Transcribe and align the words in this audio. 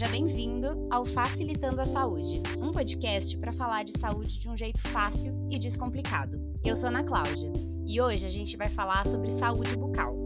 Seja 0.00 0.12
bem-vindo 0.12 0.88
ao 0.90 1.04
Facilitando 1.04 1.78
a 1.78 1.84
Saúde, 1.84 2.40
um 2.58 2.72
podcast 2.72 3.36
para 3.36 3.52
falar 3.52 3.84
de 3.84 3.92
saúde 4.00 4.38
de 4.38 4.48
um 4.48 4.56
jeito 4.56 4.80
fácil 4.88 5.46
e 5.50 5.58
descomplicado. 5.58 6.40
Eu 6.64 6.74
sou 6.74 6.88
Ana 6.88 7.04
Cláudia 7.04 7.52
e 7.84 8.00
hoje 8.00 8.24
a 8.24 8.30
gente 8.30 8.56
vai 8.56 8.68
falar 8.68 9.06
sobre 9.06 9.30
saúde 9.32 9.76
bucal. 9.76 10.16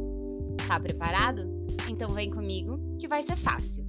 Tá 0.68 0.78
preparado? 0.78 1.50
Então 1.90 2.12
vem 2.12 2.30
comigo 2.30 2.78
que 3.00 3.08
vai 3.08 3.24
ser 3.24 3.36
fácil. 3.38 3.84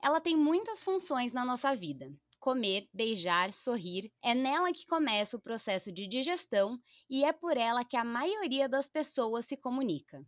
Ela 0.00 0.20
tem 0.20 0.36
muitas 0.36 0.80
funções 0.80 1.32
na 1.32 1.44
nossa 1.44 1.74
vida, 1.74 2.08
comer, 2.38 2.88
beijar, 2.92 3.52
sorrir, 3.52 4.12
é 4.22 4.34
nela 4.34 4.72
que 4.72 4.86
começa 4.86 5.36
o 5.36 5.40
processo 5.40 5.92
de 5.92 6.06
digestão 6.06 6.78
e 7.08 7.24
é 7.24 7.32
por 7.32 7.56
ela 7.56 7.84
que 7.84 7.96
a 7.96 8.04
maioria 8.04 8.68
das 8.68 8.88
pessoas 8.88 9.46
se 9.46 9.56
comunica. 9.56 10.22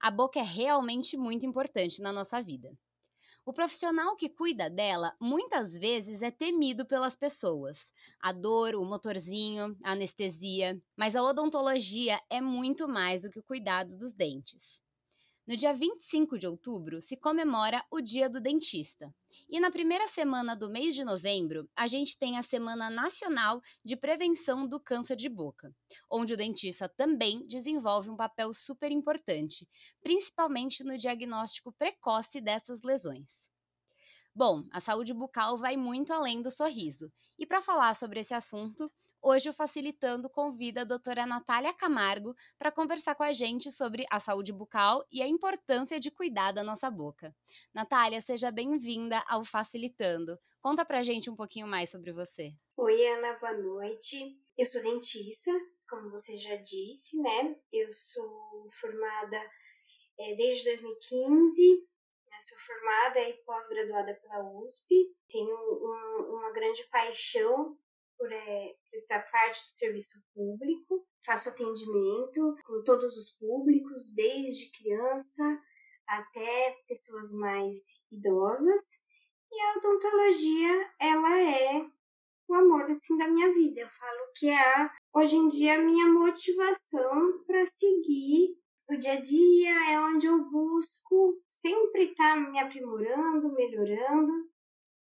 A 0.00 0.10
boca 0.10 0.38
é 0.38 0.42
realmente 0.42 1.16
muito 1.16 1.46
importante 1.46 2.00
na 2.00 2.12
nossa 2.12 2.42
vida. 2.42 2.70
O 3.46 3.52
profissional 3.52 4.16
que 4.16 4.28
cuida 4.28 4.70
dela 4.70 5.14
muitas 5.20 5.72
vezes 5.72 6.22
é 6.22 6.30
temido 6.30 6.86
pelas 6.86 7.16
pessoas. 7.16 7.78
A 8.20 8.32
dor, 8.32 8.74
o 8.74 8.84
motorzinho, 8.84 9.76
a 9.84 9.92
anestesia, 9.92 10.80
mas 10.96 11.16
a 11.16 11.22
odontologia 11.22 12.20
é 12.30 12.40
muito 12.40 12.88
mais 12.88 13.22
do 13.22 13.30
que 13.30 13.38
o 13.38 13.44
cuidado 13.44 13.96
dos 13.96 14.14
dentes. 14.14 14.83
No 15.46 15.58
dia 15.58 15.74
25 15.74 16.38
de 16.38 16.46
outubro 16.46 17.02
se 17.02 17.18
comemora 17.18 17.84
o 17.90 18.00
Dia 18.00 18.30
do 18.30 18.40
Dentista. 18.40 19.14
E 19.46 19.60
na 19.60 19.70
primeira 19.70 20.08
semana 20.08 20.56
do 20.56 20.70
mês 20.70 20.94
de 20.94 21.04
novembro, 21.04 21.68
a 21.76 21.86
gente 21.86 22.16
tem 22.16 22.38
a 22.38 22.42
Semana 22.42 22.88
Nacional 22.88 23.60
de 23.84 23.94
Prevenção 23.94 24.66
do 24.66 24.80
Câncer 24.80 25.16
de 25.16 25.28
Boca, 25.28 25.70
onde 26.10 26.32
o 26.32 26.36
dentista 26.36 26.88
também 26.88 27.46
desenvolve 27.46 28.08
um 28.08 28.16
papel 28.16 28.54
super 28.54 28.90
importante, 28.90 29.68
principalmente 30.02 30.82
no 30.82 30.96
diagnóstico 30.96 31.74
precoce 31.74 32.40
dessas 32.40 32.82
lesões. 32.82 33.28
Bom, 34.34 34.64
a 34.72 34.80
saúde 34.80 35.12
bucal 35.12 35.58
vai 35.58 35.76
muito 35.76 36.10
além 36.10 36.40
do 36.40 36.50
sorriso. 36.50 37.12
E 37.38 37.44
para 37.44 37.60
falar 37.60 37.94
sobre 37.96 38.20
esse 38.20 38.32
assunto, 38.32 38.90
Hoje 39.26 39.48
o 39.48 39.54
Facilitando 39.54 40.28
convida 40.28 40.82
a 40.82 40.84
doutora 40.84 41.24
Natália 41.24 41.72
Camargo 41.72 42.36
para 42.58 42.70
conversar 42.70 43.14
com 43.14 43.22
a 43.22 43.32
gente 43.32 43.72
sobre 43.72 44.04
a 44.10 44.20
saúde 44.20 44.52
bucal 44.52 45.02
e 45.10 45.22
a 45.22 45.26
importância 45.26 45.98
de 45.98 46.10
cuidar 46.10 46.52
da 46.52 46.62
nossa 46.62 46.90
boca. 46.90 47.34
Natália, 47.72 48.20
seja 48.20 48.50
bem-vinda 48.50 49.24
ao 49.26 49.42
Facilitando. 49.42 50.38
Conta 50.60 50.84
pra 50.84 51.02
gente 51.02 51.30
um 51.30 51.34
pouquinho 51.34 51.66
mais 51.66 51.88
sobre 51.88 52.12
você. 52.12 52.52
Oi, 52.76 53.06
Ana, 53.06 53.32
boa 53.38 53.54
noite. 53.54 54.38
Eu 54.58 54.66
sou 54.66 54.82
dentista, 54.82 55.50
como 55.88 56.10
você 56.10 56.36
já 56.36 56.56
disse, 56.56 57.16
né? 57.16 57.56
Eu 57.72 57.90
sou 57.90 58.68
formada 58.72 59.40
é, 60.20 60.34
desde 60.36 60.64
2015 60.64 61.88
sou 62.40 62.58
formada 62.58 63.20
e 63.20 63.32
pós-graduada 63.44 64.12
pela 64.20 64.42
USP. 64.60 65.16
Tenho 65.28 65.54
um, 65.54 66.36
uma 66.36 66.52
grande 66.52 66.84
paixão 66.90 67.78
por 68.18 68.30
é, 68.32 68.74
essa 68.92 69.18
parte 69.30 69.64
do 69.66 69.72
serviço 69.72 70.18
público. 70.34 71.06
Faço 71.24 71.48
atendimento 71.48 72.54
com 72.64 72.82
todos 72.84 73.16
os 73.16 73.30
públicos, 73.38 74.14
desde 74.14 74.70
criança 74.70 75.60
até 76.06 76.76
pessoas 76.86 77.32
mais 77.32 77.78
idosas. 78.10 78.82
E 79.50 79.60
a 79.60 79.78
odontologia, 79.78 80.90
ela 81.00 81.40
é 81.40 81.86
o 82.48 82.54
amor 82.54 82.90
assim 82.90 83.16
da 83.16 83.28
minha 83.28 83.52
vida. 83.52 83.80
Eu 83.80 83.88
falo 83.88 84.32
que 84.36 84.48
é 84.48 84.90
hoje 85.14 85.36
em 85.36 85.48
dia 85.48 85.74
a 85.74 85.82
minha 85.82 86.06
motivação 86.06 87.44
para 87.46 87.64
seguir 87.64 88.56
o 88.88 88.96
dia 88.96 89.14
a 89.14 89.20
dia, 89.20 89.92
é 89.92 90.00
onde 90.00 90.26
eu 90.26 90.44
busco 90.50 91.42
sempre 91.48 92.10
estar 92.10 92.34
tá 92.34 92.36
me 92.36 92.58
aprimorando, 92.58 93.54
melhorando. 93.54 94.32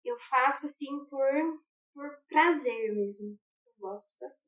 Eu 0.06 0.18
faço 0.20 0.68
assim 0.68 1.06
por 1.06 1.63
por 1.94 2.10
prazer 2.28 2.94
mesmo. 2.94 3.38
Eu 3.66 3.74
gosto 3.80 4.18
bastante. 4.20 4.44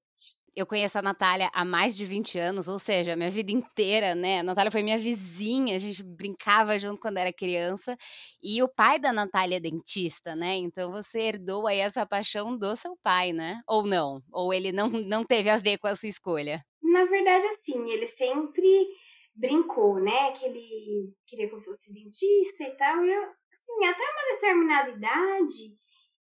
Eu 0.56 0.66
conheço 0.66 0.97
a 0.97 1.01
Natália 1.01 1.50
há 1.53 1.66
mais 1.66 1.97
de 1.97 2.06
20 2.06 2.39
anos, 2.39 2.69
ou 2.69 2.79
seja, 2.79 3.16
minha 3.16 3.29
vida 3.29 3.51
inteira, 3.51 4.16
né? 4.16 4.39
A 4.39 4.44
Natália 4.44 4.72
foi 4.72 4.81
minha 4.81 4.97
vizinha, 4.97 5.75
a 5.75 5.79
gente 5.79 6.01
brincava 6.01 6.79
junto 6.79 7.01
quando 7.01 7.17
era 7.17 7.33
criança. 7.33 7.97
E 8.41 8.63
o 8.63 8.69
pai 8.69 8.97
da 8.97 9.11
Natália 9.11 9.57
é 9.57 9.59
dentista, 9.59 10.33
né? 10.33 10.56
Então 10.56 10.94
você 10.94 11.19
herdou 11.19 11.67
aí 11.67 11.79
essa 11.79 12.06
paixão 12.06 12.57
do 12.57 12.73
seu 12.78 12.97
pai, 13.03 13.33
né? 13.33 13.59
Ou 13.67 13.85
não? 13.85 14.22
Ou 14.31 14.53
ele 14.53 14.72
não, 14.72 14.88
não 14.89 15.25
teve 15.25 15.50
a 15.50 15.57
ver 15.57 15.77
com 15.77 15.88
a 15.88 15.95
sua 15.95 16.07
escolha? 16.07 16.63
Na 16.81 17.03
verdade, 17.03 17.45
assim, 17.47 17.91
ele 17.91 18.07
sempre 18.07 18.88
brincou, 19.35 20.00
né? 20.00 20.31
Que 20.31 20.45
ele 20.45 21.13
queria 21.27 21.50
que 21.50 21.56
eu 21.56 21.59
fosse 21.59 21.94
dentista 21.94 22.63
e 22.63 22.77
tal. 22.77 23.03
E 23.03 23.12
eu, 23.12 23.23
assim, 23.23 23.85
até 23.85 24.03
uma 24.03 24.33
determinada 24.35 24.89
idade, 24.91 25.75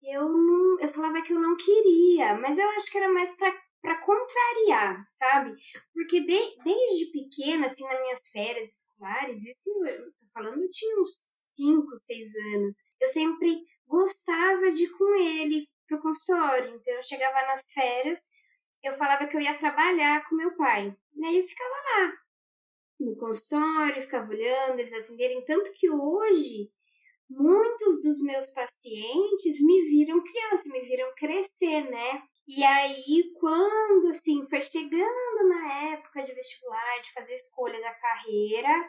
eu 0.02 0.28
não, 0.28 0.80
eu 0.80 0.88
falava 0.88 1.22
que 1.22 1.32
eu 1.32 1.40
não 1.40 1.56
queria, 1.56 2.34
mas 2.36 2.58
eu 2.58 2.68
acho 2.70 2.90
que 2.90 2.98
era 2.98 3.08
mais 3.12 3.34
para 3.36 3.52
para 3.80 4.04
contrariar, 4.04 5.00
sabe? 5.04 5.54
Porque 5.94 6.20
de, 6.20 6.62
desde 6.64 7.12
pequena, 7.12 7.66
assim, 7.66 7.84
nas 7.84 8.00
minhas 8.00 8.28
férias 8.28 8.74
escolares, 8.74 9.44
isso 9.44 9.70
eu 9.86 10.12
tô 10.18 10.26
falando, 10.32 10.60
eu 10.60 10.68
tinha 10.68 11.00
uns 11.00 11.10
5, 11.54 11.96
6 11.96 12.34
anos, 12.54 12.74
eu 13.00 13.08
sempre 13.08 13.64
gostava 13.86 14.70
de 14.72 14.84
ir 14.84 14.90
com 14.90 15.14
ele 15.14 15.68
pro 15.86 16.00
consultório. 16.00 16.74
Então 16.74 16.94
eu 16.94 17.02
chegava 17.02 17.46
nas 17.46 17.72
férias, 17.72 18.20
eu 18.82 18.94
falava 18.94 19.26
que 19.26 19.36
eu 19.36 19.40
ia 19.40 19.56
trabalhar 19.56 20.28
com 20.28 20.36
meu 20.36 20.54
pai. 20.56 20.94
E 21.16 21.24
aí 21.24 21.38
eu 21.38 21.48
ficava 21.48 21.74
lá 21.74 22.12
no 23.00 23.16
consultório, 23.16 24.02
ficava 24.02 24.28
olhando 24.28 24.80
eles 24.80 24.92
atenderem, 24.92 25.44
tanto 25.44 25.72
que 25.72 25.88
hoje 25.88 26.70
muitos 27.30 28.00
dos 28.00 28.22
meus 28.22 28.46
pacientes 28.48 29.60
me 29.62 29.82
viram 29.82 30.22
criança, 30.22 30.72
me 30.72 30.80
viram 30.80 31.12
crescer, 31.14 31.90
né? 31.90 32.22
E 32.46 32.64
aí, 32.64 33.32
quando 33.38 34.08
assim, 34.08 34.46
foi 34.48 34.60
chegando 34.60 35.48
na 35.48 35.92
época 35.92 36.22
de 36.22 36.32
vestibular, 36.32 37.00
de 37.02 37.12
fazer 37.12 37.34
escolha 37.34 37.78
da 37.80 37.92
carreira, 37.92 38.88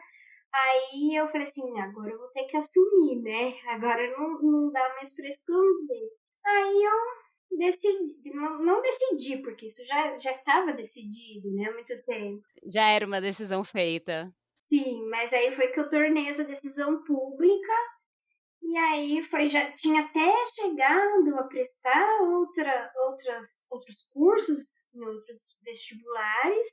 aí 0.53 1.15
eu 1.15 1.27
falei 1.27 1.45
assim, 1.45 1.79
agora 1.79 2.11
eu 2.11 2.17
vou 2.17 2.29
ter 2.29 2.45
que 2.45 2.55
assumir, 2.55 3.21
né? 3.21 3.57
Agora 3.67 4.09
não, 4.17 4.41
não 4.41 4.71
dá 4.71 4.87
mais 4.95 5.13
para 5.13 5.27
esconder. 5.27 6.09
Aí 6.45 6.83
eu 6.83 7.57
decidi, 7.57 8.33
não, 8.33 8.63
não 8.63 8.81
decidi, 8.81 9.37
porque 9.41 9.65
isso 9.65 9.83
já, 9.83 10.15
já 10.15 10.31
estava 10.31 10.71
decidido, 10.71 11.51
né, 11.51 11.65
há 11.65 11.73
muito 11.73 11.93
tempo. 12.05 12.41
Já 12.71 12.89
era 12.89 13.05
uma 13.05 13.19
decisão 13.19 13.63
feita. 13.63 14.33
Sim, 14.69 15.07
mas 15.09 15.33
aí 15.33 15.51
foi 15.51 15.67
que 15.69 15.79
eu 15.79 15.89
tornei 15.89 16.29
essa 16.29 16.43
decisão 16.43 17.03
pública 17.03 17.73
e 18.61 18.77
aí 18.77 19.23
foi 19.23 19.47
já 19.47 19.71
tinha 19.71 20.01
até 20.01 20.45
chegado 20.47 21.35
a 21.37 21.43
prestar 21.43 22.21
outra, 22.21 22.91
outras, 23.07 23.47
outros 23.69 24.03
cursos 24.11 24.85
em 24.93 25.03
outros 25.03 25.57
vestibulares. 25.63 26.67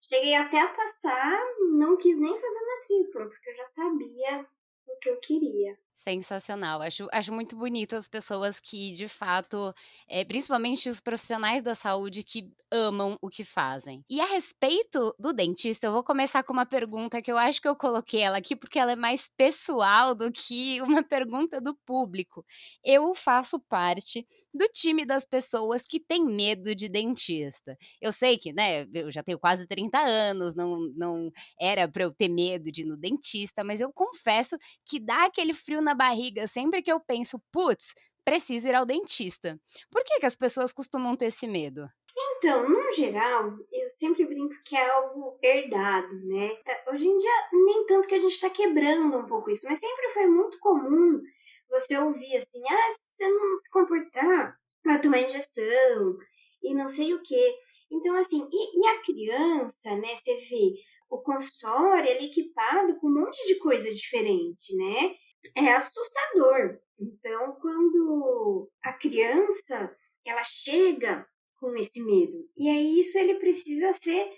Cheguei 0.00 0.34
até 0.34 0.60
a 0.60 0.68
passar, 0.68 1.42
não 1.78 1.96
quis 1.96 2.18
nem 2.18 2.34
fazer 2.34 2.60
matrícula, 2.66 3.28
porque 3.28 3.50
eu 3.50 3.56
já 3.56 3.66
sabia 3.66 4.46
o 4.86 4.98
que 4.98 5.10
eu 5.10 5.18
queria. 5.20 5.76
Sensacional. 6.06 6.82
Acho, 6.82 7.08
acho 7.12 7.32
muito 7.32 7.56
bonito 7.56 7.96
as 7.96 8.08
pessoas 8.08 8.60
que, 8.60 8.92
de 8.92 9.08
fato, 9.08 9.74
é, 10.08 10.24
principalmente 10.24 10.88
os 10.88 11.00
profissionais 11.00 11.64
da 11.64 11.74
saúde 11.74 12.22
que 12.22 12.52
amam 12.70 13.18
o 13.20 13.28
que 13.28 13.44
fazem. 13.44 14.04
E 14.08 14.20
a 14.20 14.26
respeito 14.26 15.12
do 15.18 15.32
dentista, 15.32 15.88
eu 15.88 15.92
vou 15.92 16.04
começar 16.04 16.44
com 16.44 16.52
uma 16.52 16.64
pergunta 16.64 17.20
que 17.20 17.32
eu 17.32 17.36
acho 17.36 17.60
que 17.60 17.66
eu 17.66 17.74
coloquei 17.74 18.20
ela 18.20 18.38
aqui 18.38 18.54
porque 18.54 18.78
ela 18.78 18.92
é 18.92 18.96
mais 18.96 19.28
pessoal 19.36 20.14
do 20.14 20.30
que 20.30 20.80
uma 20.80 21.02
pergunta 21.08 21.60
do 21.60 21.74
público. 21.84 22.44
Eu 22.84 23.12
faço 23.16 23.58
parte 23.58 24.24
do 24.56 24.68
time 24.68 25.04
das 25.04 25.24
pessoas 25.24 25.82
que 25.86 26.00
tem 26.00 26.24
medo 26.24 26.74
de 26.74 26.88
dentista. 26.88 27.76
Eu 28.00 28.12
sei 28.12 28.38
que, 28.38 28.52
né, 28.52 28.86
eu 28.92 29.10
já 29.12 29.22
tenho 29.22 29.38
quase 29.38 29.66
30 29.66 29.98
anos, 29.98 30.54
não, 30.54 30.92
não 30.96 31.30
era 31.60 31.88
para 31.88 32.04
eu 32.04 32.12
ter 32.12 32.28
medo 32.28 32.70
de 32.70 32.82
ir 32.82 32.84
no 32.84 32.96
dentista, 32.96 33.62
mas 33.62 33.80
eu 33.80 33.92
confesso 33.92 34.56
que 34.86 34.98
dá 34.98 35.24
aquele 35.26 35.54
frio 35.54 35.80
na 35.80 35.94
barriga 35.94 36.46
sempre 36.46 36.82
que 36.82 36.90
eu 36.90 37.00
penso, 37.00 37.40
putz, 37.52 37.92
preciso 38.24 38.68
ir 38.68 38.74
ao 38.74 38.84
dentista. 38.84 39.58
Por 39.90 40.02
que, 40.04 40.18
que 40.20 40.26
as 40.26 40.36
pessoas 40.36 40.72
costumam 40.72 41.16
ter 41.16 41.26
esse 41.26 41.46
medo? 41.46 41.88
Então, 42.18 42.68
no 42.68 42.92
geral, 42.92 43.52
eu 43.70 43.90
sempre 43.90 44.24
brinco 44.24 44.54
que 44.64 44.74
é 44.74 44.90
algo 44.90 45.38
herdado, 45.42 46.14
né? 46.26 46.58
É, 46.66 46.90
hoje 46.90 47.06
em 47.06 47.16
dia, 47.16 47.48
nem 47.52 47.84
tanto 47.86 48.08
que 48.08 48.14
a 48.14 48.18
gente 48.18 48.32
está 48.32 48.48
quebrando 48.48 49.18
um 49.18 49.26
pouco 49.26 49.50
isso, 49.50 49.66
mas 49.68 49.78
sempre 49.78 50.08
foi 50.10 50.26
muito 50.26 50.58
comum 50.58 51.20
você 51.68 51.98
ouvir 51.98 52.36
assim, 52.36 52.62
ah, 52.68 52.96
você 53.16 53.28
não 53.28 53.58
se 53.58 53.70
comportar 53.70 54.56
para 54.82 54.98
tomar 54.98 55.20
injeção 55.20 56.16
e 56.62 56.74
não 56.74 56.86
sei 56.88 57.14
o 57.14 57.22
que. 57.22 57.54
Então, 57.90 58.14
assim, 58.16 58.46
e, 58.52 58.80
e, 58.80 58.86
a 58.88 59.02
criança, 59.02 59.96
né, 59.96 60.14
você 60.16 60.34
vê 60.48 60.74
o 61.08 61.18
consultório 61.18 62.08
ele 62.08 62.26
equipado 62.26 62.98
com 62.98 63.08
um 63.08 63.14
monte 63.14 63.46
de 63.46 63.56
coisa 63.56 63.92
diferente, 63.92 64.76
né? 64.76 65.14
É 65.54 65.72
assustador. 65.72 66.78
Então, 66.98 67.56
quando 67.60 68.68
a 68.82 68.92
criança, 68.92 69.94
ela 70.24 70.42
chega 70.42 71.26
com 71.60 71.74
esse 71.76 72.02
medo, 72.02 72.48
e 72.56 72.68
aí 72.68 73.00
isso 73.00 73.18
ele 73.18 73.36
precisa 73.36 73.92
ser 73.92 74.28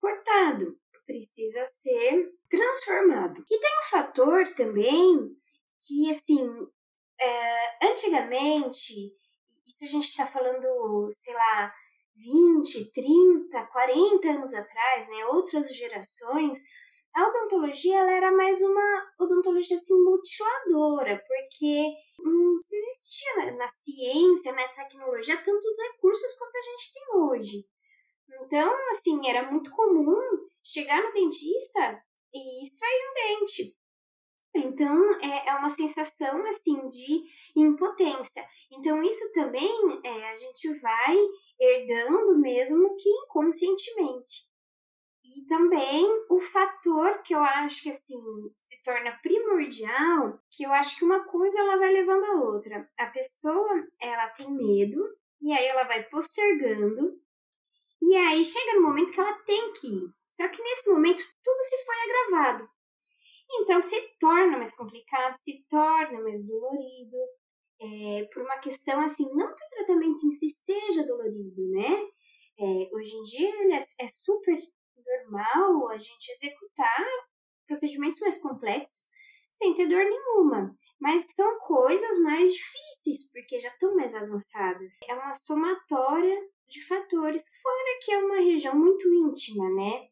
cortado. 0.00 0.78
precisa 1.06 1.64
ser 1.80 2.30
transformado. 2.50 3.42
E 3.50 3.58
tem 3.58 3.78
um 3.78 3.90
fator 3.90 4.46
também 4.48 5.30
que, 5.86 6.10
assim, 6.10 6.46
é, 7.20 7.86
antigamente, 7.86 9.12
isso 9.66 9.84
a 9.84 9.88
gente 9.88 10.08
está 10.08 10.26
falando, 10.26 11.08
sei 11.10 11.34
lá, 11.34 11.72
20, 12.16 12.92
30, 12.92 13.66
40 13.66 14.28
anos 14.28 14.54
atrás, 14.54 15.08
né, 15.08 15.26
outras 15.26 15.74
gerações, 15.74 16.58
a 17.14 17.26
odontologia 17.26 17.98
ela 17.98 18.12
era 18.12 18.30
mais 18.30 18.60
uma 18.62 19.12
odontologia 19.18 19.76
assim, 19.76 19.94
mutiladora, 19.94 21.22
porque 21.26 21.92
não 22.18 22.54
existia 22.54 23.36
na, 23.36 23.52
na 23.52 23.68
ciência, 23.68 24.52
na 24.52 24.68
tecnologia, 24.68 25.36
tantos 25.42 25.76
recursos 25.92 26.34
quanto 26.38 26.56
a 26.56 26.62
gente 26.62 26.92
tem 26.92 27.16
hoje. 27.16 27.66
Então, 28.42 28.74
assim, 28.90 29.28
era 29.28 29.50
muito 29.50 29.70
comum 29.70 30.20
chegar 30.62 31.02
no 31.02 31.12
dentista 31.12 32.02
e 32.32 32.62
extrair 32.62 33.00
um 33.10 33.14
dente. 33.14 33.77
Então, 34.58 35.12
é, 35.20 35.48
é 35.48 35.54
uma 35.54 35.70
sensação, 35.70 36.44
assim, 36.46 36.88
de 36.88 37.24
impotência. 37.56 38.44
Então, 38.70 39.02
isso 39.02 39.32
também 39.32 39.70
é, 40.04 40.30
a 40.30 40.36
gente 40.36 40.72
vai 40.80 41.16
herdando 41.60 42.38
mesmo 42.38 42.96
que 42.96 43.08
inconscientemente. 43.08 44.48
E 45.24 45.44
também 45.46 46.06
o 46.30 46.40
fator 46.40 47.22
que 47.22 47.34
eu 47.34 47.40
acho 47.40 47.82
que 47.82 47.90
assim 47.90 48.18
se 48.56 48.82
torna 48.82 49.18
primordial, 49.22 50.40
que 50.50 50.64
eu 50.64 50.72
acho 50.72 50.96
que 50.96 51.04
uma 51.04 51.24
coisa 51.24 51.60
ela 51.60 51.76
vai 51.76 51.92
levando 51.92 52.24
a 52.24 52.42
outra. 52.44 52.88
A 52.96 53.06
pessoa, 53.06 53.86
ela 54.00 54.28
tem 54.28 54.50
medo 54.50 55.04
e 55.42 55.52
aí 55.52 55.66
ela 55.66 55.84
vai 55.84 56.02
postergando 56.04 57.20
e 58.00 58.16
aí 58.16 58.44
chega 58.44 58.76
no 58.76 58.82
momento 58.82 59.12
que 59.12 59.20
ela 59.20 59.34
tem 59.40 59.72
que 59.72 59.86
ir. 59.86 60.14
Só 60.26 60.48
que 60.48 60.62
nesse 60.62 60.90
momento 60.90 61.22
tudo 61.44 61.62
se 61.62 61.84
foi 61.84 61.96
agravado. 61.96 62.70
Então 63.50 63.80
se 63.80 63.96
torna 64.18 64.58
mais 64.58 64.76
complicado, 64.76 65.36
se 65.36 65.64
torna 65.68 66.20
mais 66.20 66.46
dolorido, 66.46 67.16
é, 67.80 68.24
por 68.32 68.42
uma 68.42 68.58
questão 68.58 69.00
assim, 69.00 69.24
não 69.34 69.54
que 69.54 69.64
o 69.64 69.68
tratamento 69.76 70.26
em 70.26 70.32
si 70.32 70.48
seja 70.48 71.06
dolorido, 71.06 71.68
né? 71.70 72.06
É, 72.60 72.90
hoje 72.92 73.14
em 73.14 73.22
dia 73.22 73.48
ele 73.62 73.72
é, 73.72 73.78
é 74.00 74.08
super 74.08 74.58
normal 74.96 75.90
a 75.90 75.98
gente 75.98 76.30
executar 76.30 77.06
procedimentos 77.66 78.20
mais 78.20 78.40
complexos 78.40 79.12
sem 79.48 79.74
ter 79.74 79.88
dor 79.88 80.04
nenhuma. 80.04 80.76
Mas 81.00 81.24
são 81.34 81.58
coisas 81.60 82.18
mais 82.20 82.52
difíceis, 82.52 83.30
porque 83.32 83.58
já 83.58 83.68
estão 83.68 83.94
mais 83.94 84.14
avançadas. 84.14 84.96
É 85.08 85.14
uma 85.14 85.34
somatória 85.34 86.36
de 86.68 86.84
fatores, 86.86 87.42
fora 87.62 87.98
que 88.02 88.12
é 88.12 88.18
uma 88.18 88.40
região 88.40 88.76
muito 88.76 89.08
íntima, 89.08 89.68
né? 89.70 90.08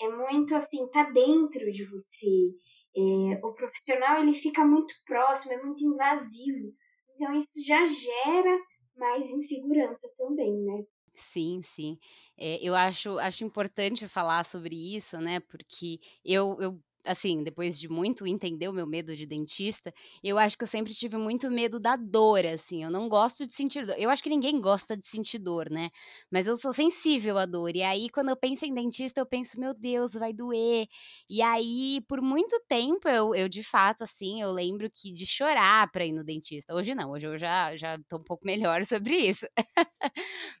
É 0.00 0.08
muito 0.08 0.54
assim, 0.54 0.88
tá 0.90 1.04
dentro 1.04 1.70
de 1.70 1.84
você. 1.84 2.52
É, 2.96 3.44
o 3.44 3.52
profissional 3.52 4.20
ele 4.20 4.34
fica 4.34 4.64
muito 4.64 4.94
próximo, 5.04 5.52
é 5.52 5.62
muito 5.62 5.84
invasivo. 5.84 6.72
Então 7.12 7.32
isso 7.36 7.64
já 7.64 7.84
gera 7.86 8.58
mais 8.96 9.30
insegurança 9.30 10.08
também, 10.16 10.52
né? 10.64 10.84
Sim, 11.32 11.62
sim. 11.74 11.98
É, 12.36 12.58
eu 12.62 12.74
acho, 12.74 13.18
acho 13.18 13.44
importante 13.44 14.08
falar 14.08 14.44
sobre 14.44 14.74
isso, 14.96 15.18
né? 15.18 15.40
Porque 15.40 16.00
eu, 16.24 16.56
eu 16.60 16.80
assim, 17.04 17.42
depois 17.42 17.78
de 17.78 17.88
muito 17.88 18.26
entender 18.26 18.68
o 18.68 18.72
meu 18.72 18.86
medo 18.86 19.14
de 19.16 19.26
dentista, 19.26 19.92
eu 20.22 20.38
acho 20.38 20.56
que 20.56 20.64
eu 20.64 20.68
sempre 20.68 20.94
tive 20.94 21.16
muito 21.16 21.50
medo 21.50 21.78
da 21.80 21.96
dor, 21.96 22.44
assim. 22.46 22.82
Eu 22.84 22.90
não 22.90 23.08
gosto 23.08 23.46
de 23.46 23.54
sentir 23.54 23.86
dor. 23.86 23.96
Eu 23.98 24.10
acho 24.10 24.22
que 24.22 24.30
ninguém 24.30 24.60
gosta 24.60 24.96
de 24.96 25.06
sentir 25.08 25.38
dor, 25.38 25.70
né? 25.70 25.90
Mas 26.30 26.46
eu 26.46 26.56
sou 26.56 26.72
sensível 26.72 27.38
à 27.38 27.46
dor. 27.46 27.74
E 27.76 27.82
aí, 27.82 28.08
quando 28.10 28.30
eu 28.30 28.36
penso 28.36 28.64
em 28.64 28.74
dentista, 28.74 29.20
eu 29.20 29.26
penso, 29.26 29.58
meu 29.58 29.74
Deus, 29.74 30.12
vai 30.14 30.32
doer. 30.32 30.86
E 31.28 31.42
aí, 31.42 32.00
por 32.08 32.20
muito 32.22 32.60
tempo, 32.68 33.08
eu, 33.08 33.34
eu 33.34 33.48
de 33.48 33.62
fato, 33.62 34.04
assim, 34.04 34.40
eu 34.40 34.50
lembro 34.52 34.90
que 34.90 35.12
de 35.12 35.26
chorar 35.26 35.90
pra 35.90 36.04
ir 36.06 36.12
no 36.12 36.24
dentista. 36.24 36.74
Hoje 36.74 36.94
não, 36.94 37.10
hoje 37.10 37.26
eu 37.26 37.38
já, 37.38 37.76
já 37.76 37.98
tô 38.08 38.16
um 38.18 38.24
pouco 38.24 38.44
melhor 38.46 38.84
sobre 38.86 39.14
isso. 39.28 39.46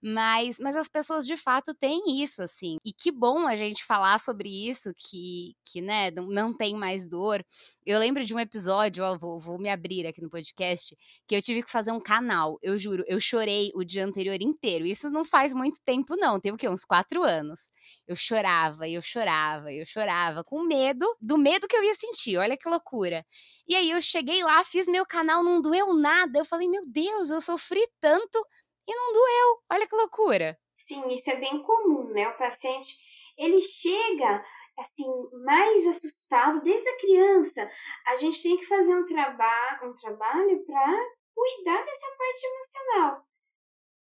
mas, 0.02 0.56
mas 0.58 0.76
as 0.76 0.88
pessoas 0.88 1.26
de 1.26 1.36
fato 1.36 1.74
têm 1.74 2.22
isso, 2.22 2.42
assim. 2.42 2.76
E 2.84 2.92
que 2.92 3.10
bom 3.10 3.46
a 3.46 3.56
gente 3.56 3.84
falar 3.84 4.18
sobre 4.20 4.48
isso, 4.68 4.92
que, 4.96 5.54
que 5.64 5.80
né, 5.80 6.10
tem 6.56 6.74
mais 6.74 7.08
dor. 7.08 7.44
Eu 7.84 7.98
lembro 7.98 8.24
de 8.24 8.34
um 8.34 8.38
episódio, 8.38 9.04
ó, 9.04 9.16
vou, 9.16 9.38
vou 9.38 9.58
me 9.58 9.68
abrir 9.68 10.06
aqui 10.06 10.20
no 10.20 10.30
podcast, 10.30 10.96
que 11.28 11.36
eu 11.36 11.42
tive 11.42 11.62
que 11.62 11.70
fazer 11.70 11.92
um 11.92 12.00
canal. 12.00 12.58
Eu 12.62 12.78
juro, 12.78 13.04
eu 13.06 13.20
chorei 13.20 13.70
o 13.74 13.84
dia 13.84 14.04
anterior 14.04 14.40
inteiro. 14.40 14.86
Isso 14.86 15.10
não 15.10 15.24
faz 15.24 15.54
muito 15.54 15.78
tempo, 15.84 16.16
não. 16.16 16.40
Tem 16.40 16.52
o 16.52 16.56
quê? 16.56 16.68
Uns 16.68 16.84
quatro 16.84 17.22
anos. 17.22 17.60
Eu 18.06 18.16
chorava, 18.16 18.88
eu 18.88 19.00
chorava, 19.00 19.72
eu 19.72 19.86
chorava, 19.86 20.44
com 20.44 20.62
medo 20.62 21.06
do 21.20 21.38
medo 21.38 21.68
que 21.68 21.76
eu 21.76 21.82
ia 21.82 21.94
sentir. 21.94 22.36
Olha 22.36 22.56
que 22.56 22.68
loucura. 22.68 23.24
E 23.66 23.74
aí 23.74 23.90
eu 23.90 24.02
cheguei 24.02 24.42
lá, 24.42 24.62
fiz 24.64 24.86
meu 24.86 25.06
canal, 25.06 25.42
não 25.42 25.60
doeu 25.60 25.94
nada. 25.94 26.38
Eu 26.38 26.44
falei, 26.44 26.68
meu 26.68 26.82
Deus, 26.86 27.30
eu 27.30 27.40
sofri 27.40 27.86
tanto 28.00 28.46
e 28.86 28.94
não 28.94 29.12
doeu. 29.12 29.62
Olha 29.70 29.86
que 29.86 29.96
loucura. 29.96 30.58
Sim, 30.86 31.08
isso 31.08 31.30
é 31.30 31.36
bem 31.36 31.62
comum, 31.62 32.10
né? 32.12 32.28
O 32.28 32.36
paciente, 32.36 32.94
ele 33.38 33.60
chega 33.60 34.44
assim, 34.78 35.06
mais 35.44 35.86
assustado 35.86 36.60
desde 36.62 36.88
a 36.88 36.96
criança. 36.96 37.70
A 38.06 38.16
gente 38.16 38.42
tem 38.42 38.56
que 38.56 38.66
fazer 38.66 38.94
um, 38.94 39.04
traba 39.04 39.80
um 39.84 39.94
trabalho 39.94 40.64
para 40.64 40.96
cuidar 41.34 41.84
dessa 41.84 42.06
parte 42.16 42.46
emocional. 42.46 43.26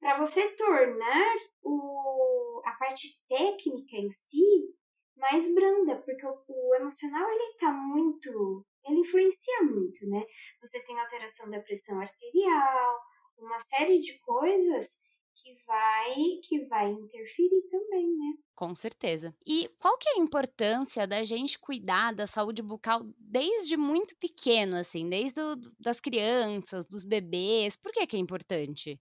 Para 0.01 0.19
você 0.19 0.51
tornar 0.51 1.37
o, 1.63 2.63
a 2.65 2.73
parte 2.73 3.21
técnica 3.29 3.97
em 3.97 4.11
si 4.11 4.75
mais 5.17 5.53
branda, 5.53 5.97
porque 5.97 6.25
o, 6.25 6.39
o 6.47 6.75
emocional 6.77 7.29
ele 7.29 7.55
tá 7.59 7.73
muito, 7.73 8.65
ele 8.87 9.01
influencia 9.01 9.63
muito, 9.63 10.09
né? 10.09 10.25
Você 10.63 10.81
tem 10.85 10.99
alteração 10.99 11.51
da 11.51 11.61
pressão 11.61 12.01
arterial, 12.01 13.01
uma 13.37 13.59
série 13.59 13.99
de 13.99 14.19
coisas 14.21 15.03
que 15.43 15.55
vai 15.67 16.15
que 16.43 16.65
vai 16.67 16.91
interferir 16.91 17.63
também, 17.71 18.07
né? 18.07 18.35
Com 18.55 18.75
certeza. 18.75 19.35
E 19.47 19.69
qual 19.79 19.97
que 19.99 20.09
é 20.09 20.13
a 20.15 20.23
importância 20.23 21.07
da 21.07 21.25
gente 21.25 21.59
cuidar 21.59 22.13
da 22.13 22.27
saúde 22.27 22.63
bucal 22.63 23.03
desde 23.19 23.77
muito 23.77 24.17
pequeno, 24.17 24.77
assim, 24.77 25.09
desde 25.09 25.41
o, 25.41 25.57
das 25.79 26.01
crianças, 26.01 26.87
dos 26.89 27.05
bebês? 27.05 27.77
Por 27.77 27.93
que 27.93 28.07
que 28.07 28.17
é 28.17 28.21
importante? 28.21 29.01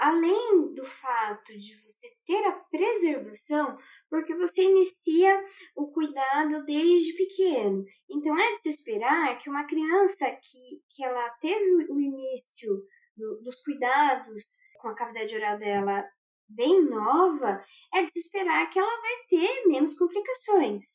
além 0.00 0.74
do 0.74 0.84
fato 0.84 1.56
de 1.56 1.74
você 1.82 2.08
ter 2.26 2.44
a 2.44 2.52
preservação, 2.52 3.76
porque 4.10 4.34
você 4.34 4.62
inicia 4.62 5.42
o 5.74 5.90
cuidado 5.90 6.64
desde 6.64 7.14
pequeno. 7.14 7.84
Então 8.08 8.38
é 8.38 8.56
de 8.56 8.62
se 8.62 8.68
esperar 8.68 9.38
que 9.38 9.48
uma 9.48 9.64
criança 9.66 10.26
que, 10.42 10.82
que 10.90 11.02
ela 11.02 11.30
teve 11.40 11.90
o 11.90 12.00
início 12.00 12.84
do, 13.16 13.40
dos 13.42 13.62
cuidados 13.62 14.42
com 14.78 14.88
a 14.88 14.94
cavidade 14.94 15.34
oral 15.34 15.58
dela 15.58 16.04
bem 16.48 16.84
nova, 16.84 17.62
é 17.92 18.02
de 18.02 18.18
esperar 18.18 18.68
que 18.70 18.78
ela 18.78 19.00
vai 19.00 19.26
ter 19.28 19.66
menos 19.66 19.94
complicações. 19.96 20.86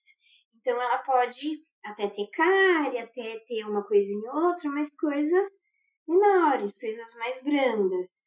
Então, 0.55 0.81
ela 0.81 0.97
pode 0.99 1.59
até 1.83 2.07
ter 2.07 2.27
cárie, 2.27 2.97
até 2.97 3.39
ter 3.45 3.65
uma 3.65 3.83
coisinha 3.83 4.31
ou 4.31 4.47
outra, 4.47 4.69
mas 4.71 4.95
coisas 4.95 5.45
menores, 6.07 6.79
coisas 6.79 7.13
mais 7.15 7.43
brandas. 7.43 8.23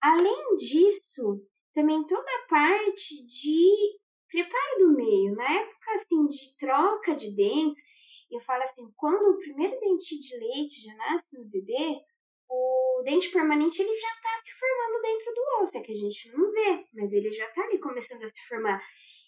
Além 0.00 0.56
disso, 0.56 1.42
também 1.74 2.04
toda 2.06 2.30
a 2.30 2.48
parte 2.48 3.24
de 3.24 3.98
preparo 4.28 4.78
do 4.78 4.94
meio, 4.94 5.34
na 5.34 5.50
época 5.50 5.92
assim 5.94 6.26
de 6.26 6.56
troca 6.56 7.14
de 7.14 7.34
dentes, 7.34 7.82
eu 8.30 8.40
falo 8.40 8.62
assim, 8.62 8.90
quando 8.96 9.32
o 9.32 9.38
primeiro 9.38 9.78
dente 9.80 10.18
de 10.18 10.36
leite 10.38 10.80
já 10.82 10.94
nasce 10.94 11.36
no 11.36 11.44
bebê, 11.46 12.00
o 12.50 13.02
dente 13.04 13.30
permanente 13.30 13.80
ele 13.80 13.94
já 13.94 14.08
está 14.08 14.30
se 14.42 14.52
formando 14.52 15.02
dentro 15.02 15.32
do 15.32 15.62
osso, 15.62 15.78
é 15.78 15.80
que 15.80 15.92
a 15.92 15.94
gente 15.94 16.32
não 16.32 16.50
vê, 16.50 16.84
mas 16.92 17.12
ele 17.12 17.30
já 17.30 17.46
está 17.46 17.62
ali 17.62 17.78
começando 17.78 18.22
a 18.24 18.28
se 18.28 18.46
formar. 18.48 18.82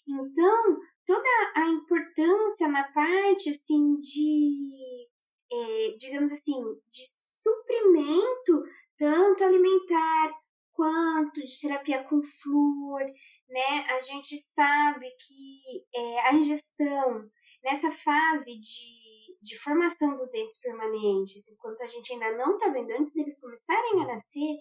Então, 0.05 0.77
toda 1.05 1.29
a 1.55 1.67
importância 1.69 2.67
na 2.67 2.83
parte 2.91 3.49
assim 3.49 3.95
de, 3.95 5.07
é, 5.51 5.95
digamos 5.97 6.33
assim, 6.33 6.61
de 6.91 7.03
suprimento 7.41 8.63
tanto 8.97 9.43
alimentar 9.43 10.29
quanto 10.73 11.41
de 11.41 11.59
terapia 11.59 12.03
com 12.03 12.21
flúor, 12.21 13.05
né? 13.47 13.85
A 13.89 13.99
gente 13.99 14.37
sabe 14.37 15.05
que 15.11 15.85
é, 15.95 16.27
a 16.27 16.33
ingestão 16.33 17.29
nessa 17.63 17.89
fase 17.89 18.59
de 18.59 18.92
de 19.43 19.59
formação 19.59 20.15
dos 20.15 20.31
dentes 20.31 20.57
permanentes, 20.59 21.47
enquanto 21.49 21.81
a 21.81 21.87
gente 21.87 22.13
ainda 22.13 22.37
não 22.37 22.55
está 22.55 22.69
vendo, 22.69 22.91
antes 22.91 23.13
deles 23.13 23.39
começarem 23.39 24.01
a 24.01 24.07
nascer, 24.07 24.55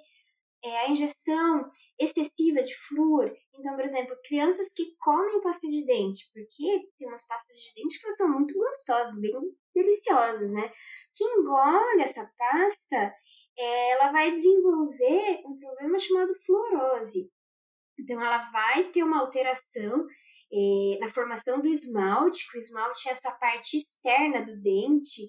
é 0.65 0.79
a 0.81 0.91
ingestão 0.91 1.71
excessiva 1.99 2.63
de 2.63 2.75
flúor. 2.87 3.33
Então, 3.55 3.75
por 3.75 3.85
exemplo, 3.85 4.17
crianças 4.25 4.69
que 4.75 4.97
comem 4.99 5.41
pasta 5.41 5.69
de 5.69 5.85
dente, 5.85 6.31
porque 6.33 6.89
tem 6.99 7.09
umas 7.09 7.27
pastas 7.27 7.57
de 7.57 7.75
dente 7.75 8.01
que 8.01 8.13
são 8.13 8.29
muito 8.29 8.55
gostosas, 8.55 9.19
bem 9.21 9.33
deliciosas, 9.75 10.51
né? 10.51 10.73
Que 11.15 11.25
engole 11.25 12.03
essa 12.03 12.29
pasta, 12.37 13.15
é, 13.59 13.91
ela 13.93 14.13
vai 14.13 14.35
desenvolver 14.35 15.43
um 15.47 15.59
problema 15.59 15.99
chamado 15.99 16.33
fluorose. 16.45 17.31
Então, 17.99 18.21
ela 18.21 18.39
vai 18.51 18.91
ter 18.91 19.03
uma 19.03 19.21
alteração 19.21 20.07
é, 20.53 20.99
na 21.01 21.09
formação 21.09 21.61
do 21.61 21.69
esmalte, 21.69 22.51
que 22.51 22.59
o 22.59 22.61
esmalte 22.61 23.09
é 23.09 23.13
essa 23.13 23.31
parte 23.33 23.79
externa 23.79 24.45
do 24.45 24.61
dente 24.61 25.23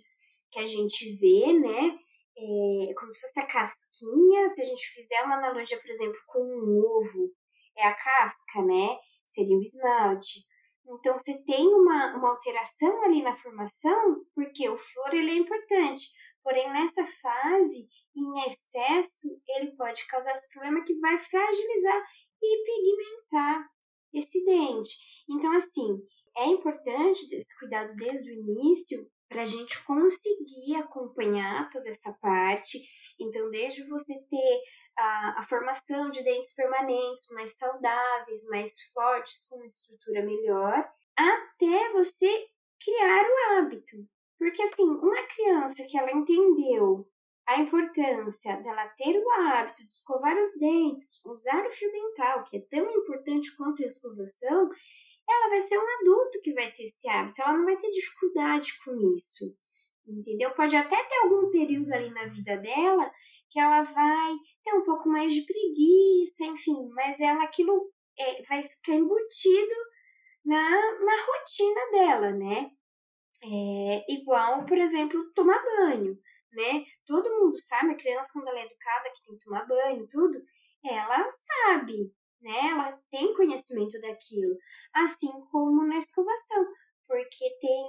que 0.52 0.60
a 0.60 0.66
gente 0.66 1.16
vê, 1.18 1.54
né? 1.54 1.98
É 2.36 2.94
como 2.96 3.12
se 3.12 3.22
fosse 3.22 3.40
a 3.40 3.48
casquinha. 3.48 4.50
Se 4.50 4.62
a 4.62 4.66
gente 4.66 4.86
fizer 4.94 5.24
uma 5.24 5.38
analogia, 5.38 5.80
por 5.80 5.90
exemplo, 5.90 6.20
com 6.28 6.40
um 6.40 6.80
ovo, 6.80 7.32
é 7.78 7.88
a 7.88 7.94
casca, 7.94 8.62
né? 8.64 8.98
Seria 9.28 9.58
o 9.58 9.62
esmalte. 9.62 10.42
Então, 10.86 11.18
você 11.18 11.42
tem 11.46 11.66
uma, 11.68 12.18
uma 12.18 12.32
alteração 12.32 13.04
ali 13.04 13.22
na 13.22 13.34
formação, 13.36 14.26
porque 14.36 14.68
o 14.68 14.78
flor 14.78 15.14
ele 15.14 15.32
é 15.32 15.36
importante. 15.36 16.08
Porém, 16.44 16.70
nessa 16.74 17.06
fase, 17.06 17.88
em 18.16 18.46
excesso, 18.46 19.30
ele 19.48 19.76
pode 19.78 20.06
causar 20.08 20.34
esse 20.34 20.50
problema 20.52 20.84
que 20.84 21.00
vai 21.00 21.18
fragilizar 21.18 22.04
e 22.42 22.66
pigmentar 22.66 23.73
esse 24.14 24.44
dente. 24.46 24.96
Então, 25.30 25.52
assim, 25.56 25.98
é 26.38 26.46
importante 26.48 27.28
esse 27.36 27.60
cuidado 27.60 27.96
desde 27.96 28.30
o 28.30 28.34
início 28.34 29.08
para 29.30 29.44
a 29.44 29.46
gente 29.46 29.84
conseguir 29.84 30.76
acompanhar 30.76 31.70
toda 31.70 31.90
essa 31.90 32.14
parte. 32.22 32.80
Então, 33.20 33.50
desde 33.50 33.88
você 33.88 34.14
ter 34.30 34.62
a, 34.98 35.40
a, 35.40 35.44
formação 35.44 36.12
de 36.12 36.24
dentes 36.24 36.54
permanentes 36.54 37.28
mais 37.32 37.58
saudáveis, 37.58 38.46
mais 38.50 38.72
fortes, 38.94 39.48
com 39.50 39.56
uma 39.58 39.66
estrutura 39.66 40.24
melhor, 40.24 40.88
até 41.18 41.92
você 41.92 42.48
criar 42.80 43.24
o 43.24 43.58
hábito. 43.58 43.98
Porque 44.38 44.62
assim, 44.62 44.84
uma 44.84 45.24
criança 45.24 45.84
que 45.90 45.98
ela 45.98 46.12
entendeu 46.12 47.08
a 47.48 47.60
importância 47.60 48.56
dela 48.58 48.88
ter 48.90 49.18
o 49.18 49.32
hábito 49.32 49.84
de 49.84 49.94
escovar 49.94 50.38
os 50.38 50.58
dentes, 50.58 51.22
usar 51.26 51.66
o 51.66 51.72
fio 51.72 51.92
dental, 51.92 52.44
que 52.44 52.58
é 52.58 52.62
tão 52.62 52.90
importante 52.90 53.56
quanto 53.56 53.84
a 53.84 53.86
escovação, 53.86 54.70
ela 55.30 55.50
vai 55.50 55.62
ser 55.62 55.78
um 55.78 56.00
adulto 56.00 56.42
que 56.42 56.54
vai 56.54 56.72
ter 56.72 56.84
esse 56.84 57.08
hábito, 57.10 57.42
ela 57.42 57.58
não 57.58 57.66
vai 57.66 57.78
ter 57.78 57.90
dificuldade 57.90 58.74
com 58.84 59.14
isso. 59.14 59.56
Entendeu? 60.08 60.52
Pode 60.52 60.76
até 60.76 61.02
ter 61.04 61.16
algum 61.24 61.50
período 61.50 61.92
ali 61.94 62.10
na 62.10 62.26
vida 62.26 62.58
dela 62.58 63.10
que 63.50 63.60
ela 63.60 63.84
vai 63.84 64.34
ter 64.64 64.74
um 64.74 64.84
pouco 64.84 65.08
mais 65.08 65.34
de 65.34 65.46
preguiça, 65.46 66.44
enfim, 66.46 66.90
mas 66.94 67.20
ela 67.20 67.44
aquilo 67.44 67.92
é, 68.18 68.42
vai 68.44 68.62
ficar 68.64 68.96
embutido 68.96 69.76
na, 70.44 70.60
na 70.60 71.26
rotina 71.26 71.92
dela, 71.92 72.32
né? 72.32 72.72
É, 73.44 74.14
igual, 74.14 74.66
por 74.66 74.78
exemplo, 74.78 75.32
tomar 75.34 75.62
banho, 75.64 76.18
né? 76.56 76.84
Todo 77.06 77.40
mundo 77.40 77.58
sabe, 77.58 77.94
a 77.94 77.98
criança 77.98 78.30
quando 78.34 78.48
ela 78.48 78.60
é 78.60 78.66
educada 78.66 79.12
que 79.14 79.24
tem 79.24 79.38
que 79.38 79.44
tomar 79.46 79.68
banho, 79.68 80.08
tudo, 80.10 80.42
ela 80.86 81.28
sabe, 81.30 82.12
né? 82.42 82.70
Ela 82.72 83.00
tem 83.10 83.34
conhecimento 83.34 84.00
daquilo, 84.02 84.58
assim 84.94 85.32
como 85.52 85.86
na 85.86 85.98
escovação, 85.98 86.66
porque 87.08 87.58
tem 87.60 87.84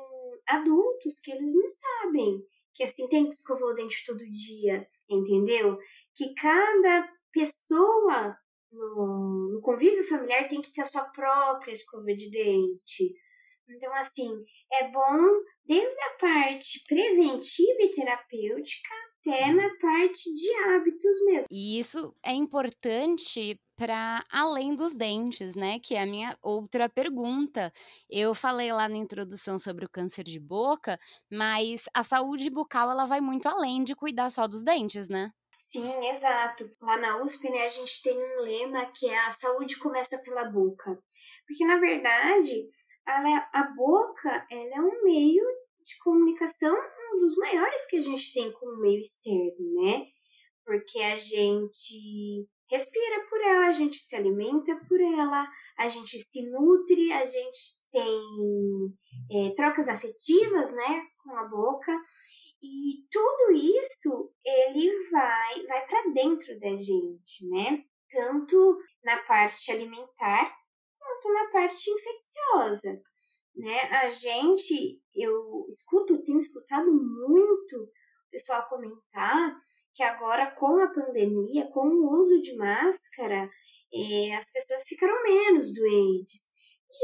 adultos 0.46 1.20
que 1.20 1.32
eles 1.32 1.54
não 1.54 1.70
sabem 1.70 2.44
que 2.74 2.82
assim 2.82 3.06
tem 3.08 3.28
que 3.28 3.34
escovar 3.34 3.70
o 3.70 3.74
dente 3.74 4.04
todo 4.04 4.18
dia, 4.30 4.86
entendeu? 5.08 5.78
Que 6.14 6.34
cada 6.34 7.08
pessoa 7.32 8.36
no, 8.70 9.50
no 9.52 9.60
convívio 9.60 10.02
familiar 10.02 10.48
tem 10.48 10.60
que 10.60 10.72
ter 10.72 10.80
a 10.80 10.84
sua 10.84 11.04
própria 11.04 11.72
escova 11.72 12.12
de 12.12 12.30
dente. 12.30 13.14
Então, 13.68 13.92
assim, 13.94 14.30
é 14.72 14.88
bom 14.90 15.18
desde 15.64 16.02
a 16.02 16.10
parte 16.20 16.82
preventiva 16.86 17.78
e 17.80 17.90
terapêutica 17.90 18.94
até 19.20 19.52
na 19.52 19.68
parte 19.80 20.32
de 20.34 20.54
hábitos 20.64 21.24
mesmo. 21.24 21.46
E 21.50 21.78
isso 21.78 22.14
é 22.22 22.32
importante 22.32 23.58
para 23.76 24.24
além 24.30 24.74
dos 24.74 24.94
dentes, 24.94 25.54
né? 25.54 25.80
Que 25.80 25.94
é 25.94 26.02
a 26.02 26.06
minha 26.06 26.36
outra 26.42 26.88
pergunta. 26.88 27.72
Eu 28.08 28.34
falei 28.34 28.72
lá 28.72 28.88
na 28.88 28.96
introdução 28.96 29.58
sobre 29.58 29.86
o 29.86 29.90
câncer 29.90 30.24
de 30.24 30.38
boca, 30.38 30.98
mas 31.30 31.84
a 31.94 32.04
saúde 32.04 32.50
bucal 32.50 32.90
ela 32.90 33.06
vai 33.06 33.20
muito 33.20 33.46
além 33.46 33.82
de 33.82 33.94
cuidar 33.94 34.30
só 34.30 34.46
dos 34.46 34.62
dentes, 34.62 35.08
né? 35.08 35.30
Sim, 35.56 36.06
exato. 36.08 36.70
Lá 36.80 36.96
na 36.96 37.22
USP, 37.22 37.50
né, 37.50 37.64
a 37.64 37.68
gente 37.68 38.00
tem 38.02 38.16
um 38.16 38.42
lema 38.42 38.86
que 38.94 39.08
é 39.08 39.18
a 39.26 39.32
saúde 39.32 39.78
começa 39.78 40.18
pela 40.22 40.44
boca. 40.44 40.98
Porque, 41.46 41.64
na 41.64 41.78
verdade, 41.78 42.68
a, 43.06 43.50
a 43.52 43.62
boca 43.74 44.46
ela 44.50 44.76
é 44.76 44.80
um 44.80 45.04
meio 45.04 45.44
de 45.84 45.98
comunicação 45.98 46.74
um 47.14 47.18
dos 47.18 47.36
maiores 47.36 47.86
que 47.86 47.96
a 47.96 48.02
gente 48.02 48.32
tem 48.32 48.52
como 48.52 48.80
meio 48.80 49.00
externo, 49.00 49.82
né? 49.82 50.06
Porque 50.64 50.98
a 51.00 51.16
gente 51.16 52.46
respira 52.70 53.26
por 53.28 53.40
ela, 53.40 53.68
a 53.68 53.72
gente 53.72 53.96
se 53.98 54.16
alimenta 54.16 54.74
por 54.88 55.00
ela, 55.00 55.46
a 55.78 55.88
gente 55.88 56.18
se 56.18 56.50
nutre, 56.50 57.12
a 57.12 57.24
gente 57.24 57.82
tem 57.90 58.96
é, 59.30 59.54
trocas 59.54 59.88
afetivas, 59.88 60.72
né, 60.72 61.02
com 61.22 61.36
a 61.36 61.44
boca. 61.44 61.92
E 62.62 63.04
tudo 63.10 63.52
isso 63.52 64.32
ele 64.44 65.08
vai 65.10 65.66
vai 65.66 65.86
para 65.86 66.10
dentro 66.12 66.58
da 66.58 66.74
gente, 66.74 67.46
né? 67.50 67.84
Tanto 68.10 68.78
na 69.04 69.18
parte 69.18 69.70
alimentar 69.70 70.50
quanto 71.04 71.32
na 71.32 71.50
parte 71.50 71.90
infecciosa, 71.90 73.02
né? 73.54 73.80
A 73.82 74.08
gente, 74.08 75.00
eu 75.14 75.66
escuto, 75.68 76.22
tenho 76.22 76.38
escutado 76.38 76.90
muito 76.90 77.76
o 77.76 78.30
pessoal 78.30 78.66
comentar 78.68 79.54
que 79.94 80.02
agora 80.02 80.50
com 80.56 80.78
a 80.80 80.88
pandemia, 80.88 81.70
com 81.70 81.86
o 81.86 82.18
uso 82.18 82.40
de 82.40 82.56
máscara, 82.56 83.48
é, 83.94 84.34
as 84.34 84.50
pessoas 84.50 84.82
ficaram 84.88 85.22
menos 85.22 85.72
doentes. 85.72 86.52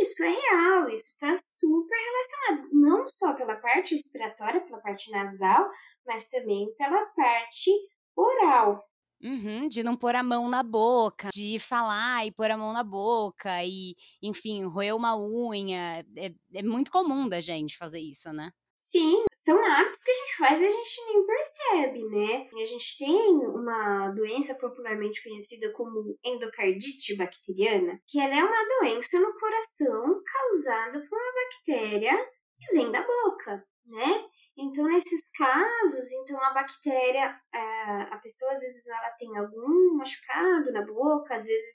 Isso 0.00 0.25
é 0.25 0.28
real, 0.28 0.88
isso 0.88 1.04
está 1.04 1.37
super 1.37 1.97
relacionado, 1.97 2.69
não 2.73 3.07
só 3.07 3.35
pela 3.35 3.57
parte 3.57 3.92
respiratória, 3.92 4.61
pela 4.61 4.80
parte 4.80 5.11
nasal, 5.11 5.69
mas 6.07 6.28
também 6.28 6.73
pela 6.76 7.07
parte 7.07 7.71
oral. 8.16 8.85
Uhum, 9.23 9.69
de 9.69 9.83
não 9.83 9.97
pôr 9.97 10.15
a 10.17 10.23
mão 10.23 10.49
na 10.49 10.62
boca, 10.62 11.29
de 11.33 11.59
falar 11.69 12.27
e 12.27 12.33
pôr 12.33 12.50
a 12.50 12.57
mão 12.57 12.73
na 12.73 12.83
boca, 12.83 13.62
e, 13.65 13.95
enfim, 14.23 14.65
roer 14.65 14.97
uma 14.97 15.15
unha. 15.19 16.05
É, 16.17 16.33
é 16.55 16.62
muito 16.62 16.91
comum 16.91 17.29
da 17.29 17.41
gente 17.41 17.77
fazer 17.77 18.00
isso, 18.00 18.33
né? 18.33 18.50
Sim, 18.77 19.23
são 19.33 19.62
hábitos 19.62 20.03
que 20.03 20.11
a 20.11 20.15
gente 20.15 20.37
faz 20.37 20.61
e 20.61 20.65
a 20.65 20.71
gente 20.71 21.05
nem 21.07 21.27
percebe, 21.27 22.05
né? 22.09 22.47
A 22.62 22.65
gente 22.65 22.97
tem 22.99 23.37
uma 23.47 24.09
doença 24.11 24.55
popularmente 24.55 25.23
conhecida 25.23 25.71
como 25.75 26.19
endocardite 26.25 27.15
bacteriana, 27.15 28.00
que 28.09 28.19
ela 28.19 28.35
é 28.35 28.43
uma 28.43 28.81
doença 28.81 29.21
no 29.21 29.39
coração 29.39 30.23
causada 30.25 30.99
por 30.99 31.19
uma 31.19 31.33
bactéria 31.35 32.17
que 32.59 32.75
vem 32.75 32.91
da 32.91 33.03
boca, 33.07 33.62
né? 33.91 34.29
Então, 34.62 34.85
nesses 34.85 35.31
casos, 35.31 36.12
então 36.12 36.38
a 36.45 36.52
bactéria, 36.52 37.35
a, 37.50 38.02
a 38.12 38.19
pessoa 38.19 38.52
às 38.52 38.61
vezes 38.61 38.87
ela 38.87 39.11
tem 39.19 39.35
algum 39.38 39.97
machucado 39.97 40.71
na 40.71 40.85
boca, 40.85 41.35
às 41.35 41.47
vezes 41.47 41.75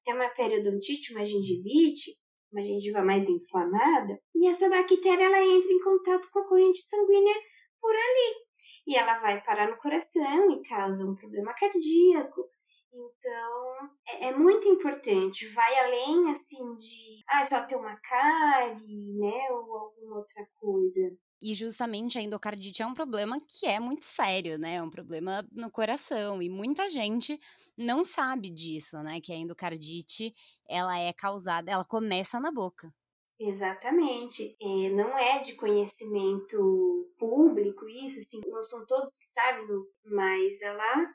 até 0.00 0.12
uma 0.12 0.28
periodontite, 0.30 1.14
uma 1.14 1.24
gengivite, 1.24 2.10
uma 2.52 2.60
gengiva 2.62 3.02
mais 3.02 3.28
inflamada, 3.28 4.18
e 4.34 4.48
essa 4.48 4.68
bactéria 4.68 5.24
ela 5.24 5.44
entra 5.44 5.72
em 5.72 5.80
contato 5.80 6.28
com 6.32 6.40
a 6.40 6.48
corrente 6.48 6.80
sanguínea 6.80 7.34
por 7.80 7.94
ali. 7.94 8.44
E 8.86 8.96
ela 8.96 9.16
vai 9.18 9.40
parar 9.40 9.70
no 9.70 9.76
coração 9.76 10.50
e 10.50 10.62
causa 10.68 11.08
um 11.08 11.14
problema 11.14 11.54
cardíaco. 11.54 12.48
Então, 12.92 13.90
é, 14.08 14.28
é 14.28 14.36
muito 14.36 14.68
importante. 14.68 15.48
Vai 15.48 15.78
além, 15.78 16.30
assim, 16.30 16.74
de 16.76 17.24
ah, 17.28 17.42
só 17.42 17.64
ter 17.64 17.76
uma 17.76 17.96
cárie, 17.96 19.14
né, 19.14 19.50
ou 19.52 19.74
alguma 19.74 20.18
outra 20.18 20.46
coisa. 20.60 21.16
E 21.46 21.54
justamente 21.54 22.18
a 22.18 22.22
endocardite 22.22 22.80
é 22.80 22.86
um 22.86 22.94
problema 22.94 23.38
que 23.46 23.66
é 23.66 23.78
muito 23.78 24.06
sério, 24.06 24.58
né? 24.58 24.76
É 24.76 24.82
um 24.82 24.88
problema 24.88 25.46
no 25.52 25.70
coração. 25.70 26.40
E 26.40 26.48
muita 26.48 26.88
gente 26.88 27.38
não 27.76 28.02
sabe 28.02 28.48
disso, 28.48 28.96
né? 29.02 29.20
Que 29.20 29.30
a 29.30 29.36
endocardite, 29.36 30.34
ela 30.66 30.98
é 30.98 31.12
causada, 31.12 31.70
ela 31.70 31.84
começa 31.84 32.40
na 32.40 32.50
boca. 32.50 32.90
Exatamente. 33.38 34.56
É, 34.58 34.88
não 34.88 35.18
é 35.18 35.38
de 35.40 35.52
conhecimento 35.52 37.12
público 37.18 37.86
isso, 37.90 38.20
assim, 38.20 38.40
não 38.46 38.62
são 38.62 38.86
todos 38.86 39.12
que 39.12 39.26
sabem, 39.26 39.66
mas 40.02 40.62
ela, 40.62 41.12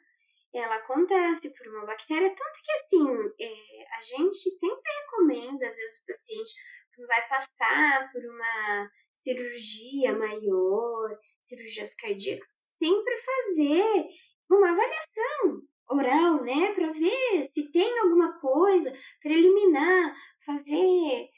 ela 0.53 0.75
acontece 0.75 1.51
por 1.55 1.67
uma 1.69 1.87
bactéria, 1.87 2.29
tanto 2.29 2.59
que 2.63 2.71
assim, 2.73 3.33
é, 3.41 3.97
a 3.97 4.01
gente 4.03 4.47
sempre 4.59 4.91
recomenda, 5.01 5.67
às 5.67 5.75
vezes, 5.75 6.01
o 6.01 6.05
paciente 6.05 6.51
vai 7.07 7.27
passar 7.27 8.11
por 8.11 8.21
uma 8.23 8.91
cirurgia 9.19 10.17
maior, 10.17 11.17
cirurgias 11.39 11.93
cardíacas, 11.95 12.57
sempre 12.61 13.15
fazer 13.17 14.07
uma 14.49 14.71
avaliação 14.71 15.61
oral, 15.89 16.43
né, 16.43 16.73
para 16.73 16.91
ver 16.91 17.43
se 17.43 17.71
tem 17.71 17.99
alguma 17.99 18.39
coisa, 18.39 18.93
para 19.21 19.31
eliminar, 19.31 20.15
fazer 20.45 21.29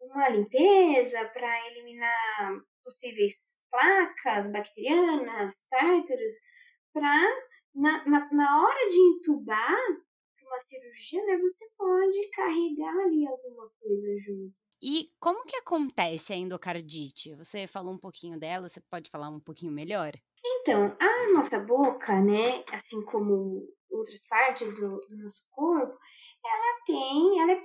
uma 0.00 0.28
limpeza 0.28 1.24
para 1.28 1.68
eliminar 1.68 2.50
possíveis 2.82 3.32
placas 3.70 4.50
bacterianas, 4.50 5.66
tártaros, 5.68 6.34
para 6.92 7.28
na, 7.74 8.04
na, 8.04 8.32
na 8.32 8.62
hora 8.62 8.86
de 8.88 8.98
entubar 8.98 9.78
uma 10.50 10.58
cirurgia, 10.58 11.24
né, 11.24 11.38
você 11.38 11.64
pode 11.76 12.30
carregar 12.30 12.96
ali 13.04 13.24
alguma 13.26 13.70
coisa 13.80 14.08
junto. 14.18 14.59
E 14.82 15.10
como 15.20 15.44
que 15.44 15.56
acontece 15.56 16.32
a 16.32 16.36
endocardite? 16.36 17.34
Você 17.34 17.66
falou 17.66 17.92
um 17.92 17.98
pouquinho 17.98 18.38
dela, 18.38 18.68
você 18.68 18.80
pode 18.80 19.10
falar 19.10 19.28
um 19.28 19.40
pouquinho 19.40 19.72
melhor? 19.72 20.12
Então, 20.44 20.96
a 20.98 21.32
nossa 21.32 21.60
boca, 21.60 22.18
né, 22.20 22.64
assim 22.72 23.02
como 23.04 23.68
outras 23.90 24.26
partes 24.26 24.74
do, 24.74 24.98
do 25.00 25.16
nosso 25.18 25.44
corpo, 25.50 25.98
ela 26.44 26.80
tem, 26.86 27.40
ela 27.40 27.52
é 27.52 27.62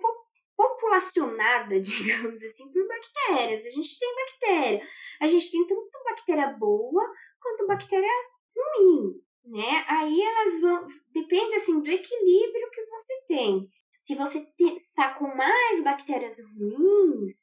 populacionada, 0.58 1.80
digamos 1.82 2.44
assim, 2.44 2.70
por 2.72 2.88
bactérias. 2.88 3.66
A 3.66 3.70
gente 3.70 3.98
tem 3.98 4.16
bactéria. 4.16 4.88
A 5.22 5.28
gente 5.28 5.52
tem 5.52 5.66
tanto 5.66 5.90
bactéria 6.04 6.48
boa 6.48 7.04
quanto 7.42 7.68
bactéria 7.68 8.10
ruim, 8.56 9.22
né? 9.46 9.86
Aí 9.88 10.22
elas 10.22 10.62
vão, 10.62 10.88
depende 11.14 11.56
assim 11.56 11.82
do 11.82 11.90
equilíbrio 11.90 12.70
que 12.72 12.86
você 12.86 13.26
tem. 13.28 13.70
Se 14.06 14.14
você 14.14 14.48
está 14.60 15.16
com 15.16 15.28
mais 15.36 15.84
bactérias 15.84 16.38
ruins, 16.40 17.34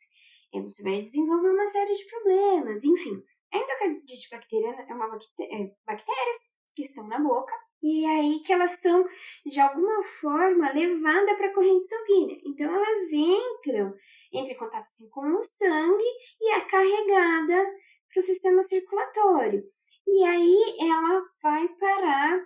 você 0.61 0.83
vai 0.83 1.03
desenvolver 1.03 1.51
uma 1.51 1.67
série 1.67 1.93
de 1.93 2.05
problemas. 2.05 2.85
Enfim, 2.85 3.23
a 3.53 3.59
endocardite 3.59 4.31
bacteriana 4.31 4.87
é 4.89 4.95
uma 4.95 5.09
bactéria, 5.09 5.57
é, 5.57 5.75
bactérias 5.85 6.37
que 6.75 6.83
estão 6.83 7.07
na 7.09 7.19
boca 7.19 7.53
e 7.83 8.07
aí 8.07 8.41
que 8.41 8.53
elas 8.53 8.75
estão, 8.75 9.05
de 9.45 9.59
alguma 9.59 10.05
forma, 10.05 10.73
levadas 10.73 11.37
para 11.37 11.49
a 11.49 11.53
corrente 11.53 11.89
sanguínea. 11.89 12.41
Então, 12.47 12.73
elas 12.73 13.13
entram, 13.13 13.93
entram 14.33 14.53
em 14.53 14.57
contato 14.57 14.87
assim, 14.87 15.11
com 15.11 15.37
o 15.37 15.43
sangue 15.43 16.05
e 16.41 16.53
é 16.53 16.61
carregada 16.61 17.65
para 18.09 18.19
o 18.19 18.23
sistema 18.23 18.63
circulatório. 18.63 19.65
E 20.07 20.23
aí 20.23 20.77
ela 20.79 21.25
vai 21.43 21.69
parar 21.71 22.41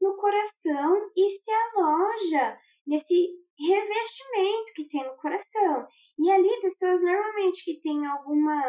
no 0.00 0.16
coração 0.16 1.10
e 1.14 1.28
se 1.28 1.50
aloja 1.50 2.58
nesse 2.86 3.28
revestimento 3.66 4.72
que 4.74 4.88
tem 4.88 5.04
no 5.04 5.16
coração. 5.16 5.86
E 6.18 6.30
ali, 6.30 6.60
pessoas 6.60 7.02
normalmente 7.02 7.64
que 7.64 7.80
têm 7.80 8.06
alguma, 8.06 8.62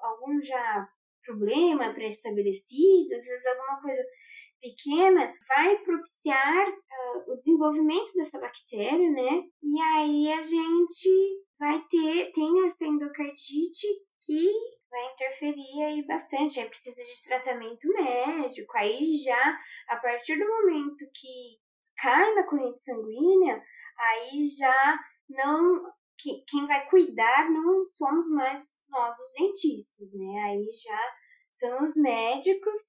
algum 0.00 0.40
já 0.40 0.88
problema 1.24 1.92
pré-estabelecido, 1.92 3.14
às 3.14 3.24
vezes 3.24 3.46
alguma 3.46 3.80
coisa 3.80 4.02
pequena, 4.60 5.34
vai 5.48 5.76
propiciar 5.78 6.68
uh, 6.68 7.32
o 7.32 7.36
desenvolvimento 7.36 8.12
dessa 8.14 8.40
bactéria, 8.40 9.10
né? 9.10 9.42
E 9.62 9.80
aí 9.80 10.32
a 10.32 10.40
gente 10.40 11.44
vai 11.58 11.80
ter, 11.90 12.30
tem 12.32 12.64
essa 12.64 12.86
endocardite 12.86 13.86
que 14.24 14.50
vai 14.88 15.12
interferir 15.12 15.82
aí 15.82 16.06
bastante, 16.06 16.60
aí 16.60 16.68
precisa 16.68 17.02
de 17.02 17.22
tratamento 17.24 17.88
médico, 17.88 18.76
aí 18.76 19.12
já, 19.14 19.58
a 19.88 19.96
partir 19.96 20.38
do 20.38 20.46
momento 20.46 21.04
que 21.12 21.58
cai 21.96 22.34
na 22.34 22.44
corrente 22.44 22.82
sanguínea, 22.82 23.62
aí 23.98 24.40
já 24.58 25.00
não, 25.28 25.82
que, 26.18 26.44
quem 26.48 26.66
vai 26.66 26.88
cuidar 26.88 27.50
não 27.50 27.86
somos 27.86 28.28
mais 28.30 28.82
nós 28.88 29.14
os 29.14 29.32
dentistas, 29.38 30.12
né, 30.12 30.42
aí 30.46 30.68
já 30.72 31.14
são 31.50 31.84
os 31.84 31.94
médicos, 31.96 32.80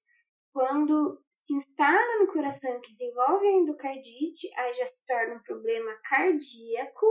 quando 0.52 1.20
se 1.30 1.54
instala 1.54 2.18
no 2.20 2.32
coração 2.32 2.80
que 2.80 2.92
desenvolve 2.92 3.46
a 3.46 3.52
endocardite, 3.52 4.48
aí 4.56 4.72
já 4.72 4.86
se 4.86 5.04
torna 5.04 5.34
um 5.34 5.42
problema 5.42 5.92
cardíaco, 6.08 7.06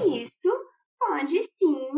e 0.00 0.22
isso 0.22 0.50
pode 0.98 1.40
sim 1.42 1.88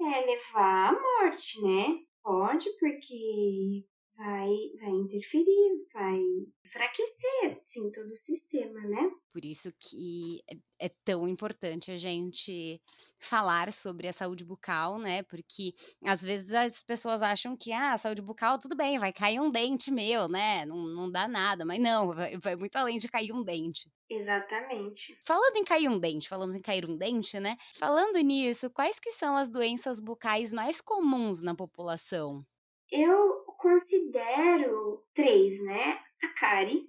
é, 0.00 0.20
levar 0.26 0.90
à 0.90 0.92
morte, 0.92 1.60
né? 1.62 2.00
Pode, 2.22 2.68
porque 2.78 3.84
vai, 4.16 4.48
vai 4.80 4.90
interferir, 4.90 5.86
vai 5.92 6.18
enfraquecer, 6.64 7.60
sim, 7.64 7.90
todo 7.92 8.10
o 8.10 8.16
sistema, 8.16 8.80
né? 8.80 9.10
Por 9.32 9.44
isso 9.44 9.72
que 9.78 10.42
é, 10.50 10.86
é 10.86 10.88
tão 11.04 11.28
importante 11.28 11.90
a 11.90 11.96
gente 11.98 12.80
falar 13.18 13.72
sobre 13.72 14.08
a 14.08 14.12
saúde 14.12 14.44
bucal, 14.44 14.98
né? 14.98 15.22
Porque 15.24 15.74
às 16.04 16.22
vezes 16.22 16.52
as 16.52 16.82
pessoas 16.82 17.22
acham 17.22 17.56
que, 17.56 17.72
ah, 17.72 17.96
saúde 17.98 18.22
bucal, 18.22 18.58
tudo 18.58 18.76
bem, 18.76 18.98
vai 18.98 19.12
cair 19.12 19.40
um 19.40 19.50
dente 19.50 19.90
meu, 19.90 20.28
né? 20.28 20.64
Não, 20.64 20.76
não 20.76 21.10
dá 21.10 21.28
nada, 21.28 21.64
mas 21.64 21.80
não, 21.80 22.14
vai, 22.14 22.38
vai 22.38 22.56
muito 22.56 22.76
além 22.76 22.98
de 22.98 23.08
cair 23.08 23.32
um 23.32 23.42
dente. 23.42 23.90
Exatamente. 24.08 25.18
Falando 25.26 25.56
em 25.56 25.64
cair 25.64 25.88
um 25.88 25.98
dente, 25.98 26.28
falamos 26.28 26.54
em 26.54 26.62
cair 26.62 26.88
um 26.88 26.96
dente, 26.96 27.38
né? 27.40 27.56
Falando 27.78 28.18
nisso, 28.20 28.70
quais 28.70 28.98
que 28.98 29.12
são 29.12 29.36
as 29.36 29.50
doenças 29.50 30.00
bucais 30.00 30.52
mais 30.52 30.80
comuns 30.80 31.42
na 31.42 31.54
população? 31.54 32.44
Eu 32.90 33.44
considero 33.58 35.04
três, 35.12 35.62
né? 35.64 36.00
A 36.22 36.28
cárie, 36.28 36.88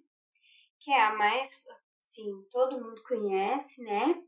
que 0.79 0.91
é 0.91 1.01
a 1.01 1.15
mais, 1.15 1.63
sim, 2.01 2.31
todo 2.51 2.79
mundo 2.81 3.01
conhece, 3.03 3.81
né? 3.83 4.21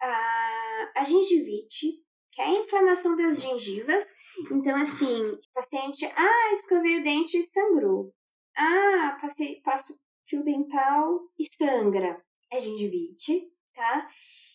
a, 0.00 0.92
a 0.96 1.04
gengivite, 1.04 2.02
que 2.32 2.40
é 2.40 2.44
a 2.44 2.50
inflamação 2.50 3.16
das 3.16 3.40
gengivas. 3.40 4.04
Então, 4.50 4.76
assim, 4.76 5.38
paciente, 5.54 6.04
ah, 6.04 6.52
escovei 6.52 7.00
o 7.00 7.02
dente 7.02 7.38
e 7.38 7.42
sangrou. 7.42 8.14
Ah, 8.56 9.18
passei, 9.20 9.60
passo 9.62 9.98
fio 10.24 10.42
dental 10.44 11.20
e 11.38 11.44
sangra. 11.44 12.22
É 12.50 12.60
gengivite, 12.60 13.50
tá? 13.74 14.08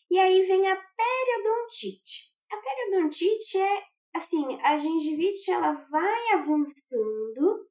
E 0.09 0.19
aí 0.19 0.43
vem 0.43 0.69
a 0.69 0.75
periodontite. 0.75 2.31
A 2.51 2.57
periodontite 2.57 3.57
é, 3.57 3.83
assim, 4.13 4.59
a 4.61 4.77
gengivite, 4.77 5.51
ela 5.51 5.73
vai 5.73 6.33
avançando 6.33 7.67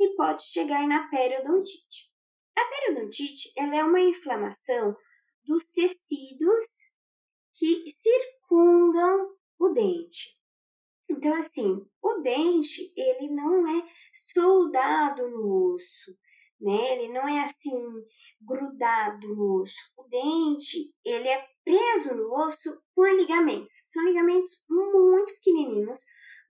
e 0.00 0.14
pode 0.16 0.42
chegar 0.42 0.86
na 0.86 1.08
periodontite. 1.08 2.10
A 2.56 2.64
periodontite, 2.64 3.52
ela 3.56 3.76
é 3.76 3.84
uma 3.84 4.00
inflamação 4.00 4.96
dos 5.44 5.72
tecidos 5.72 6.64
que 7.54 7.84
circundam 7.88 9.34
o 9.58 9.68
dente. 9.70 10.36
Então, 11.08 11.34
assim, 11.34 11.86
o 12.02 12.20
dente, 12.20 12.92
ele 12.96 13.28
não 13.30 13.66
é 13.66 13.86
soldado 14.12 15.28
no 15.30 15.72
osso, 15.74 16.16
né? 16.60 16.92
Ele 16.92 17.12
não 17.12 17.28
é 17.28 17.42
assim, 17.42 17.82
grudado 18.40 19.28
no 19.34 19.62
osso. 19.62 19.76
O 19.96 20.04
dente, 20.04 20.92
ele 21.04 21.28
é 21.28 21.46
preso 21.64 22.14
no 22.14 22.32
osso 22.32 22.80
por 22.94 23.10
ligamentos. 23.12 23.72
São 23.92 24.04
ligamentos 24.04 24.64
muito 24.68 25.32
pequenininhos, 25.34 25.98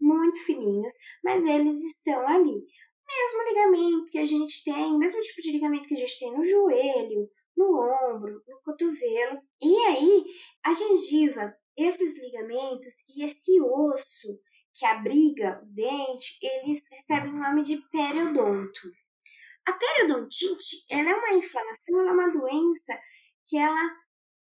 muito 0.01 0.39
fininhos, 0.45 0.95
mas 1.25 1.45
eles 1.45 1.83
estão 1.85 2.27
ali. 2.27 2.55
O 2.55 3.07
mesmo 3.09 3.43
ligamento 3.49 4.11
que 4.11 4.19
a 4.19 4.25
gente 4.25 4.65
tem, 4.65 4.95
o 4.95 4.99
mesmo 4.99 5.21
tipo 5.21 5.43
de 5.43 5.53
ligamento 5.53 5.89
que 5.89 5.95
a 5.95 5.99
gente 5.99 6.19
tem 6.19 6.33
no 6.33 6.45
joelho, 6.45 7.29
no 7.57 7.81
ombro, 7.81 8.43
no 8.47 8.61
cotovelo. 8.63 9.41
E 9.63 9.77
aí, 9.87 10.25
a 10.65 10.73
gengiva, 10.73 11.55
esses 11.77 12.21
ligamentos 12.21 12.95
e 13.15 13.25
esse 13.25 13.61
osso 13.61 14.39
que 14.75 14.85
abriga 14.85 15.63
o 15.63 15.75
dente, 15.75 16.37
eles 16.43 16.83
recebem 16.91 17.33
o 17.33 17.39
nome 17.39 17.63
de 17.63 17.79
periodonto. 17.91 18.81
A 19.67 19.73
periodontite, 19.73 20.85
ela 20.89 21.11
é 21.11 21.15
uma 21.15 21.35
inflamação, 21.35 22.01
ela 22.01 22.11
é 22.11 22.13
uma 22.13 22.31
doença 22.31 22.99
que 23.47 23.57
ela 23.57 23.91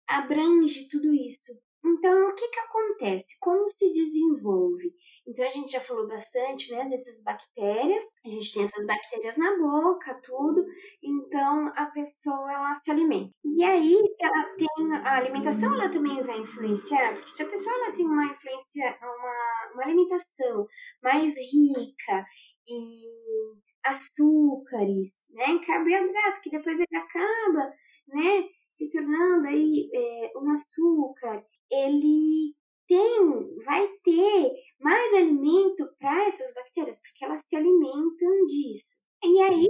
abrange 0.06 0.88
tudo 0.88 1.12
isso. 1.12 1.52
Então, 1.84 2.28
o 2.28 2.34
que, 2.34 2.48
que 2.48 2.60
acontece? 2.60 3.38
Como 3.40 3.68
se 3.70 3.90
desenvolve? 3.92 4.92
Então, 5.26 5.46
a 5.46 5.50
gente 5.50 5.72
já 5.72 5.80
falou 5.80 6.06
bastante 6.06 6.70
né, 6.72 6.88
dessas 6.88 7.22
bactérias. 7.22 8.02
A 8.24 8.28
gente 8.28 8.52
tem 8.52 8.62
essas 8.62 8.84
bactérias 8.84 9.36
na 9.36 9.56
boca, 9.56 10.20
tudo. 10.22 10.64
Então, 11.02 11.72
a 11.76 11.86
pessoa, 11.86 12.52
ela 12.52 12.74
se 12.74 12.90
alimenta. 12.90 13.32
E 13.44 13.64
aí, 13.64 13.96
se 13.96 14.24
ela 14.24 14.44
tem... 14.56 14.68
A 14.92 15.16
alimentação, 15.16 15.74
ela 15.74 15.88
também 15.88 16.22
vai 16.22 16.38
influenciar. 16.40 17.14
Porque 17.14 17.30
se 17.30 17.42
a 17.42 17.48
pessoa, 17.48 17.74
ela 17.76 17.92
tem 17.92 18.06
uma 18.06 18.26
influência, 18.26 18.98
uma, 19.00 19.72
uma 19.74 19.84
alimentação 19.84 20.66
mais 21.02 21.36
rica 21.38 22.26
em 22.68 23.67
açúcares, 23.88 25.12
né, 25.30 25.46
em 25.50 25.60
carboidrato, 25.60 26.40
que 26.42 26.50
depois 26.50 26.78
ele 26.78 26.96
acaba, 26.96 27.72
né, 28.08 28.48
se 28.70 28.88
tornando 28.90 29.48
aí 29.48 29.90
é, 29.92 30.32
um 30.38 30.50
açúcar 30.52 31.44
ele 31.70 32.54
tem, 32.86 33.56
vai 33.64 33.86
ter 34.02 34.50
mais 34.80 35.14
alimento 35.14 35.86
para 35.98 36.24
essas 36.24 36.54
bactérias, 36.54 37.00
porque 37.02 37.24
elas 37.24 37.42
se 37.42 37.54
alimentam 37.54 38.44
disso. 38.46 39.02
E 39.22 39.42
aí, 39.42 39.66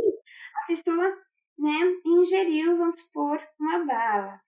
a 0.63 0.67
pessoa, 0.67 1.19
né, 1.59 1.81
ingeriu, 2.07 2.77
vamos 2.77 3.01
supor, 3.01 3.41
uma 3.59 3.85
bala. 3.85 4.41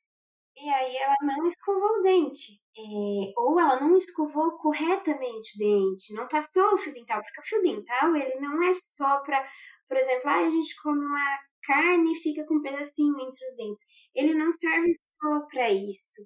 E 0.57 0.69
aí 0.69 0.97
ela 0.97 1.17
não 1.23 1.47
escovou 1.47 1.99
o 1.99 2.03
dente. 2.03 2.60
É, 2.81 3.33
ou 3.37 3.61
ela 3.61 3.81
não 3.81 3.97
escovou 3.97 4.53
corretamente 4.59 5.55
o 5.55 5.59
dente, 5.59 6.15
não 6.15 6.27
passou 6.29 6.75
o 6.75 6.79
fio 6.79 6.93
dental, 6.95 7.21
porque 7.23 7.41
o 7.41 7.45
fio 7.45 7.63
dental, 7.63 8.17
ele 8.17 8.41
não 8.41 8.63
é 8.63 8.73
só 8.73 9.21
para, 9.21 9.47
por 9.89 9.97
exemplo, 9.99 10.31
ah, 10.31 10.47
a 10.47 10.51
gente 10.51 10.75
come 10.83 11.05
uma 11.05 11.39
carne 11.63 12.13
e 12.13 12.17
fica 12.17 12.45
com 12.47 12.55
um 12.57 12.63
pedacinho 12.63 13.15
entre 13.21 13.45
os 13.47 13.57
dentes. 13.57 13.85
Ele 14.15 14.35
não 14.35 14.51
serve 14.53 14.93
só 15.21 15.41
para 15.51 15.71
isso 15.71 16.23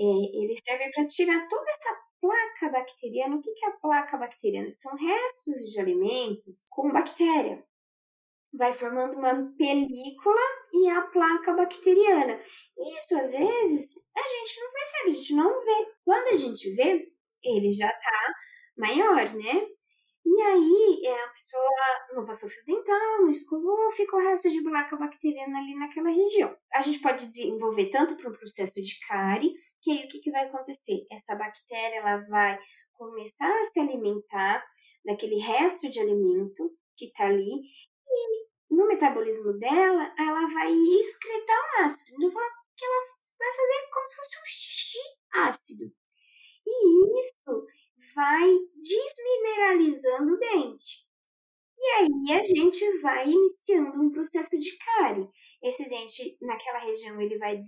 é, 0.00 0.02
ele 0.02 0.54
serve 0.64 0.90
para 0.92 1.06
tirar 1.06 1.46
toda 1.46 1.70
essa 1.70 1.94
placa 2.20 2.70
bacteriana. 2.72 3.36
O 3.36 3.42
que 3.42 3.50
é 3.64 3.68
a 3.68 3.72
placa 3.72 4.16
bacteriana? 4.16 4.72
São 4.72 4.94
restos 4.96 5.70
de 5.70 5.78
alimentos 5.78 6.66
com 6.70 6.90
bactéria. 6.90 7.62
Vai 8.52 8.72
formando 8.72 9.16
uma 9.16 9.52
película 9.56 10.40
e 10.72 10.88
a 10.88 11.02
placa 11.02 11.52
bacteriana. 11.54 12.40
Isso, 12.96 13.16
às 13.16 13.32
vezes, 13.32 13.96
a 14.16 14.28
gente 14.28 14.60
não 14.60 14.72
percebe, 14.72 15.08
a 15.08 15.12
gente 15.12 15.34
não 15.34 15.64
vê. 15.64 15.86
Quando 16.04 16.28
a 16.28 16.36
gente 16.36 16.74
vê, 16.74 17.08
ele 17.42 17.70
já 17.70 17.88
tá 17.88 18.34
maior, 18.76 19.32
né? 19.34 19.66
E 20.24 20.42
aí, 20.42 21.00
é, 21.06 21.24
a 21.24 21.28
pessoa 21.28 21.70
não 22.14 22.26
passou 22.26 22.48
fio 22.48 22.64
dental, 22.66 23.20
não 23.20 23.30
escovou, 23.30 23.90
fica 23.92 24.16
o 24.16 24.20
resto 24.20 24.50
de 24.50 24.62
buraca 24.62 24.96
bacteriana 24.96 25.58
ali 25.58 25.74
naquela 25.74 26.10
região. 26.10 26.54
A 26.72 26.82
gente 26.82 27.00
pode 27.00 27.26
desenvolver 27.26 27.86
tanto 27.86 28.16
para 28.16 28.28
um 28.28 28.32
processo 28.32 28.82
de 28.82 28.98
cárie, 29.08 29.52
que 29.80 29.90
aí 29.90 30.04
o 30.04 30.08
que, 30.08 30.20
que 30.20 30.30
vai 30.30 30.46
acontecer? 30.46 31.06
Essa 31.10 31.34
bactéria 31.34 31.96
ela 31.98 32.18
vai 32.28 32.58
começar 32.92 33.50
a 33.50 33.64
se 33.64 33.80
alimentar 33.80 34.62
daquele 35.04 35.38
resto 35.38 35.88
de 35.88 35.98
alimento 35.98 36.70
que 36.96 37.06
está 37.06 37.24
ali, 37.24 37.62
e 38.06 38.39
no 38.70 38.86
metabolismo 38.86 39.52
dela, 39.58 40.14
ela 40.18 40.46
vai 40.46 40.72
excretar 40.72 41.58
o 41.58 41.84
ácido. 41.84 42.16
Então, 42.22 42.30
que 42.76 42.84
ela 42.84 43.00
vai 43.38 43.52
fazer 43.52 43.90
como 43.92 44.06
se 44.06 44.16
fosse 44.16 44.38
um 44.38 44.44
xixi 44.44 44.98
ácido. 45.32 45.92
E 46.66 47.18
isso 47.18 47.66
vai 48.14 48.58
desmineralizando 48.82 50.34
o 50.34 50.38
dente. 50.38 51.08
E 51.76 51.82
aí 51.92 52.38
a 52.38 52.42
gente 52.42 52.98
vai 53.00 53.26
iniciando 53.26 54.02
um 54.02 54.10
processo 54.10 54.58
de 54.58 54.76
cárie. 54.76 55.26
Esse 55.62 55.88
dente 55.88 56.36
naquela 56.42 56.78
região 56.78 57.18
ele 57.20 57.38
vai 57.38 57.58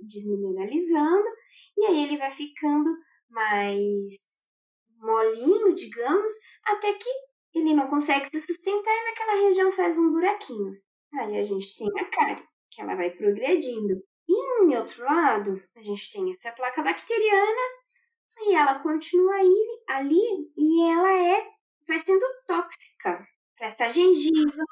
desmineralizando 0.00 1.28
e 1.76 1.84
aí 1.84 2.04
ele 2.04 2.16
vai 2.16 2.30
ficando 2.30 2.90
mais 3.28 4.14
molinho, 4.98 5.74
digamos, 5.74 6.32
até 6.64 6.94
que 6.94 7.10
ele 7.54 7.74
não 7.74 7.86
consegue 7.86 8.26
se 8.26 8.40
sustentar 8.40 8.94
e 8.94 9.04
naquela 9.04 9.48
região 9.48 9.72
faz 9.72 9.98
um 9.98 10.10
buraquinho. 10.10 10.72
Aí 11.14 11.38
a 11.38 11.44
gente 11.44 11.76
tem 11.76 11.88
a 12.00 12.04
cárie, 12.06 12.42
que 12.70 12.80
ela 12.80 12.94
vai 12.94 13.10
progredindo. 13.10 14.02
E 14.28 14.64
em 14.64 14.76
outro 14.76 15.04
lado, 15.04 15.62
a 15.76 15.82
gente 15.82 16.10
tem 16.10 16.30
essa 16.30 16.52
placa 16.52 16.82
bacteriana 16.82 17.60
e 18.40 18.54
ela 18.54 18.78
continua 18.78 19.34
aí, 19.34 19.66
ali 19.88 20.20
e 20.56 20.82
ela 20.90 21.12
é 21.12 21.46
vai 21.86 21.98
sendo 21.98 22.24
tóxica 22.46 23.26
para 23.56 23.66
essa 23.66 23.88
gengiva. 23.90 24.62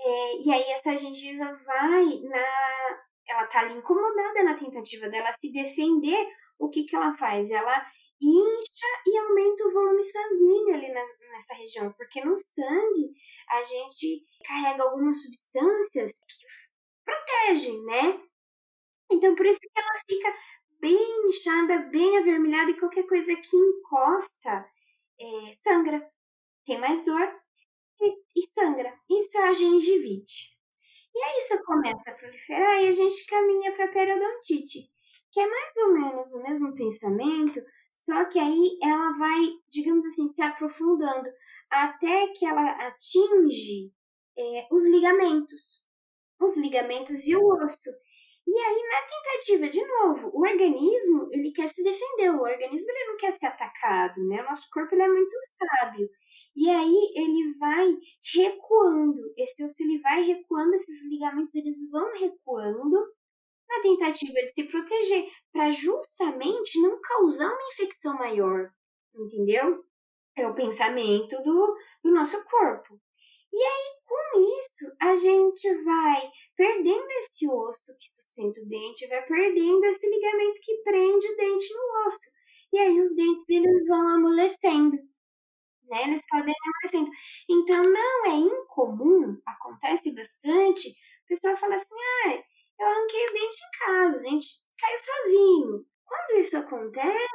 É, 0.00 0.42
e 0.42 0.52
aí 0.52 0.70
essa 0.70 0.96
gengiva 0.96 1.52
vai 1.64 2.04
na 2.22 3.02
ela 3.28 3.46
tá 3.46 3.60
ali 3.60 3.74
incomodada 3.78 4.42
na 4.42 4.54
tentativa 4.54 5.08
dela 5.08 5.32
se 5.32 5.52
defender. 5.52 6.26
O 6.58 6.68
que 6.68 6.84
que 6.84 6.96
ela 6.96 7.14
faz? 7.14 7.50
Ela 7.50 7.86
incha 8.22 8.86
e 9.06 9.18
aumenta 9.18 9.66
o 9.66 9.72
volume 9.72 10.02
sanguíneo 10.02 10.74
ali 10.74 10.92
na, 10.92 11.04
nessa 11.32 11.54
região, 11.54 11.92
porque 11.92 12.24
no 12.24 12.34
sangue 12.36 13.12
a 13.48 13.62
gente 13.62 14.24
carrega 14.44 14.82
algumas 14.84 15.22
substâncias 15.22 16.12
que 16.12 16.46
protegem, 17.04 17.82
né? 17.84 18.20
Então 19.10 19.34
por 19.34 19.46
isso 19.46 19.60
que 19.60 19.80
ela 19.80 20.00
fica 20.08 20.34
bem 20.80 21.28
inchada, 21.28 21.78
bem 21.90 22.18
avermelhada 22.18 22.70
e 22.70 22.78
qualquer 22.78 23.06
coisa 23.06 23.34
que 23.36 23.56
encosta 23.56 24.66
é, 25.20 25.52
sangra. 25.62 26.10
Tem 26.64 26.78
mais 26.78 27.04
dor 27.04 27.28
e, 28.00 28.40
e 28.40 28.42
sangra. 28.46 28.92
Isso 29.10 29.36
é 29.38 29.48
a 29.48 29.52
gengivite. 29.52 30.52
E 31.14 31.22
aí 31.22 31.36
isso 31.38 31.62
começa 31.64 32.10
a 32.10 32.14
proliferar 32.14 32.82
e 32.82 32.88
a 32.88 32.92
gente 32.92 33.26
caminha 33.26 33.72
para 33.72 33.84
a 33.84 33.92
periodontite, 33.92 34.90
que 35.30 35.40
é 35.40 35.46
mais 35.46 35.76
ou 35.76 35.92
menos 35.92 36.32
o 36.32 36.42
mesmo 36.42 36.74
pensamento, 36.74 37.60
só 38.04 38.24
que 38.24 38.38
aí 38.38 38.78
ela 38.82 39.12
vai, 39.16 39.40
digamos 39.70 40.04
assim, 40.06 40.28
se 40.28 40.42
aprofundando 40.42 41.28
até 41.70 42.28
que 42.28 42.44
ela 42.44 42.70
atinge 42.86 43.92
é, 44.36 44.66
os 44.70 44.86
ligamentos, 44.86 45.82
os 46.40 46.56
ligamentos 46.56 47.26
e 47.26 47.36
o 47.36 47.46
osso. 47.62 47.90
E 48.44 48.58
aí, 48.58 48.82
na 48.88 49.02
tentativa, 49.02 49.68
de 49.68 49.86
novo, 49.86 50.30
o 50.34 50.40
organismo, 50.40 51.28
ele 51.30 51.52
quer 51.52 51.68
se 51.68 51.82
defender, 51.82 52.30
o 52.30 52.42
organismo 52.42 52.90
ele 52.90 53.06
não 53.06 53.16
quer 53.16 53.30
ser 53.32 53.46
atacado, 53.46 54.20
né? 54.26 54.42
O 54.42 54.44
nosso 54.46 54.68
corpo 54.72 54.92
ele 54.94 55.02
é 55.02 55.08
muito 55.08 55.36
sábio. 55.56 56.08
E 56.56 56.68
aí 56.68 57.12
ele 57.14 57.56
vai 57.58 57.86
recuando, 58.34 59.32
esse 59.38 59.64
osso 59.64 59.82
ele 59.84 60.00
vai 60.00 60.22
recuando, 60.22 60.74
esses 60.74 61.08
ligamentos 61.08 61.54
eles 61.54 61.88
vão 61.90 62.12
recuando 62.12 62.98
na 63.72 63.82
tentativa 63.82 64.34
de 64.34 64.48
se 64.48 64.64
proteger, 64.64 65.26
para 65.52 65.70
justamente 65.70 66.80
não 66.80 67.00
causar 67.00 67.46
uma 67.48 67.68
infecção 67.72 68.14
maior, 68.14 68.70
entendeu? 69.14 69.84
É 70.36 70.46
o 70.46 70.54
pensamento 70.54 71.42
do, 71.42 71.76
do 72.04 72.10
nosso 72.12 72.42
corpo. 72.44 73.00
E 73.52 73.62
aí, 73.62 73.92
com 74.06 74.58
isso, 74.58 74.96
a 75.00 75.14
gente 75.14 75.74
vai 75.84 76.30
perdendo 76.56 77.10
esse 77.18 77.46
osso 77.48 77.96
que 77.98 78.08
sustenta 78.08 78.60
o 78.60 78.66
dente, 78.66 79.06
vai 79.08 79.22
perdendo 79.26 79.84
esse 79.86 80.08
ligamento 80.08 80.60
que 80.62 80.82
prende 80.82 81.26
o 81.28 81.36
dente 81.36 81.74
no 81.74 82.06
osso. 82.06 82.30
E 82.72 82.78
aí 82.78 82.98
os 82.98 83.14
dentes 83.14 83.48
eles 83.50 83.86
vão 83.86 84.08
amolecendo, 84.08 84.96
né? 85.88 86.04
Eles 86.04 86.24
podem 86.28 86.54
amolecendo. 86.54 87.10
Então 87.48 87.82
não 87.82 88.26
é 88.26 88.36
incomum, 88.36 89.38
acontece 89.46 90.14
bastante, 90.14 90.88
a 90.88 91.28
pessoa 91.28 91.56
fala 91.56 91.74
assim: 91.74 91.94
"Ah, 92.26 92.42
eu 92.82 92.88
arranquei 92.88 93.26
o 93.28 93.32
dente 93.32 93.56
em 93.56 93.78
casa, 93.86 94.18
o 94.18 94.22
dente 94.22 94.46
caiu 94.78 94.98
sozinho". 94.98 95.86
Quando 96.04 96.40
isso 96.40 96.56
acontece, 96.58 97.28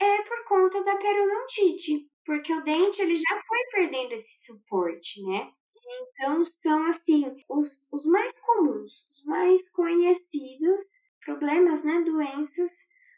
é 0.00 0.22
por 0.22 0.44
conta 0.46 0.82
da 0.84 0.96
periodontite, 0.96 2.08
porque 2.24 2.52
o 2.54 2.62
dente 2.64 3.02
ele 3.02 3.16
já 3.16 3.36
foi 3.46 3.58
perdendo 3.72 4.12
esse 4.12 4.44
suporte, 4.46 5.22
né? 5.24 5.52
Então, 6.02 6.44
são, 6.44 6.84
assim, 6.86 7.24
os, 7.48 7.88
os 7.92 8.06
mais 8.06 8.38
comuns, 8.40 9.06
os 9.08 9.24
mais 9.24 9.70
conhecidos 9.72 10.82
problemas, 11.24 11.82
né, 11.82 12.02
doenças 12.02 12.70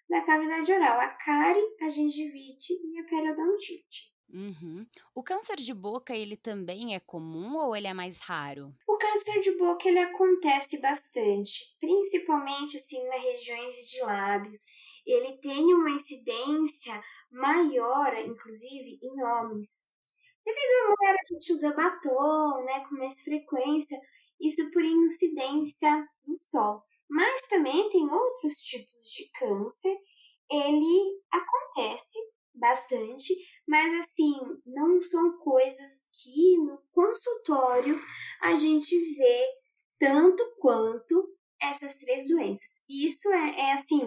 da 0.09 0.21
cavidade 0.23 0.73
oral, 0.73 1.01
a 1.01 1.09
cárie, 1.09 1.63
a 1.81 1.89
gengivite 1.89 2.73
e 2.73 3.01
a 3.01 3.05
periodontite. 3.05 4.10
Uhum. 4.33 4.87
O 5.15 5.23
câncer 5.23 5.57
de 5.57 5.75
boca, 5.75 6.15
ele 6.15 6.37
também 6.37 6.95
é 6.95 7.01
comum 7.01 7.57
ou 7.57 7.75
ele 7.75 7.87
é 7.87 7.95
mais 7.95 8.19
raro? 8.19 8.73
O 8.89 8.97
câncer 8.97 9.41
de 9.41 9.53
boca, 9.57 9.89
ele 9.89 9.99
acontece 9.99 10.81
bastante, 10.81 11.77
principalmente, 11.81 12.77
assim, 12.77 13.05
nas 13.09 13.23
regiões 13.23 13.75
de 13.75 14.01
lábios. 14.03 14.61
Ele 15.05 15.37
tem 15.39 15.75
uma 15.75 15.91
incidência 15.91 17.03
maior, 17.31 18.17
inclusive, 18.19 18.99
em 19.03 19.23
homens. 19.23 19.91
Devido 20.45 20.71
à 20.85 20.89
mulher, 20.89 21.17
a 21.21 21.35
gente 21.35 21.53
usa 21.53 21.75
batom, 21.75 22.65
né, 22.65 22.81
com 22.89 22.97
mais 22.97 23.21
frequência, 23.21 23.99
isso 24.41 24.71
por 24.71 24.85
incidência 24.85 26.07
do 26.25 26.35
sol. 26.37 26.83
Mas 27.09 27.43
também 27.49 27.89
tem 27.91 28.09
outros 28.09 28.55
tipos 28.63 29.03
de 29.13 29.29
câncer, 29.39 29.97
ele 30.51 31.21
acontece 31.31 32.19
bastante, 32.55 33.35
mas 33.67 33.93
assim, 33.95 34.35
não 34.67 35.01
são 35.01 35.39
coisas 35.39 36.09
que 36.23 36.57
no 36.59 36.79
consultório 36.93 37.95
a 38.43 38.55
gente 38.57 38.97
vê 39.15 39.47
tanto 39.99 40.43
quanto 40.59 41.37
essas 41.61 41.95
três 41.97 42.27
doenças. 42.27 42.83
Isso 42.89 43.31
é, 43.33 43.61
é 43.61 43.73
assim, 43.73 44.01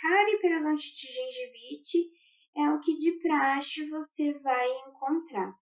cárie, 0.00 0.38
periodontite, 0.40 1.12
gengivite 1.12 2.10
é 2.56 2.70
o 2.70 2.80
que 2.80 2.94
de 2.96 3.12
praxe 3.18 3.88
você 3.88 4.32
vai 4.34 4.68
encontrar. 4.86 5.52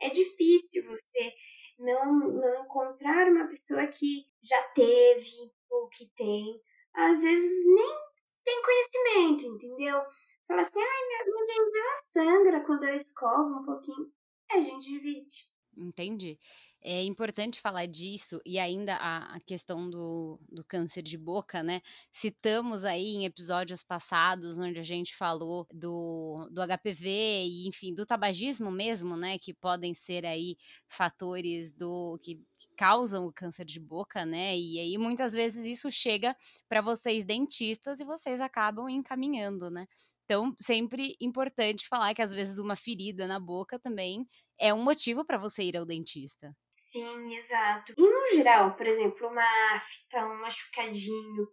É 0.00 0.10
difícil 0.10 0.84
você 0.84 1.32
não, 1.78 2.18
não 2.18 2.64
encontrar 2.64 3.28
uma 3.28 3.46
pessoa 3.48 3.86
que 3.86 4.24
já 4.42 4.62
teve 4.74 5.50
ou 5.70 5.88
que 5.88 6.10
tem. 6.14 6.60
Às 6.94 7.22
vezes 7.22 7.64
nem 7.64 8.12
tem 8.44 8.62
conhecimento, 8.62 9.46
entendeu? 9.46 10.02
Fala 10.46 10.62
assim, 10.62 10.80
ai, 10.80 11.06
minha, 11.06 11.24
minha 11.24 11.46
gengiva 11.46 11.96
sangra 12.12 12.64
quando 12.64 12.84
eu 12.84 12.94
escovo 12.94 13.60
um 13.60 13.64
pouquinho. 13.64 14.12
É 14.50 14.60
gengivite. 14.60 15.50
Entendi. 15.76 16.38
É 16.84 17.02
importante 17.04 17.60
falar 17.60 17.86
disso 17.86 18.40
e 18.44 18.58
ainda 18.58 18.96
a, 18.96 19.36
a 19.36 19.40
questão 19.40 19.88
do, 19.88 20.40
do 20.50 20.64
câncer 20.64 21.00
de 21.00 21.16
boca, 21.16 21.62
né? 21.62 21.80
Citamos 22.12 22.84
aí 22.84 23.14
em 23.14 23.24
episódios 23.24 23.84
passados, 23.84 24.58
onde 24.58 24.80
a 24.80 24.82
gente 24.82 25.16
falou 25.16 25.64
do, 25.72 26.48
do 26.50 26.60
HPV 26.60 27.44
e, 27.44 27.68
enfim, 27.68 27.94
do 27.94 28.04
tabagismo 28.04 28.68
mesmo, 28.70 29.16
né? 29.16 29.38
Que 29.38 29.54
podem 29.54 29.94
ser 29.94 30.26
aí 30.26 30.56
fatores 30.88 31.72
do 31.74 32.18
que 32.20 32.40
causam 32.76 33.26
o 33.26 33.32
câncer 33.32 33.64
de 33.64 33.78
boca, 33.78 34.26
né? 34.26 34.58
E 34.58 34.80
aí 34.80 34.98
muitas 34.98 35.32
vezes 35.32 35.64
isso 35.64 35.88
chega 35.88 36.36
para 36.68 36.80
vocês 36.80 37.24
dentistas 37.24 38.00
e 38.00 38.04
vocês 38.04 38.40
acabam 38.40 38.88
encaminhando, 38.88 39.70
né? 39.70 39.86
Então, 40.32 40.50
sempre 40.62 41.14
importante 41.20 41.86
falar 41.86 42.14
que 42.14 42.22
às 42.22 42.32
vezes 42.32 42.56
uma 42.56 42.74
ferida 42.74 43.26
na 43.26 43.38
boca 43.38 43.78
também 43.78 44.26
é 44.58 44.72
um 44.72 44.82
motivo 44.82 45.26
para 45.26 45.36
você 45.36 45.62
ir 45.62 45.76
ao 45.76 45.84
dentista. 45.84 46.56
Sim, 46.74 47.34
exato. 47.34 47.92
E 47.98 48.00
no 48.00 48.26
geral, 48.34 48.74
por 48.74 48.86
exemplo, 48.86 49.28
uma 49.28 49.44
afta, 49.74 50.24
um 50.24 50.40
machucadinho 50.40 51.46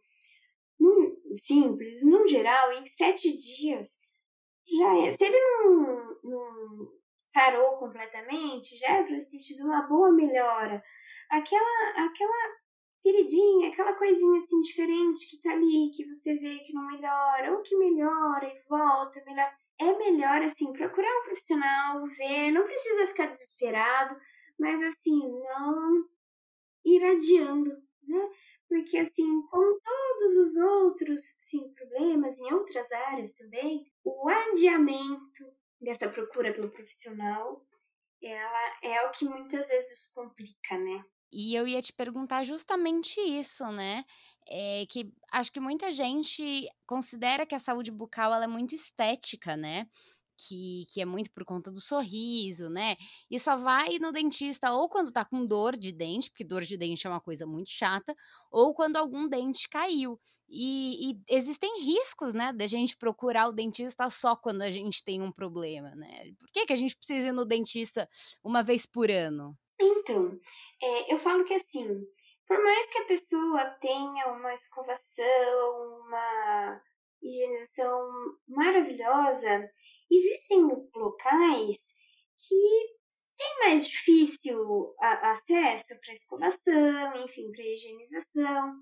simples, 1.33 2.05
no 2.05 2.25
geral, 2.25 2.71
em 2.71 2.85
sete 2.85 3.35
dias 3.35 3.99
já 4.65 4.97
é. 5.05 5.11
Se 5.11 5.25
ele 5.25 5.37
não, 5.37 6.17
não 6.23 6.89
sarou 7.33 7.79
completamente, 7.79 8.77
já 8.77 8.91
é 8.91 9.03
para 9.03 9.25
ter 9.25 9.37
tido 9.39 9.65
uma 9.65 9.81
boa 9.89 10.09
melhora. 10.09 10.81
Aquela, 11.29 12.05
aquela 12.07 12.55
feridinha, 13.01 13.69
aquela 13.69 13.93
coisinha 13.93 14.37
assim 14.37 14.59
diferente 14.61 15.29
que 15.29 15.41
tá 15.41 15.51
ali, 15.51 15.91
que 15.95 16.05
você 16.05 16.35
vê 16.35 16.59
que 16.59 16.73
não 16.73 16.85
melhora, 16.87 17.53
ou 17.53 17.61
que 17.61 17.75
melhora 17.77 18.47
e 18.47 18.61
volta, 18.67 19.23
melhora, 19.25 19.51
é 19.79 19.97
melhor, 19.97 20.41
assim, 20.41 20.73
procurar 20.73 21.09
um 21.19 21.23
profissional, 21.23 22.05
ver, 22.07 22.51
não 22.51 22.65
precisa 22.65 23.07
ficar 23.07 23.27
desesperado, 23.27 24.15
mas, 24.59 24.81
assim, 24.83 25.19
não 25.19 26.03
ir 26.85 27.03
adiando, 27.03 27.71
né? 28.03 28.29
Porque, 28.67 28.97
assim, 28.97 29.41
como 29.49 29.79
todos 29.79 30.37
os 30.37 30.57
outros, 30.57 31.21
sim, 31.39 31.73
problemas 31.73 32.37
em 32.39 32.53
outras 32.53 32.91
áreas 32.91 33.31
também, 33.33 33.85
o 34.03 34.27
adiamento 34.27 35.45
dessa 35.79 36.09
procura 36.09 36.53
pelo 36.53 36.69
profissional, 36.71 37.65
ela 38.21 38.77
é 38.83 39.07
o 39.07 39.11
que 39.11 39.23
muitas 39.23 39.69
vezes 39.69 40.11
complica, 40.13 40.77
né? 40.77 41.03
E 41.31 41.55
eu 41.55 41.67
ia 41.67 41.81
te 41.81 41.93
perguntar 41.93 42.43
justamente 42.43 43.19
isso, 43.21 43.65
né? 43.71 44.03
É 44.47 44.85
que 44.87 45.11
acho 45.31 45.51
que 45.51 45.59
muita 45.59 45.91
gente 45.91 46.67
considera 46.87 47.45
que 47.45 47.53
a 47.55 47.59
saúde 47.59 47.91
bucal 47.91 48.33
ela 48.33 48.45
é 48.45 48.47
muito 48.47 48.73
estética, 48.73 49.55
né? 49.55 49.87
Que, 50.37 50.85
que 50.89 51.01
é 51.01 51.05
muito 51.05 51.31
por 51.31 51.45
conta 51.45 51.69
do 51.71 51.81
sorriso, 51.81 52.69
né? 52.69 52.95
E 53.29 53.39
só 53.39 53.57
vai 53.57 53.99
no 53.99 54.11
dentista 54.11 54.71
ou 54.71 54.89
quando 54.89 55.11
tá 55.11 55.23
com 55.25 55.45
dor 55.45 55.77
de 55.77 55.91
dente, 55.91 56.29
porque 56.31 56.43
dor 56.45 56.63
de 56.63 56.77
dente 56.77 57.05
é 57.05 57.09
uma 57.09 57.21
coisa 57.21 57.45
muito 57.45 57.69
chata, 57.69 58.15
ou 58.51 58.73
quando 58.73 58.95
algum 58.97 59.27
dente 59.27 59.67
caiu. 59.69 60.19
E, 60.51 61.11
e 61.11 61.21
existem 61.27 61.83
riscos, 61.83 62.33
né, 62.33 62.51
da 62.51 62.65
gente 62.65 62.97
procurar 62.97 63.47
o 63.49 63.51
dentista 63.53 64.09
só 64.09 64.35
quando 64.35 64.63
a 64.63 64.71
gente 64.71 65.03
tem 65.03 65.21
um 65.21 65.31
problema, 65.31 65.93
né? 65.95 66.33
Por 66.39 66.49
que, 66.51 66.65
que 66.65 66.73
a 66.73 66.77
gente 66.77 66.95
precisa 66.95 67.27
ir 67.27 67.31
no 67.33 67.45
dentista 67.45 68.09
uma 68.43 68.63
vez 68.63 68.85
por 68.85 69.11
ano? 69.11 69.55
Então, 69.79 70.39
é, 70.81 71.13
eu 71.13 71.17
falo 71.17 71.45
que 71.45 71.53
assim, 71.53 71.87
por 72.47 72.61
mais 72.63 72.85
que 72.87 72.97
a 72.97 73.05
pessoa 73.05 73.65
tenha 73.79 74.27
uma 74.27 74.53
escovação, 74.53 76.01
uma 76.05 76.81
higienização 77.21 78.09
maravilhosa, 78.47 79.69
existem 80.11 80.67
locais 80.95 81.77
que 82.47 82.99
tem 83.37 83.59
mais 83.59 83.87
difícil 83.87 84.93
acesso 84.99 85.97
para 86.01 86.11
escovação, 86.11 87.23
enfim, 87.23 87.51
para 87.51 87.63
higienização. 87.63 88.73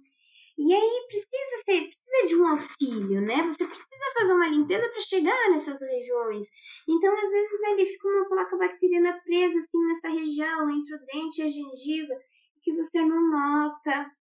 E 0.57 0.73
aí 0.73 1.05
precisa 1.07 1.63
ser, 1.65 1.89
precisa 1.89 2.27
de 2.27 2.35
um 2.35 2.47
auxílio, 2.47 3.21
né? 3.21 3.43
Você 3.43 3.67
precisa 3.67 3.86
fazer 4.13 4.33
uma 4.33 4.47
limpeza 4.47 4.87
para 4.89 5.01
chegar 5.01 5.49
nessas 5.49 5.79
regiões. 5.79 6.45
Então, 6.87 7.13
às 7.13 7.31
vezes, 7.31 7.63
ali 7.63 7.85
fica 7.85 8.07
uma 8.07 8.27
placa 8.27 8.57
bacteriana 8.57 9.19
presa 9.23 9.57
assim 9.57 9.87
nessa 9.87 10.09
região, 10.09 10.69
entre 10.69 10.95
o 10.95 11.05
dente 11.05 11.41
e 11.41 11.45
a 11.45 11.49
gengiva, 11.49 12.13
que 12.61 12.73
você 12.73 13.01
não 13.01 13.29
nota. 13.29 14.11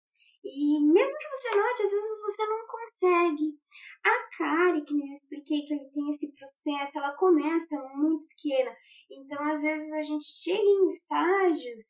E 0.45 0.81
mesmo 0.81 1.19
que 1.19 1.29
você 1.29 1.57
note, 1.57 1.83
às 1.83 1.91
vezes 1.91 2.21
você 2.21 2.47
não 2.47 2.67
consegue. 2.67 3.59
A 4.05 4.37
cárie, 4.39 4.85
que 4.85 4.95
nem 4.95 5.09
eu 5.09 5.15
expliquei 5.15 5.63
que 5.63 5.75
ele 5.75 5.91
tem 5.91 6.09
esse 6.09 6.33
processo, 6.35 6.99
ela 6.99 7.17
começa 7.17 7.77
muito 7.95 8.29
pequena. 8.29 8.73
Então, 9.11 9.43
às 9.43 9.63
vezes, 9.63 9.93
a 9.93 10.01
gente 10.01 10.25
chega 10.25 10.63
em 10.63 10.89
estágios 10.89 11.83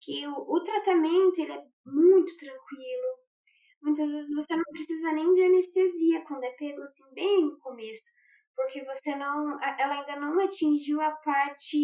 que 0.00 0.26
o, 0.26 0.32
o 0.32 0.62
tratamento 0.62 1.38
ele 1.38 1.52
é 1.52 1.62
muito 1.84 2.36
tranquilo, 2.38 3.27
muitas 3.82 4.10
vezes 4.10 4.34
você 4.34 4.56
não 4.56 4.64
precisa 4.70 5.12
nem 5.12 5.32
de 5.34 5.42
anestesia 5.42 6.24
quando 6.26 6.44
é 6.44 6.50
pego 6.50 6.82
assim 6.82 7.04
bem 7.14 7.44
no 7.44 7.58
começo, 7.58 8.12
porque 8.54 8.84
você 8.84 9.14
não, 9.14 9.62
ela 9.62 10.00
ainda 10.00 10.16
não 10.20 10.40
atingiu 10.40 11.00
a 11.00 11.10
parte 11.12 11.78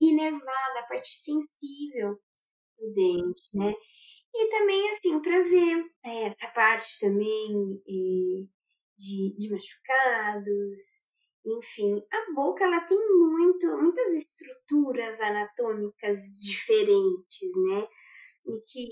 inervada, 0.00 0.80
a 0.80 0.86
parte 0.86 1.08
sensível 1.22 2.18
do 2.78 2.92
dente, 2.94 3.42
né? 3.54 3.74
E 4.34 4.48
também 4.48 4.90
assim 4.90 5.20
para 5.20 5.42
ver 5.42 5.84
é, 6.04 6.24
essa 6.24 6.48
parte 6.48 6.98
também 6.98 7.80
é, 7.86 8.46
de, 8.96 9.36
de 9.36 9.50
machucados, 9.50 11.04
enfim, 11.46 12.02
a 12.10 12.32
boca 12.34 12.64
ela 12.64 12.80
tem 12.80 12.98
muito, 12.98 13.66
muitas 13.76 14.14
estruturas 14.14 15.20
anatômicas 15.20 16.22
diferentes, 16.40 17.50
né? 17.68 17.86
E 18.46 18.60
que 18.70 18.88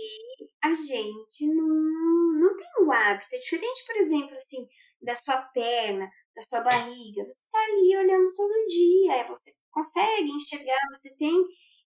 a 0.63 0.73
gente 0.73 1.47
não, 1.47 2.41
não 2.41 2.57
tem 2.57 2.87
o 2.87 2.93
hábito. 2.93 3.35
É 3.35 3.39
diferente, 3.39 3.85
por 3.87 3.97
exemplo, 3.97 4.35
assim, 4.37 4.67
da 5.01 5.15
sua 5.15 5.43
perna, 5.43 6.11
da 6.35 6.43
sua 6.43 6.61
barriga. 6.61 7.25
Você 7.25 7.43
está 7.45 7.59
ali 7.59 7.97
olhando 7.97 8.33
todo 8.35 8.67
dia, 8.67 9.27
você 9.29 9.53
consegue 9.71 10.31
enxergar, 10.31 10.81
você 10.93 11.15
tem 11.17 11.35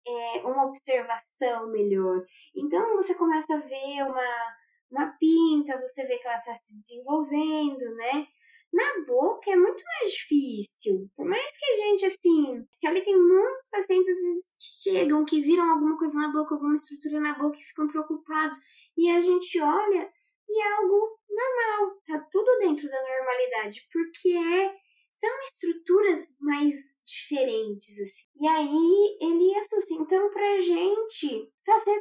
é, 0.06 0.40
uma 0.42 0.66
observação 0.66 1.70
melhor. 1.70 2.24
Então 2.54 2.96
você 2.96 3.14
começa 3.14 3.54
a 3.54 3.60
ver 3.60 4.02
uma, 4.02 4.54
uma 4.90 5.16
pinta, 5.18 5.80
você 5.80 6.06
vê 6.06 6.18
que 6.18 6.26
ela 6.26 6.38
está 6.38 6.54
se 6.54 6.76
desenvolvendo, 6.76 7.94
né? 7.96 8.26
Na 8.74 9.04
boca 9.06 9.52
é 9.52 9.54
muito 9.56 9.84
mais 9.84 10.12
difícil. 10.12 11.08
Por 11.14 11.24
mais 11.24 11.46
que 11.56 11.64
a 11.64 11.76
gente, 11.76 12.06
assim, 12.06 12.66
se 12.72 12.86
ali 12.88 13.04
tem 13.04 13.16
muitos 13.16 13.68
pacientes 13.70 14.16
vezes 14.16 14.44
chegam, 14.82 15.24
que 15.24 15.40
viram 15.40 15.70
alguma 15.70 15.96
coisa 15.96 16.18
na 16.18 16.32
boca, 16.32 16.56
alguma 16.56 16.74
estrutura 16.74 17.20
na 17.20 17.38
boca 17.38 17.56
e 17.56 17.62
ficam 17.62 17.86
preocupados. 17.86 18.58
E 18.98 19.08
a 19.10 19.20
gente 19.20 19.60
olha 19.60 20.10
e 20.48 20.60
é 20.60 20.72
algo 20.72 21.18
normal, 21.30 22.00
tá 22.04 22.18
tudo 22.32 22.58
dentro 22.58 22.88
da 22.88 23.00
normalidade, 23.00 23.86
porque 23.92 24.30
é, 24.30 24.74
são 25.12 25.30
estruturas 25.42 26.20
mais 26.40 26.74
diferentes, 27.06 28.00
assim. 28.00 28.26
E 28.40 28.48
aí 28.48 29.16
ele 29.20 29.56
assusta. 29.56 29.94
Então, 29.94 30.30
pra 30.32 30.58
gente 30.58 31.52
fazer 31.64 32.00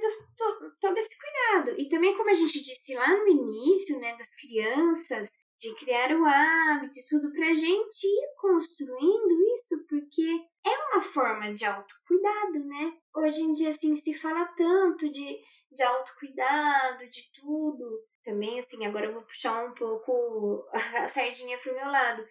todo 0.82 0.98
esse 0.98 1.16
cuidado. 1.20 1.80
E 1.80 1.88
também, 1.88 2.18
como 2.18 2.32
a 2.32 2.34
gente 2.34 2.60
disse 2.60 2.96
lá 2.96 3.16
no 3.16 3.28
início, 3.28 4.00
né, 4.00 4.18
das 4.18 4.36
crianças, 4.36 5.30
de 5.63 5.73
criar 5.76 6.12
o 6.12 6.26
hábito 6.26 6.99
e 6.99 7.06
tudo 7.06 7.32
para 7.32 7.47
a 7.47 7.54
gente 7.54 8.04
ir 8.04 8.36
construindo 8.38 9.32
isso, 9.54 9.86
porque 9.88 10.21
é 10.65 10.78
uma 10.88 11.02
forma 11.02 11.54
de 11.54 11.63
autocuidado, 11.63 12.60
né? 12.65 12.97
Hoje 13.15 13.41
em 13.43 13.54
dia, 13.54 13.69
assim, 13.69 13.95
se 13.95 14.13
fala 14.13 14.45
tanto 14.58 15.10
de, 15.10 15.39
de 15.71 15.84
autocuidado, 15.84 17.10
de 17.10 17.23
tudo. 17.39 18.04
Também, 18.26 18.60
assim, 18.60 18.86
agora 18.86 19.06
eu 19.06 19.13
vou 19.13 19.21
puxar 19.21 19.65
um 19.65 19.73
pouco 19.73 20.67
a 21.02 21.08
sardinha 21.08 21.58
pro 21.60 21.73
meu 21.73 21.88
lado. 21.88 22.28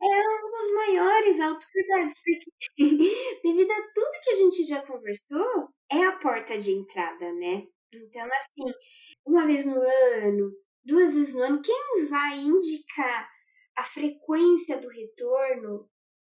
É 0.00 0.06
um 0.06 0.50
dos 0.52 0.74
maiores 0.74 1.40
autocuidados, 1.40 2.14
porque 2.22 2.78
devido 3.42 3.70
a 3.72 3.82
tudo 3.94 4.20
que 4.22 4.30
a 4.30 4.36
gente 4.36 4.64
já 4.64 4.80
conversou, 4.86 5.68
é 5.90 6.04
a 6.04 6.12
porta 6.12 6.56
de 6.56 6.70
entrada, 6.70 7.32
né? 7.32 7.66
Então, 7.94 8.26
assim, 8.26 8.72
uma 9.24 9.44
vez 9.44 9.66
no 9.66 9.80
ano, 9.80 10.52
duas 10.86 11.14
vezes 11.14 11.34
no 11.34 11.42
ano, 11.42 11.62
quem 11.62 12.06
vai 12.06 12.38
indicar 12.38 13.28
a 13.76 13.82
frequência 13.82 14.78
do 14.80 14.88
retorno 14.88 15.88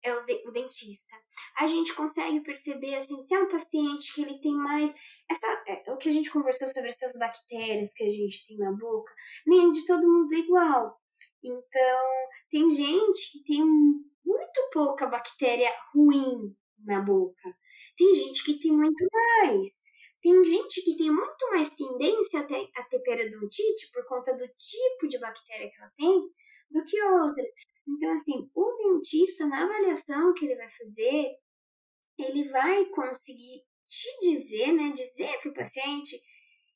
é 0.03 0.13
o, 0.13 0.25
de, 0.25 0.47
o, 0.47 0.51
dentista. 0.51 1.15
A 1.57 1.67
gente 1.67 1.93
consegue 1.93 2.41
perceber 2.41 2.95
assim, 2.95 3.21
se 3.21 3.33
é 3.33 3.39
um 3.39 3.47
paciente 3.47 4.13
que 4.13 4.21
ele 4.21 4.39
tem 4.39 4.53
mais 4.53 4.93
essa 5.29 5.63
é, 5.67 5.91
o 5.91 5.97
que 5.97 6.09
a 6.09 6.12
gente 6.12 6.31
conversou 6.31 6.67
sobre 6.67 6.89
essas 6.89 7.17
bactérias 7.17 7.93
que 7.93 8.03
a 8.03 8.09
gente 8.09 8.47
tem 8.47 8.57
na 8.57 8.71
boca, 8.71 9.13
nem 9.45 9.71
de 9.71 9.85
todo 9.85 10.07
mundo 10.07 10.33
é 10.33 10.38
igual. 10.38 10.99
Então, 11.43 12.05
tem 12.49 12.69
gente 12.69 13.31
que 13.31 13.43
tem 13.43 13.63
muito 13.63 14.69
pouca 14.71 15.07
bactéria 15.07 15.69
ruim 15.93 16.55
na 16.85 17.01
boca. 17.01 17.55
Tem 17.97 18.13
gente 18.13 18.43
que 18.43 18.59
tem 18.59 18.71
muito 18.71 19.05
mais. 19.12 19.88
Tem 20.21 20.43
gente 20.43 20.82
que 20.82 20.97
tem 20.97 21.10
muito 21.10 21.49
mais 21.49 21.69
tendência 21.75 22.41
a 22.41 22.43
ter, 22.43 22.69
a 22.75 22.84
ter 22.84 22.99
periodontite 22.99 23.91
por 23.91 24.05
conta 24.05 24.34
do 24.34 24.47
tipo 24.58 25.08
de 25.08 25.17
bactéria 25.17 25.69
que 25.69 25.77
ela 25.79 25.91
tem 25.97 26.29
do 26.69 26.84
que 26.86 27.01
outras. 27.01 27.51
Então, 27.88 28.12
assim, 28.13 28.49
o 28.53 28.75
dentista, 28.77 29.47
na 29.47 29.63
avaliação 29.63 30.34
que 30.34 30.45
ele 30.45 30.55
vai 30.55 30.69
fazer, 30.69 31.36
ele 32.17 32.49
vai 32.49 32.86
conseguir 32.88 33.63
te 33.88 34.19
dizer, 34.21 34.73
né, 34.73 34.91
dizer 34.91 35.39
para 35.41 35.51
o 35.51 35.53
paciente 35.53 36.21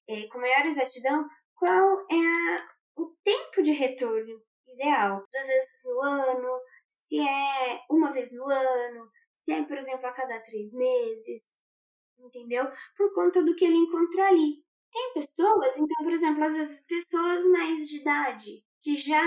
é, 0.07 0.27
com 0.27 0.39
maior 0.39 0.65
exatidão 0.65 1.27
qual 1.55 2.05
é 2.09 2.15
a, 2.15 2.67
o 2.95 3.15
tempo 3.23 3.61
de 3.61 3.71
retorno 3.71 4.41
ideal. 4.67 5.23
Duas 5.31 5.47
vezes 5.47 5.81
no 5.85 6.01
ano, 6.01 6.61
se 6.87 7.19
é 7.19 7.81
uma 7.89 8.11
vez 8.11 8.33
no 8.33 8.49
ano, 8.49 9.11
se 9.31 9.53
é, 9.53 9.63
por 9.63 9.77
exemplo, 9.77 10.05
a 10.07 10.13
cada 10.13 10.39
três 10.41 10.73
meses, 10.73 11.41
entendeu? 12.19 12.65
Por 12.95 13.13
conta 13.13 13.43
do 13.43 13.55
que 13.55 13.65
ele 13.65 13.77
encontra 13.77 14.27
ali. 14.27 14.63
Tem 14.91 15.13
pessoas, 15.13 15.75
então, 15.77 16.03
por 16.03 16.11
exemplo, 16.11 16.43
às 16.43 16.53
vezes 16.53 16.85
pessoas 16.85 17.43
mais 17.45 17.87
de 17.87 17.97
idade, 17.97 18.63
que 18.81 18.95
já 18.95 19.23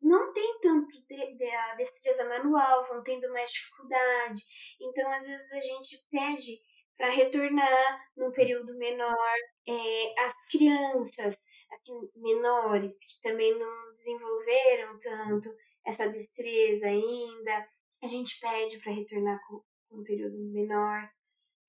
não 0.00 0.32
tem 0.32 0.58
tanto 0.60 0.88
de, 0.88 1.36
de, 1.36 1.50
a 1.50 1.74
destreza 1.74 2.26
manual, 2.26 2.86
vão 2.86 3.02
tendo 3.02 3.30
mais 3.32 3.50
dificuldade. 3.50 4.42
Então, 4.80 5.10
às 5.10 5.26
vezes, 5.26 5.52
a 5.52 5.60
gente 5.60 5.98
pede 6.10 6.58
para 6.96 7.10
retornar 7.10 8.00
num 8.16 8.30
período 8.30 8.76
menor. 8.78 9.36
É, 9.66 10.20
as 10.20 10.34
crianças, 10.50 11.36
assim, 11.72 12.10
menores, 12.16 12.96
que 12.98 13.20
também 13.22 13.58
não 13.58 13.92
desenvolveram 13.92 14.98
tanto 14.98 15.50
essa 15.84 16.08
destreza 16.08 16.86
ainda, 16.86 17.66
a 18.02 18.08
gente 18.08 18.38
pede 18.40 18.78
para 18.78 18.92
retornar 18.92 19.38
com 19.48 19.62
um 19.90 20.02
período 20.02 20.38
menor 20.52 21.10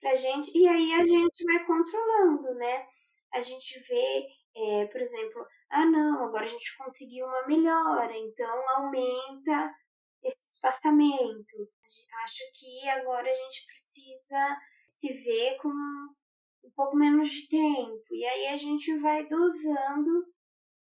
pra 0.01 0.15
gente, 0.15 0.57
e 0.57 0.67
aí 0.67 0.93
a 0.93 1.03
gente 1.05 1.43
vai 1.45 1.63
controlando, 1.65 2.53
né? 2.55 2.85
A 3.31 3.39
gente 3.39 3.79
vê, 3.87 4.27
é, 4.55 4.85
por 4.87 4.99
exemplo, 4.99 5.45
ah 5.69 5.85
não, 5.85 6.25
agora 6.25 6.43
a 6.43 6.49
gente 6.49 6.75
conseguiu 6.77 7.25
uma 7.25 7.45
melhora, 7.45 8.17
então 8.17 8.69
aumenta 8.75 9.73
esse 10.23 10.55
espaçamento. 10.55 11.69
Acho 12.23 12.43
que 12.53 12.89
agora 12.89 13.29
a 13.29 13.33
gente 13.33 13.65
precisa 13.65 14.57
se 14.89 15.13
ver 15.13 15.57
com 15.57 15.69
um 15.69 16.71
pouco 16.75 16.95
menos 16.95 17.29
de 17.29 17.47
tempo. 17.47 18.03
E 18.11 18.25
aí 18.25 18.47
a 18.47 18.55
gente 18.55 18.95
vai 18.97 19.25
dosando 19.27 20.25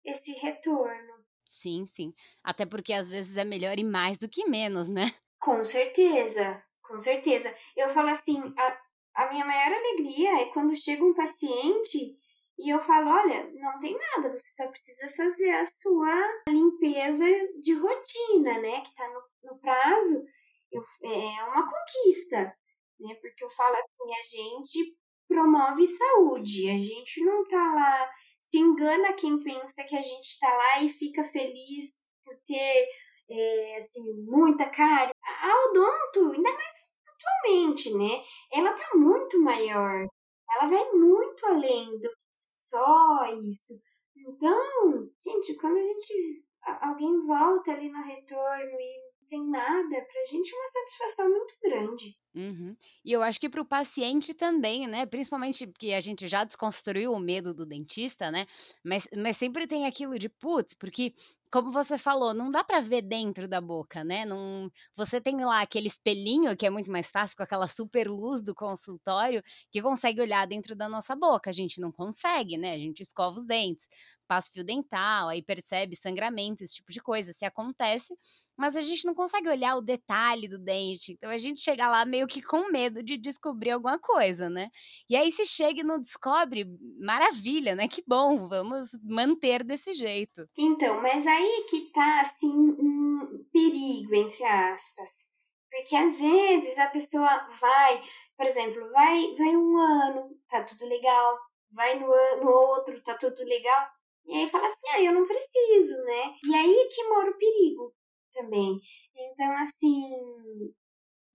esse 0.03 0.31
retorno. 0.33 1.23
Sim, 1.49 1.85
sim. 1.87 2.13
Até 2.43 2.65
porque 2.65 2.93
às 2.93 3.07
vezes 3.07 3.35
é 3.37 3.43
melhor 3.43 3.77
ir 3.79 3.83
mais 3.83 4.17
do 4.17 4.29
que 4.29 4.45
menos, 4.45 4.89
né? 4.89 5.13
Com 5.39 5.63
certeza, 5.63 6.63
com 6.81 6.97
certeza. 6.99 7.53
Eu 7.75 7.89
falo 7.89 8.09
assim, 8.09 8.39
a, 8.57 8.81
a 9.15 9.29
minha 9.29 9.45
maior 9.45 9.73
alegria 9.73 10.41
é 10.41 10.45
quando 10.45 10.75
chega 10.75 11.03
um 11.03 11.13
paciente 11.13 12.17
e 12.57 12.73
eu 12.73 12.79
falo, 12.83 13.09
olha, 13.09 13.49
não 13.53 13.79
tem 13.79 13.97
nada, 13.97 14.29
você 14.29 14.47
só 14.55 14.69
precisa 14.69 15.09
fazer 15.15 15.49
a 15.49 15.65
sua 15.65 16.43
limpeza 16.47 17.25
de 17.59 17.73
rotina, 17.73 18.59
né? 18.59 18.81
Que 18.81 18.93
tá 18.93 19.07
no, 19.09 19.51
no 19.51 19.59
prazo. 19.59 20.23
Eu, 20.71 20.83
é 21.03 21.43
uma 21.45 21.67
conquista, 21.67 22.55
né? 22.99 23.15
Porque 23.15 23.43
eu 23.43 23.49
falo 23.49 23.75
assim, 23.75 24.13
a 24.13 24.21
gente 24.21 24.97
promove 25.27 25.87
saúde, 25.87 26.69
a 26.69 26.77
gente 26.77 27.23
não 27.23 27.43
tá 27.45 27.73
lá, 27.73 28.09
se 28.51 28.59
engana 28.59 29.13
quem 29.13 29.39
pensa 29.39 29.83
que 29.83 29.95
a 29.95 30.01
gente 30.01 30.39
tá 30.39 30.51
lá 30.53 30.83
e 30.83 30.89
fica 30.89 31.23
feliz 31.23 32.03
por 32.23 32.35
ter, 32.45 32.87
é, 33.29 33.77
assim, 33.79 34.03
muita 34.25 34.69
cara. 34.69 35.11
A 35.23 35.69
odonto, 35.69 36.33
ainda 36.33 36.53
mais 36.53 36.92
atualmente, 37.23 37.93
né? 37.93 38.23
Ela 38.51 38.73
tá 38.73 38.95
muito 38.95 39.41
maior, 39.41 40.07
ela 40.51 40.69
vai 40.69 40.91
muito 40.91 41.45
além 41.45 41.99
do 41.99 42.09
só 42.55 43.25
isso. 43.45 43.73
Então, 44.15 45.09
gente, 45.21 45.55
quando 45.55 45.77
a 45.77 45.83
gente. 45.83 46.43
Alguém 46.81 47.25
volta 47.25 47.73
ali 47.73 47.89
no 47.89 48.01
retorno 48.01 48.79
e 48.79 49.03
não 49.19 49.27
tem 49.27 49.49
nada, 49.49 49.89
pra 49.89 50.25
gente 50.29 50.53
é 50.53 50.57
uma 50.57 50.67
satisfação 50.67 51.29
muito 51.29 51.53
grande. 51.61 52.15
Uhum. 52.33 52.73
E 53.03 53.11
eu 53.11 53.21
acho 53.21 53.37
que 53.37 53.49
para 53.49 53.61
o 53.61 53.65
paciente 53.65 54.33
também, 54.33 54.87
né? 54.87 55.05
Principalmente 55.05 55.67
porque 55.67 55.91
a 55.91 55.99
gente 55.99 56.25
já 56.25 56.45
desconstruiu 56.45 57.11
o 57.11 57.19
medo 57.19 57.53
do 57.53 57.65
dentista, 57.65 58.31
né? 58.31 58.47
Mas, 58.81 59.05
mas 59.17 59.35
sempre 59.35 59.67
tem 59.67 59.85
aquilo 59.85 60.17
de 60.17 60.29
putz, 60.29 60.73
porque 60.73 61.13
como 61.53 61.71
você 61.71 61.99
falou, 61.99 62.33
não 62.33 62.49
dá 62.49 62.63
para 62.63 62.81
ver 62.81 63.03
dentro 63.03 63.47
da 63.47 63.61
boca, 63.61 64.03
né? 64.03 64.25
Não, 64.25 64.71
você 64.95 65.21
tem 65.21 65.45
lá 65.45 65.61
aquele 65.61 65.87
espelhinho 65.87 66.57
que 66.57 66.65
é 66.65 66.69
muito 66.71 66.89
mais 66.91 67.07
fácil 67.11 67.37
com 67.37 67.43
aquela 67.43 67.67
super 67.67 68.09
luz 68.09 68.41
do 68.43 68.55
consultório 68.55 69.43
que 69.71 69.79
consegue 69.79 70.19
olhar 70.19 70.47
dentro 70.47 70.75
da 70.75 70.89
nossa 70.89 71.15
boca. 71.15 71.51
A 71.51 71.53
gente 71.53 71.79
não 71.79 71.91
consegue, 71.91 72.57
né? 72.57 72.73
A 72.73 72.77
gente 72.79 73.01
escova 73.01 73.39
os 73.39 73.45
dentes, 73.45 73.87
passa 74.27 74.49
fio 74.51 74.63
dental, 74.63 75.29
aí 75.29 75.41
percebe 75.41 75.95
sangramento, 75.95 76.63
esse 76.63 76.75
tipo 76.75 76.91
de 76.91 77.01
coisa. 77.01 77.33
Se 77.33 77.45
acontece, 77.45 78.13
mas 78.57 78.75
a 78.75 78.81
gente 78.81 79.05
não 79.05 79.15
consegue 79.15 79.49
olhar 79.49 79.75
o 79.75 79.81
detalhe 79.81 80.47
do 80.47 80.59
dente. 80.59 81.13
Então 81.13 81.29
a 81.29 81.37
gente 81.37 81.61
chega 81.61 81.89
lá 81.89 82.05
meio 82.05 82.27
que 82.27 82.41
com 82.41 82.71
medo 82.71 83.01
de 83.01 83.17
descobrir 83.17 83.71
alguma 83.71 83.99
coisa, 83.99 84.49
né? 84.49 84.69
E 85.09 85.15
aí 85.15 85.31
se 85.31 85.45
chega 85.45 85.81
e 85.81 85.83
não 85.83 85.99
descobre, 85.99 86.65
maravilha, 86.99 87.75
né? 87.75 87.87
Que 87.87 88.03
bom, 88.05 88.47
vamos 88.47 88.89
manter 89.03 89.63
desse 89.63 89.93
jeito. 89.93 90.47
Então, 90.57 91.01
mas 91.01 91.25
aí 91.25 91.65
que 91.69 91.91
tá 91.91 92.21
assim 92.21 92.47
um 92.47 93.45
perigo 93.51 94.13
entre 94.13 94.43
aspas. 94.45 95.31
Porque 95.71 95.95
às 95.95 96.19
vezes 96.19 96.77
a 96.77 96.87
pessoa 96.87 97.47
vai, 97.59 98.03
por 98.37 98.45
exemplo, 98.45 98.91
vai, 98.91 99.33
vai 99.35 99.55
um 99.55 99.75
ano, 99.75 100.29
tá 100.47 100.61
tudo 100.63 100.85
legal, 100.85 101.39
vai 101.71 101.97
no, 101.99 102.13
ano, 102.13 102.43
no 102.43 102.51
outro, 102.51 103.01
tá 103.01 103.17
tudo 103.17 103.43
legal, 103.43 103.87
e 104.25 104.35
aí 104.35 104.47
fala 104.47 104.67
assim, 104.67 104.87
ah, 104.89 105.01
eu 105.01 105.13
não 105.13 105.27
preciso, 105.27 105.95
né? 106.03 106.33
E 106.45 106.55
aí 106.55 106.89
que 106.89 107.03
mora 107.09 107.29
o 107.29 107.37
perigo 107.37 107.93
também. 108.31 108.79
Então, 109.15 109.51
assim, 109.57 110.73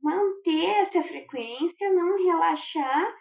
manter 0.02 0.80
essa 0.80 1.02
frequência, 1.02 1.92
não 1.92 2.16
relaxar, 2.16 3.14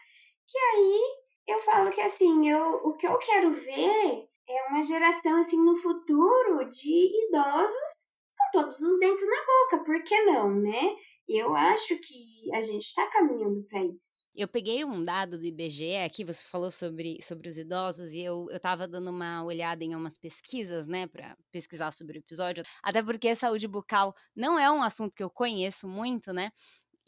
que 0.48 0.58
aí 0.58 1.00
eu 1.48 1.60
falo 1.62 1.90
que 1.90 2.02
assim, 2.02 2.50
eu, 2.50 2.76
o 2.84 2.96
que 2.96 3.08
eu 3.08 3.18
quero 3.18 3.54
ver 3.54 4.28
é 4.50 4.68
uma 4.70 4.82
geração 4.82 5.42
assim 5.42 5.58
no 5.58 5.76
futuro 5.76 6.70
de 6.70 7.28
idosos 7.28 8.14
com 8.38 8.60
todos 8.60 8.80
os 8.80 9.00
dentes 9.00 9.28
na 9.28 9.46
boca, 9.46 9.84
por 9.84 10.04
que 10.04 10.24
não, 10.24 10.56
né? 10.56 10.96
Eu 11.28 11.56
acho 11.56 12.00
que 12.00 12.50
a 12.54 12.62
gente 12.62 12.84
está 12.84 13.06
caminhando 13.12 13.64
para 13.64 13.84
isso. 13.86 14.28
Eu 14.34 14.48
peguei 14.48 14.86
um 14.86 15.04
dado 15.04 15.38
do 15.38 15.44
IBGE 15.46 15.98
aqui, 15.98 16.24
você 16.24 16.42
falou 16.44 16.72
sobre, 16.72 17.20
sobre 17.24 17.50
os 17.50 17.58
idosos, 17.58 18.14
e 18.14 18.20
eu 18.20 18.48
estava 18.52 18.88
dando 18.88 19.10
uma 19.10 19.44
olhada 19.44 19.84
em 19.84 19.96
umas 19.96 20.18
pesquisas, 20.18 20.88
né, 20.88 21.08
para 21.08 21.36
pesquisar 21.52 21.92
sobre 21.92 22.18
o 22.18 22.22
episódio, 22.22 22.64
até 22.84 23.02
porque 23.02 23.36
saúde 23.36 23.68
bucal 23.68 24.14
não 24.36 24.58
é 24.60 24.72
um 24.72 24.82
assunto 24.84 25.14
que 25.16 25.24
eu 25.24 25.30
conheço 25.30 25.88
muito, 25.88 26.32
né? 26.32 26.52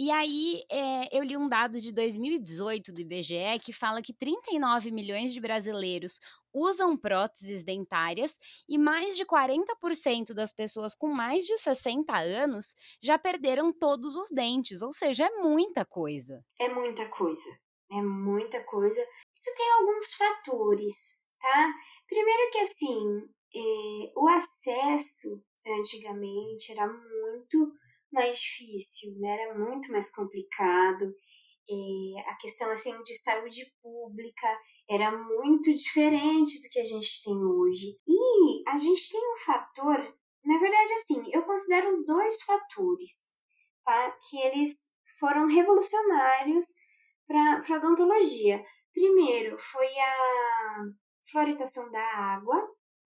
E 0.01 0.09
aí, 0.12 0.63
é, 0.71 1.09
eu 1.12 1.21
li 1.21 1.35
um 1.35 1.49
dado 1.49 1.81
de 1.81 1.91
2018 1.91 2.93
do 2.93 3.01
IBGE 3.01 3.59
que 3.62 3.73
fala 3.73 4.01
que 4.01 4.13
39 4.13 4.91
milhões 4.91 5.33
de 5.33 5.41
brasileiros 5.41 6.21
usam 6.53 6.95
próteses 6.95 7.65
dentárias 7.65 8.33
e 8.69 8.77
mais 8.77 9.17
de 9.17 9.25
40% 9.25 10.33
das 10.33 10.53
pessoas 10.53 10.95
com 10.95 11.09
mais 11.09 11.45
de 11.45 11.57
60 11.57 12.17
anos 12.17 12.73
já 13.03 13.19
perderam 13.19 13.73
todos 13.73 14.15
os 14.15 14.29
dentes, 14.29 14.81
ou 14.81 14.93
seja, 14.93 15.25
é 15.25 15.31
muita 15.31 15.83
coisa. 15.83 16.41
É 16.62 16.69
muita 16.69 17.05
coisa, 17.09 17.49
é 17.91 18.01
muita 18.01 18.63
coisa. 18.63 19.01
Isso 19.35 19.53
tem 19.57 19.69
alguns 19.73 20.13
fatores, 20.13 20.95
tá? 21.41 21.73
Primeiro 22.07 22.51
que 22.51 22.59
assim, 22.59 23.29
é, 23.53 24.13
o 24.15 24.29
acesso 24.29 25.43
antigamente 25.67 26.71
era 26.71 26.88
muito 26.88 27.73
mais 28.11 28.39
difícil, 28.39 29.17
né? 29.19 29.29
Era 29.41 29.57
muito 29.57 29.91
mais 29.91 30.11
complicado. 30.11 31.13
É, 31.71 32.29
a 32.29 32.35
questão 32.35 32.69
assim 32.71 32.99
de 33.03 33.13
saúde 33.21 33.71
pública 33.81 34.47
era 34.89 35.11
muito 35.11 35.73
diferente 35.73 36.61
do 36.61 36.69
que 36.69 36.79
a 36.79 36.85
gente 36.85 37.23
tem 37.23 37.35
hoje. 37.35 37.87
E 38.07 38.63
a 38.67 38.77
gente 38.77 39.09
tem 39.09 39.33
um 39.33 39.37
fator, 39.37 39.97
na 40.43 40.57
verdade, 40.57 40.93
assim, 40.93 41.29
eu 41.31 41.43
considero 41.43 42.03
dois 42.05 42.41
fatores, 42.43 43.37
tá? 43.85 44.11
Que 44.29 44.39
eles 44.39 44.75
foram 45.19 45.47
revolucionários 45.47 46.65
para 47.27 47.63
a 47.69 47.77
odontologia. 47.77 48.63
Primeiro 48.91 49.57
foi 49.59 49.87
a 49.99 50.83
fluoridação 51.31 51.91
da 51.91 52.01
água, 52.01 52.55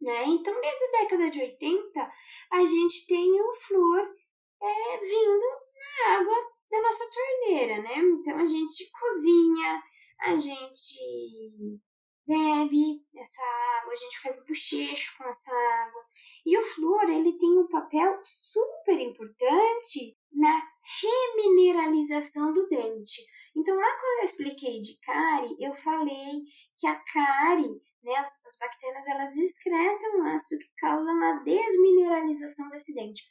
né? 0.01 0.23
Então, 0.25 0.59
desde 0.61 0.83
a 0.85 1.01
década 1.01 1.29
de 1.29 1.41
80, 1.41 2.11
a 2.51 2.65
gente 2.65 3.05
tem 3.07 3.41
o 3.41 3.53
flúor 3.55 4.22
é, 4.63 4.97
vindo 4.97 5.45
na 5.75 6.17
água 6.17 6.35
da 6.71 6.81
nossa 6.81 7.05
torneira, 7.09 7.81
né? 7.81 7.97
Então 7.97 8.37
a 8.37 8.45
gente 8.45 8.89
cozinha, 8.91 9.83
a 10.21 10.37
gente 10.37 11.79
bebe 12.25 13.03
essa 13.15 13.43
água, 13.79 13.91
a 13.91 13.95
gente 13.95 14.19
faz 14.21 14.45
bochecho 14.45 15.17
com 15.17 15.25
essa 15.25 15.51
água. 15.51 16.05
E 16.45 16.57
o 16.57 16.63
flúor, 16.63 17.09
ele 17.09 17.37
tem 17.37 17.59
um 17.59 17.67
papel 17.67 18.19
super 18.23 18.99
importante 18.99 20.17
na 20.31 20.61
remineralização 21.01 22.53
do 22.53 22.67
dente. 22.67 23.21
Então, 23.55 23.75
lá 23.75 23.97
quando 23.99 24.19
eu 24.19 24.23
expliquei 24.23 24.79
de 24.79 24.97
cárie, 25.01 25.55
eu 25.59 25.73
falei 25.73 26.41
que 26.77 26.87
a 26.87 26.95
cárie, 26.95 27.81
né, 28.03 28.15
as, 28.15 28.29
as 28.45 28.57
bactérias, 28.57 29.07
elas 29.07 29.37
excretam 29.37 30.19
um 30.19 30.23
ácido 30.27 30.59
que 30.59 30.71
causa 30.77 31.11
uma 31.11 31.43
desmineralização 31.43 32.69
desse 32.69 32.93
dente 32.93 33.23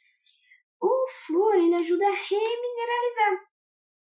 o 0.83 1.07
flúor 1.25 1.55
ele 1.55 1.75
ajuda 1.75 2.05
a 2.05 2.11
remineralizar. 2.11 3.53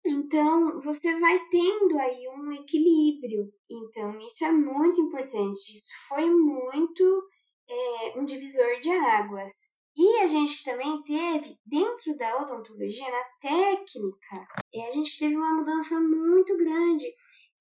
Então, 0.06 0.82
você 0.82 1.20
vai 1.20 1.40
tendo 1.50 1.98
aí 2.00 2.28
um 2.30 2.52
equilíbrio. 2.52 3.52
Então, 3.70 4.18
isso 4.20 4.44
é 4.46 4.52
muito 4.52 5.02
importante. 5.02 5.74
Isso 5.74 6.08
foi 6.08 6.30
muito 6.30 7.24
é, 7.70 8.20
um 8.20 8.26
divisor 8.26 8.80
de 8.82 8.92
águas. 8.92 9.52
E 9.96 10.20
a 10.20 10.28
gente 10.28 10.64
também 10.64 11.02
teve, 11.04 11.58
dentro 11.66 12.16
da 12.16 12.42
odontologia, 12.42 13.10
na 13.10 13.24
técnica, 13.42 14.48
é, 14.74 14.88
a 14.88 14.92
gente 14.92 15.18
teve 15.18 15.36
uma 15.36 15.54
mudança 15.56 16.00
muito 16.00 16.56
grande. 16.58 17.06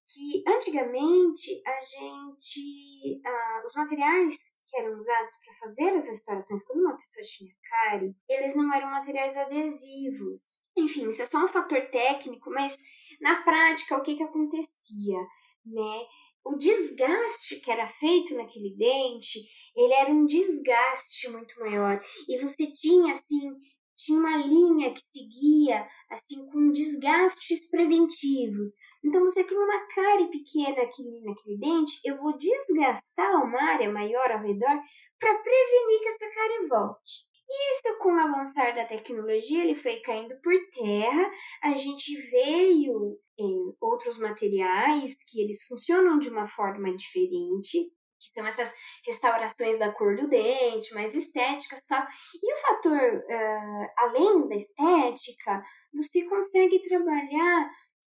Que 0.09 0.43
antigamente 0.47 1.61
a 1.65 1.79
gente. 1.81 3.21
Ah, 3.25 3.61
os 3.65 3.73
materiais 3.73 4.37
que 4.67 4.77
eram 4.79 4.97
usados 4.97 5.33
para 5.43 5.53
fazer 5.55 5.89
as 5.95 6.07
restaurações 6.07 6.63
quando 6.63 6.81
uma 6.81 6.97
pessoa 6.97 7.25
tinha 7.25 7.51
cárie, 7.69 8.15
eles 8.29 8.55
não 8.55 8.73
eram 8.73 8.91
materiais 8.91 9.37
adesivos. 9.37 10.59
Enfim, 10.77 11.09
isso 11.09 11.21
é 11.21 11.25
só 11.25 11.43
um 11.43 11.47
fator 11.47 11.81
técnico, 11.89 12.49
mas 12.51 12.77
na 13.21 13.43
prática 13.43 13.97
o 13.97 14.01
que, 14.01 14.15
que 14.15 14.23
acontecia, 14.23 15.19
né? 15.65 16.05
O 16.45 16.55
desgaste 16.55 17.59
que 17.59 17.69
era 17.69 17.87
feito 17.87 18.33
naquele 18.35 18.73
dente, 18.77 19.39
ele 19.75 19.93
era 19.93 20.09
um 20.09 20.25
desgaste 20.25 21.27
muito 21.29 21.59
maior. 21.59 22.01
E 22.27 22.37
você 22.37 22.71
tinha, 22.71 23.11
assim, 23.11 23.51
tinha 23.97 24.19
uma 24.19 24.37
linha 24.37 24.93
que 24.93 25.01
seguia 25.13 25.87
assim 26.11 26.47
com 26.49 26.71
desgastes 26.71 27.69
preventivos. 27.69 28.69
Então 29.03 29.21
você 29.23 29.43
tem 29.43 29.57
uma 29.57 29.87
cárie 29.87 30.29
pequena 30.29 30.83
aqui 30.83 31.03
naquele 31.23 31.57
dente, 31.57 31.99
eu 32.05 32.17
vou 32.17 32.37
desgastar 32.37 33.43
uma 33.43 33.61
área 33.61 33.91
maior 33.91 34.31
ao 34.31 34.41
redor 34.41 34.79
para 35.19 35.39
prevenir 35.39 36.01
que 36.01 36.09
essa 36.09 36.29
cárie 36.29 36.67
volte. 36.67 37.27
E 37.49 37.71
isso, 37.71 37.97
com 37.99 38.13
o 38.13 38.19
avançar 38.19 38.75
da 38.75 38.85
tecnologia, 38.85 39.63
ele 39.63 39.75
foi 39.75 40.01
caindo 40.01 40.35
por 40.41 40.53
terra. 40.73 41.31
A 41.63 41.73
gente 41.73 42.13
veio 42.29 43.17
em 43.39 43.73
outros 43.79 44.19
materiais 44.19 45.15
que 45.29 45.41
eles 45.41 45.63
funcionam 45.65 46.19
de 46.19 46.27
uma 46.27 46.45
forma 46.45 46.93
diferente, 46.93 47.89
que 48.19 48.29
são 48.33 48.45
essas 48.45 48.73
restaurações 49.05 49.77
da 49.77 49.91
cor 49.91 50.15
do 50.15 50.27
dente, 50.27 50.93
mais 50.93 51.15
estéticas 51.15 51.79
e 51.79 51.87
tal. 51.87 52.05
E 52.41 52.53
o 52.53 52.57
fator, 52.57 52.97
uh, 52.97 53.87
além 53.97 54.47
da 54.47 54.55
estética, 54.55 55.63
você 55.93 56.23
consegue 56.25 56.81
trabalhar 56.87 57.69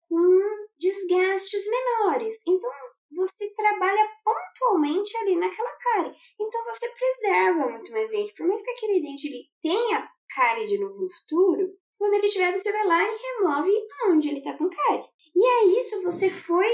com 0.09 0.67
desgastes 0.79 1.63
menores. 1.69 2.37
Então, 2.47 2.69
você 3.15 3.53
trabalha 3.53 4.09
pontualmente 4.23 5.15
ali 5.17 5.35
naquela 5.35 5.71
cárie. 5.77 6.13
Então, 6.39 6.63
você 6.65 6.89
preserva 6.89 7.69
muito 7.69 7.91
mais 7.91 8.09
dente. 8.09 8.33
Por 8.33 8.47
mais 8.47 8.61
que 8.61 8.71
aquele 8.71 9.01
dente 9.01 9.27
ele 9.27 9.45
tenha 9.61 10.09
cárie 10.35 10.67
de 10.67 10.77
novo 10.77 11.01
no 11.01 11.09
futuro, 11.09 11.73
quando 11.97 12.13
ele 12.13 12.25
estiver, 12.25 12.51
você 12.51 12.71
vai 12.71 12.85
lá 12.85 13.01
e 13.03 13.17
remove 13.17 13.71
onde 14.09 14.29
ele 14.29 14.39
está 14.39 14.53
com 14.53 14.69
cárie. 14.69 15.05
E 15.35 15.45
é 15.45 15.65
isso, 15.77 16.01
você 16.03 16.29
foi, 16.29 16.69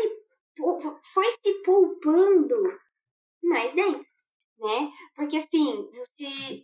foi 1.13 1.31
se 1.31 1.61
poupando 1.63 2.55
mais 3.43 3.73
dentes, 3.73 4.23
né? 4.59 4.91
Porque 5.15 5.37
assim, 5.37 5.89
você 5.93 6.55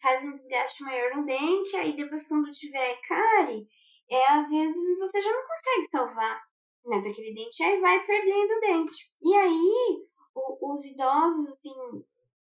faz 0.00 0.24
um 0.24 0.32
desgaste 0.32 0.82
maior 0.82 1.16
no 1.16 1.24
dente, 1.24 1.76
aí 1.76 1.96
depois 1.96 2.26
quando 2.28 2.50
tiver 2.52 3.00
cárie, 3.02 3.68
é, 4.10 4.30
às 4.30 4.50
vezes 4.50 4.98
você 4.98 5.20
já 5.22 5.32
não 5.32 5.46
consegue 5.46 5.90
salvar 5.90 6.46
mas 6.86 7.04
aquele 7.04 7.34
dente, 7.34 7.62
aí 7.62 7.80
vai 7.80 8.04
perdendo 8.06 8.52
o 8.52 8.60
dente. 8.60 9.12
E 9.20 9.34
aí, 9.34 10.06
o, 10.34 10.72
os 10.72 10.84
idosos, 10.86 11.48
assim, 11.48 11.74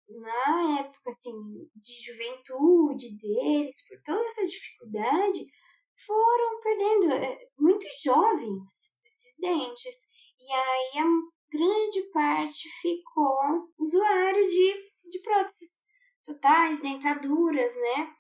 na 0.09 0.81
época, 0.81 1.11
assim, 1.11 1.71
de 1.77 1.95
juventude 2.05 3.17
deles, 3.19 3.87
por 3.89 4.03
toda 4.03 4.25
essa 4.27 4.45
dificuldade, 4.45 5.47
foram 6.05 6.61
perdendo, 6.61 7.13
é, 7.13 7.49
muito 7.57 7.87
jovens, 8.03 8.97
esses 9.05 9.39
dentes. 9.39 10.11
E 10.41 10.53
aí, 10.53 11.05
grande 11.53 12.03
parte 12.13 12.69
ficou 12.81 13.69
usuário 13.79 14.47
de, 14.47 14.75
de 15.11 15.21
próteses 15.21 15.71
totais, 16.25 16.81
dentaduras, 16.81 17.77
né? 17.77 18.15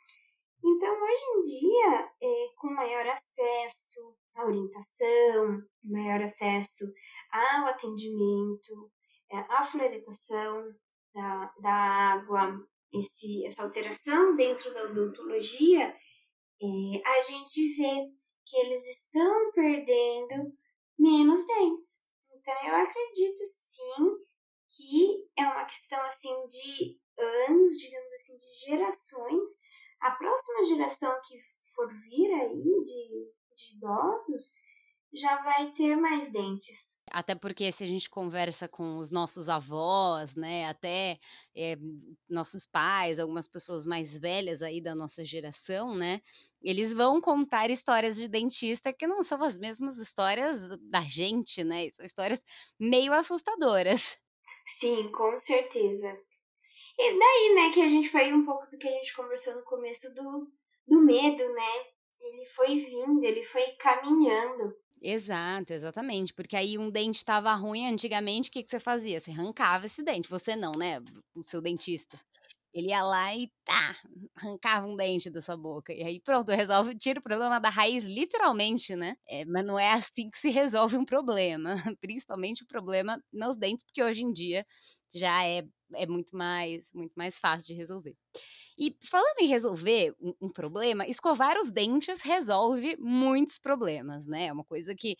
Então, 0.64 0.94
hoje 0.94 1.22
em 1.34 1.40
dia, 1.40 2.10
é, 2.22 2.48
com 2.56 2.68
maior 2.68 3.06
acesso 3.06 4.16
à 4.34 4.44
orientação, 4.44 5.60
maior 5.84 6.20
acesso 6.20 6.84
ao 7.30 7.66
atendimento, 7.66 8.90
é, 9.30 9.38
à 9.38 9.64
fluoretação 9.64 10.62
da, 11.14 11.52
da 11.60 11.72
água, 11.72 12.64
esse, 12.92 13.44
essa 13.44 13.64
alteração 13.64 14.36
dentro 14.36 14.72
da 14.72 14.84
odontologia, 14.84 15.88
é, 15.88 17.08
a 17.08 17.20
gente 17.22 17.74
vê 17.74 18.08
que 18.46 18.56
eles 18.58 18.86
estão 18.86 19.50
perdendo 19.52 20.52
menos 20.98 21.44
dentes. 21.46 22.01
Então, 22.42 22.66
eu 22.66 22.74
acredito 22.74 23.46
sim 23.46 24.18
que 24.70 25.30
é 25.38 25.44
uma 25.44 25.64
questão 25.64 26.02
assim 26.02 26.34
de 26.46 26.98
anos, 27.16 27.76
digamos 27.76 28.12
assim, 28.14 28.36
de 28.36 28.66
gerações, 28.66 29.48
a 30.00 30.10
próxima 30.10 30.64
geração 30.64 31.14
que 31.26 31.38
for 31.74 31.88
vir 32.02 32.32
aí 32.32 32.82
de, 32.82 33.32
de 33.54 33.76
idosos 33.76 34.54
já 35.12 35.42
vai 35.42 35.70
ter 35.72 35.94
mais 35.96 36.32
dentes. 36.32 37.02
Até 37.10 37.34
porque 37.34 37.70
se 37.70 37.84
a 37.84 37.86
gente 37.86 38.08
conversa 38.08 38.66
com 38.66 38.96
os 38.98 39.10
nossos 39.10 39.48
avós, 39.48 40.34
né, 40.34 40.66
até 40.66 41.18
é, 41.54 41.76
nossos 42.28 42.66
pais, 42.66 43.18
algumas 43.18 43.46
pessoas 43.46 43.84
mais 43.84 44.16
velhas 44.16 44.62
aí 44.62 44.80
da 44.80 44.94
nossa 44.94 45.24
geração, 45.24 45.94
né, 45.94 46.22
eles 46.62 46.92
vão 46.92 47.20
contar 47.20 47.70
histórias 47.70 48.16
de 48.16 48.26
dentista 48.26 48.92
que 48.92 49.06
não 49.06 49.22
são 49.22 49.42
as 49.42 49.56
mesmas 49.56 49.98
histórias 49.98 50.58
da 50.90 51.02
gente, 51.02 51.62
né, 51.62 51.90
são 51.90 52.06
histórias 52.06 52.42
meio 52.78 53.12
assustadoras. 53.12 54.00
Sim, 54.66 55.10
com 55.10 55.38
certeza. 55.38 56.16
E 56.98 57.18
daí, 57.18 57.54
né, 57.54 57.70
que 57.72 57.80
a 57.80 57.88
gente 57.88 58.08
foi 58.08 58.32
um 58.32 58.44
pouco 58.44 58.70
do 58.70 58.78
que 58.78 58.88
a 58.88 58.92
gente 58.92 59.14
conversou 59.14 59.54
no 59.56 59.64
começo 59.64 60.14
do, 60.14 60.50
do 60.86 61.00
medo, 61.00 61.52
né? 61.52 61.86
Ele 62.20 62.46
foi 62.46 62.76
vindo, 62.76 63.24
ele 63.24 63.42
foi 63.42 63.66
caminhando. 63.78 64.74
Exato, 65.04 65.72
exatamente. 65.72 66.32
Porque 66.32 66.56
aí 66.56 66.78
um 66.78 66.90
dente 66.90 67.18
estava 67.18 67.52
ruim 67.54 67.86
antigamente, 67.88 68.48
o 68.50 68.52
que, 68.52 68.62
que 68.62 68.70
você 68.70 68.78
fazia? 68.80 69.20
Você 69.20 69.30
arrancava 69.30 69.86
esse 69.86 70.02
dente. 70.02 70.28
Você 70.30 70.54
não, 70.54 70.72
né? 70.72 71.00
O 71.34 71.42
seu 71.42 71.60
dentista. 71.60 72.20
Ele 72.74 72.88
ia 72.88 73.02
lá 73.04 73.34
e 73.36 73.50
tá, 73.64 73.96
arrancava 74.36 74.86
um 74.86 74.96
dente 74.96 75.30
da 75.30 75.42
sua 75.42 75.56
boca. 75.56 75.92
E 75.92 76.02
aí 76.02 76.20
pronto, 76.20 76.50
resolve, 76.50 76.96
tira 76.98 77.20
o 77.20 77.22
problema 77.22 77.60
da 77.60 77.70
raiz, 77.70 78.04
literalmente, 78.04 78.96
né? 78.96 79.16
É, 79.28 79.44
mas 79.46 79.64
não 79.66 79.78
é 79.78 79.92
assim 79.92 80.30
que 80.30 80.38
se 80.38 80.50
resolve 80.50 80.96
um 80.96 81.04
problema. 81.04 81.74
Principalmente 82.00 82.64
o 82.64 82.66
problema 82.66 83.22
nos 83.32 83.58
dentes, 83.58 83.84
porque 83.86 84.02
hoje 84.02 84.22
em 84.24 84.32
dia 84.32 84.66
já 85.14 85.44
é, 85.46 85.64
é 85.94 86.06
muito, 86.06 86.36
mais, 86.36 86.84
muito 86.94 87.12
mais 87.16 87.38
fácil 87.38 87.68
de 87.68 87.74
resolver. 87.74 88.16
E 88.84 88.96
falando 89.08 89.38
em 89.38 89.46
resolver 89.46 90.12
um, 90.20 90.48
problema, 90.50 91.06
escovar 91.06 91.56
os 91.56 91.70
dentes 91.70 92.20
resolve 92.20 92.96
muitos 92.98 93.56
problemas, 93.56 94.26
né? 94.26 94.46
É 94.46 94.52
uma 94.52 94.64
coisa 94.64 94.92
que 94.92 95.16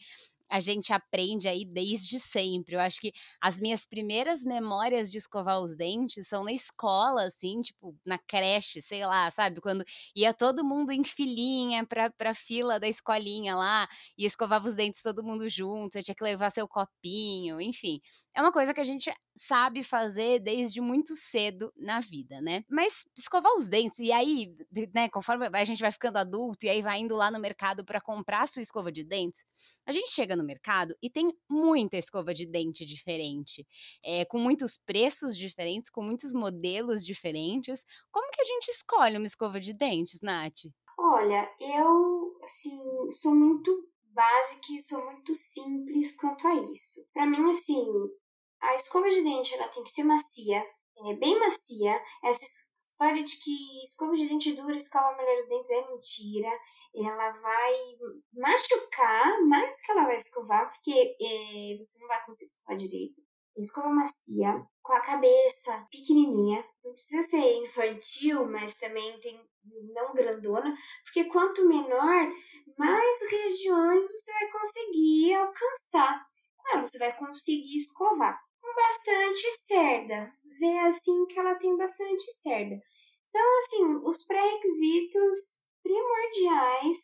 a 0.53 0.61
gente 0.61 0.93
aprende 0.93 1.49
aí 1.49 1.65
desde 1.65 2.21
sempre. 2.21 2.75
Eu 2.75 2.81
acho 2.81 3.01
que 3.01 3.11
as 3.41 3.57
minhas 3.59 3.87
primeiras 3.87 4.43
memórias 4.43 5.11
de 5.11 5.17
escovar 5.17 5.59
os 5.63 5.75
dentes 5.75 6.29
são 6.29 6.45
na 6.45 6.53
escola, 6.53 7.25
assim, 7.25 7.63
tipo, 7.63 7.97
na 8.05 8.19
creche, 8.19 8.83
sei 8.83 9.07
lá, 9.07 9.31
sabe? 9.31 9.63
Quando 9.63 9.83
ia 10.15 10.35
todo 10.35 10.63
mundo 10.63 10.93
em 10.93 11.03
filinha 11.05 11.87
pra, 11.87 12.11
pra 12.11 12.35
fila 12.35 12.79
da 12.79 12.87
escolinha 12.87 13.57
lá 13.57 13.89
e 14.19 14.27
escovava 14.27 14.69
os 14.69 14.75
dentes 14.77 15.01
todo 15.03 15.25
mundo 15.25 15.49
junto, 15.49 15.97
eu 15.97 16.03
tinha 16.05 16.15
que 16.15 16.23
levar 16.23 16.51
seu 16.51 16.69
copinho, 16.69 17.59
enfim. 17.59 17.99
É 18.35 18.43
uma 18.43 18.53
coisa 18.53 18.75
que 18.75 18.81
a 18.81 18.85
gente 18.85 19.11
sabe 19.37 19.83
fazer 19.83 20.39
desde 20.41 20.83
muito 20.83 21.17
cedo 21.17 21.73
na 21.77 22.01
vida, 22.01 22.43
né? 22.43 22.63
Mas 22.69 22.93
escovar 23.17 23.53
os 23.57 23.71
dentes, 23.71 23.99
e 23.99 24.13
aí, 24.13 24.55
né, 24.95 25.09
conforme 25.09 25.49
a 25.51 25.65
gente 25.65 25.81
vai 25.81 25.93
ficando 25.93 26.19
adulto 26.19 26.67
e 26.67 26.69
aí 26.69 26.83
vai 26.83 26.99
indo 27.01 27.17
lá 27.17 27.31
no 27.31 27.41
mercado 27.41 27.85
para 27.87 28.01
comprar 28.03 28.47
sua 28.49 28.61
escova 28.63 28.93
de 28.93 29.03
dentes, 29.03 29.43
a 29.87 29.93
gente 29.93 30.11
chega 30.11 30.37
no 30.37 30.45
mercado 30.45 30.95
e 31.03 31.11
tem 31.11 31.33
muita 31.49 31.97
escova 31.97 32.33
de 32.33 32.47
dente 32.47 32.87
diferente, 32.87 33.67
é, 34.05 34.25
com 34.25 34.39
muitos 34.39 34.79
preços 34.79 35.37
diferentes, 35.37 35.91
com 35.91 36.03
muitos 36.03 36.33
modelos 36.33 37.05
diferentes. 37.05 37.83
Como 38.11 38.31
que 38.31 38.41
a 38.41 38.45
gente 38.45 38.69
escolhe 38.71 39.17
uma 39.17 39.27
escova 39.27 39.61
de 39.61 39.73
dentes, 39.73 40.21
Nath? 40.21 40.67
Olha, 40.99 41.51
eu, 41.59 42.39
assim, 42.43 43.11
sou 43.11 43.35
muito 43.35 43.89
básica 44.13 44.73
e 44.73 44.81
sou 44.81 45.05
muito 45.05 45.35
simples 45.35 46.15
quanto 46.17 46.47
a 46.47 46.55
isso. 46.71 47.01
Para 47.13 47.27
mim, 47.27 47.49
assim, 47.51 47.85
a 48.61 48.75
escova 48.77 49.09
de 49.11 49.23
dente 49.23 49.55
ela 49.55 49.69
tem 49.69 49.83
que 49.83 49.91
ser 49.91 50.05
macia, 50.05 50.65
é 51.07 51.15
bem 51.15 51.39
macia. 51.39 52.01
Essa 52.23 52.45
história 52.81 53.25
de 53.25 53.37
que 53.37 53.83
escova 53.83 54.15
de 54.15 54.29
dente 54.29 54.53
dura 54.53 54.75
escova 54.75 55.17
melhor 55.17 55.43
os 55.43 55.49
dentes 55.49 55.71
é 55.71 55.89
mentira 55.89 56.51
ela 56.95 57.31
vai 57.31 57.75
machucar 58.35 59.43
mais 59.43 59.81
que 59.81 59.93
ela 59.93 60.05
vai 60.05 60.17
escovar, 60.17 60.71
porque 60.71 61.17
é, 61.21 61.77
você 61.79 61.99
não 62.01 62.09
vai 62.09 62.25
conseguir 62.25 62.51
escovar 62.51 62.77
direito. 62.77 63.23
Escova 63.57 63.89
macia, 63.89 64.67
com 64.83 64.93
a 64.95 65.01
cabeça 65.01 65.87
pequenininha, 65.91 66.65
não 66.83 66.93
precisa 66.93 67.23
ser 67.29 67.57
infantil, 67.63 68.47
mas 68.47 68.79
também 68.79 69.21
tem 69.21 69.39
não 69.95 70.13
grandona, 70.13 70.75
porque 71.05 71.25
quanto 71.25 71.69
menor, 71.69 72.33
mais 72.77 73.31
regiões 73.31 74.11
você 74.11 74.33
vai 74.33 74.51
conseguir 74.51 75.35
alcançar. 75.35 76.27
Claro, 76.59 76.87
você 76.87 76.99
vai 76.99 77.17
conseguir 77.17 77.77
escovar 77.77 78.41
com 78.61 78.75
bastante 78.75 79.67
cerda. 79.67 80.33
Vê 80.59 80.79
assim 80.79 81.27
que 81.27 81.39
ela 81.39 81.55
tem 81.57 81.77
bastante 81.77 82.31
cerda. 82.41 82.81
Então, 83.29 83.59
assim, 83.59 84.01
os 84.05 84.25
pré-requisitos 84.27 85.63
primordiais 85.83 86.99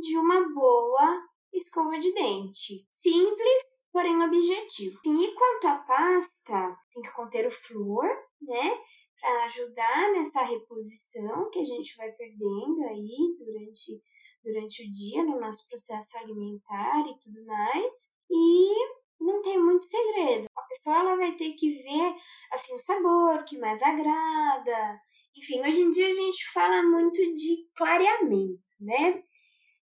de 0.00 0.16
uma 0.16 0.48
boa 0.52 1.22
escova 1.52 1.98
de 1.98 2.12
dente. 2.12 2.86
Simples, 2.90 3.62
porém 3.92 4.22
objetivo. 4.22 5.00
E 5.04 5.34
quanto 5.34 5.68
à 5.68 5.76
pasta, 5.78 6.76
tem 6.92 7.02
que 7.02 7.12
conter 7.12 7.46
o 7.46 7.50
flúor, 7.50 8.08
né? 8.40 8.78
Para 9.20 9.44
ajudar 9.44 10.12
nessa 10.12 10.42
reposição 10.42 11.50
que 11.50 11.58
a 11.58 11.64
gente 11.64 11.96
vai 11.96 12.12
perdendo 12.12 12.84
aí 12.88 13.16
durante, 13.38 14.00
durante 14.44 14.86
o 14.86 14.90
dia 14.90 15.24
no 15.24 15.40
nosso 15.40 15.66
processo 15.68 16.16
alimentar 16.18 17.00
e 17.00 17.18
tudo 17.18 17.44
mais. 17.44 17.94
E 18.30 18.98
não 19.20 19.42
tem 19.42 19.58
muito 19.58 19.84
segredo. 19.86 20.46
A 20.56 20.62
pessoa 20.62 20.98
ela 20.98 21.16
vai 21.16 21.34
ter 21.34 21.52
que 21.54 21.82
ver 21.82 22.14
assim 22.52 22.74
o 22.74 22.78
sabor 22.78 23.44
que 23.44 23.58
mais 23.58 23.82
agrada, 23.82 25.00
enfim, 25.38 25.60
hoje 25.60 25.80
em 25.80 25.90
dia 25.90 26.08
a 26.08 26.12
gente 26.12 26.50
fala 26.52 26.82
muito 26.82 27.16
de 27.34 27.68
clareamento, 27.76 28.60
né? 28.80 29.22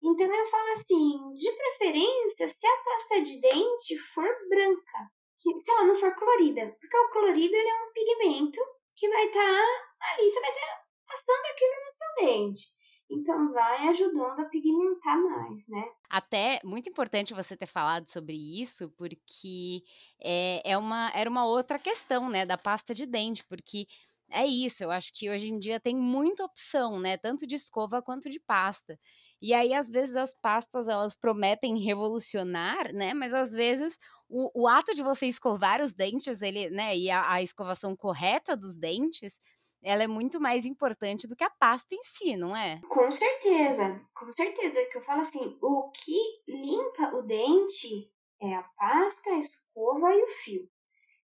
Então 0.02 0.34
eu 0.34 0.48
falo 0.48 0.72
assim, 0.72 1.34
de 1.38 1.52
preferência, 1.52 2.48
se 2.48 2.68
a 2.68 2.78
pasta 2.84 3.22
de 3.22 3.42
dente 3.42 3.98
for 3.98 4.30
branca, 4.48 5.12
se 5.38 5.72
ela 5.72 5.86
não 5.86 5.96
for 5.96 6.16
colorida, 6.16 6.76
porque 6.80 6.98
o 6.98 7.10
colorido 7.10 7.54
ele 7.54 7.70
é 7.70 7.84
um 7.84 7.92
pigmento 7.92 8.60
que 8.96 9.10
vai 9.10 9.26
estar 9.26 9.40
tá 9.42 10.14
ali, 10.14 10.30
você 10.30 10.40
vai 10.40 10.50
estar 10.52 10.66
tá 10.66 10.84
passando 11.08 11.46
aquilo 11.52 11.72
no 11.74 12.26
dente. 12.28 12.80
Então 13.12 13.52
vai 13.52 13.88
ajudando 13.88 14.40
a 14.40 14.46
pigmentar 14.46 15.18
mais, 15.18 15.68
né? 15.68 15.84
Até 16.08 16.60
muito 16.64 16.90
importante 16.90 17.34
você 17.34 17.58
ter 17.58 17.66
falado 17.66 18.08
sobre 18.08 18.36
isso, 18.36 18.88
porque 18.92 19.84
é, 20.22 20.62
é 20.64 20.78
uma, 20.78 21.12
era 21.16 21.28
uma 21.28 21.44
outra 21.44 21.80
questão, 21.80 22.30
né, 22.30 22.46
da 22.46 22.56
pasta 22.56 22.94
de 22.94 23.08
dente, 23.08 23.44
porque 23.46 23.88
é 24.32 24.46
isso, 24.46 24.84
eu 24.84 24.92
acho 24.92 25.12
que 25.14 25.30
hoje 25.30 25.48
em 25.48 25.60
dia 25.60 25.80
tem 25.80 25.96
muita 25.96 26.44
opção, 26.46 27.00
né, 27.00 27.18
tanto 27.18 27.48
de 27.48 27.56
escova 27.56 28.02
quanto 28.02 28.30
de 28.30 28.40
pasta. 28.40 29.00
E 29.42 29.54
aí, 29.54 29.74
às 29.74 29.90
vezes, 29.90 30.16
as 30.16 30.36
pastas 30.36 30.88
elas 30.88 31.16
prometem 31.16 31.80
revolucionar, 31.80 32.94
né? 32.94 33.14
Mas 33.14 33.34
às 33.34 33.52
vezes 33.52 33.98
o, 34.28 34.64
o 34.64 34.68
ato 34.68 34.94
de 34.94 35.02
você 35.02 35.28
escovar 35.28 35.82
os 35.82 35.94
dentes, 35.94 36.42
ele, 36.42 36.70
né, 36.70 36.96
e 36.98 37.10
a, 37.10 37.32
a 37.34 37.42
escovação 37.42 37.96
correta 37.96 38.56
dos 38.58 38.78
dentes, 38.78 39.34
ela 39.82 40.04
é 40.04 40.08
muito 40.08 40.42
mais 40.42 40.66
importante 40.66 41.28
do 41.28 41.36
que 41.36 41.44
a 41.44 41.50
pasta 41.50 41.96
em 41.96 42.04
si, 42.04 42.36
não 42.36 42.56
é? 42.56 42.84
Com 42.90 43.10
certeza, 43.10 44.06
com 44.14 44.32
certeza. 44.34 44.86
Que 44.92 44.98
eu 44.98 45.02
falo 45.04 45.22
assim, 45.22 45.58
o 45.62 45.90
que 45.92 46.20
limpa 46.48 47.16
o 47.16 47.22
dente 47.22 48.12
é 48.42 48.54
a 48.56 48.64
pasta, 48.64 49.30
a 49.32 49.38
escova 49.38 50.14
e 50.14 50.24
o 50.24 50.28
fio. 50.28 50.70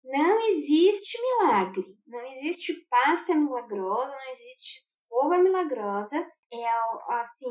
Não 0.05 0.39
existe 0.51 1.19
milagre, 1.21 1.83
não 2.07 2.21
existe 2.35 2.75
pasta 2.91 3.35
milagrosa, 3.35 4.13
não 4.13 4.31
existe 4.33 4.77
escova 4.77 5.39
milagrosa. 5.39 6.27
É 6.53 6.67
assim 7.15 7.51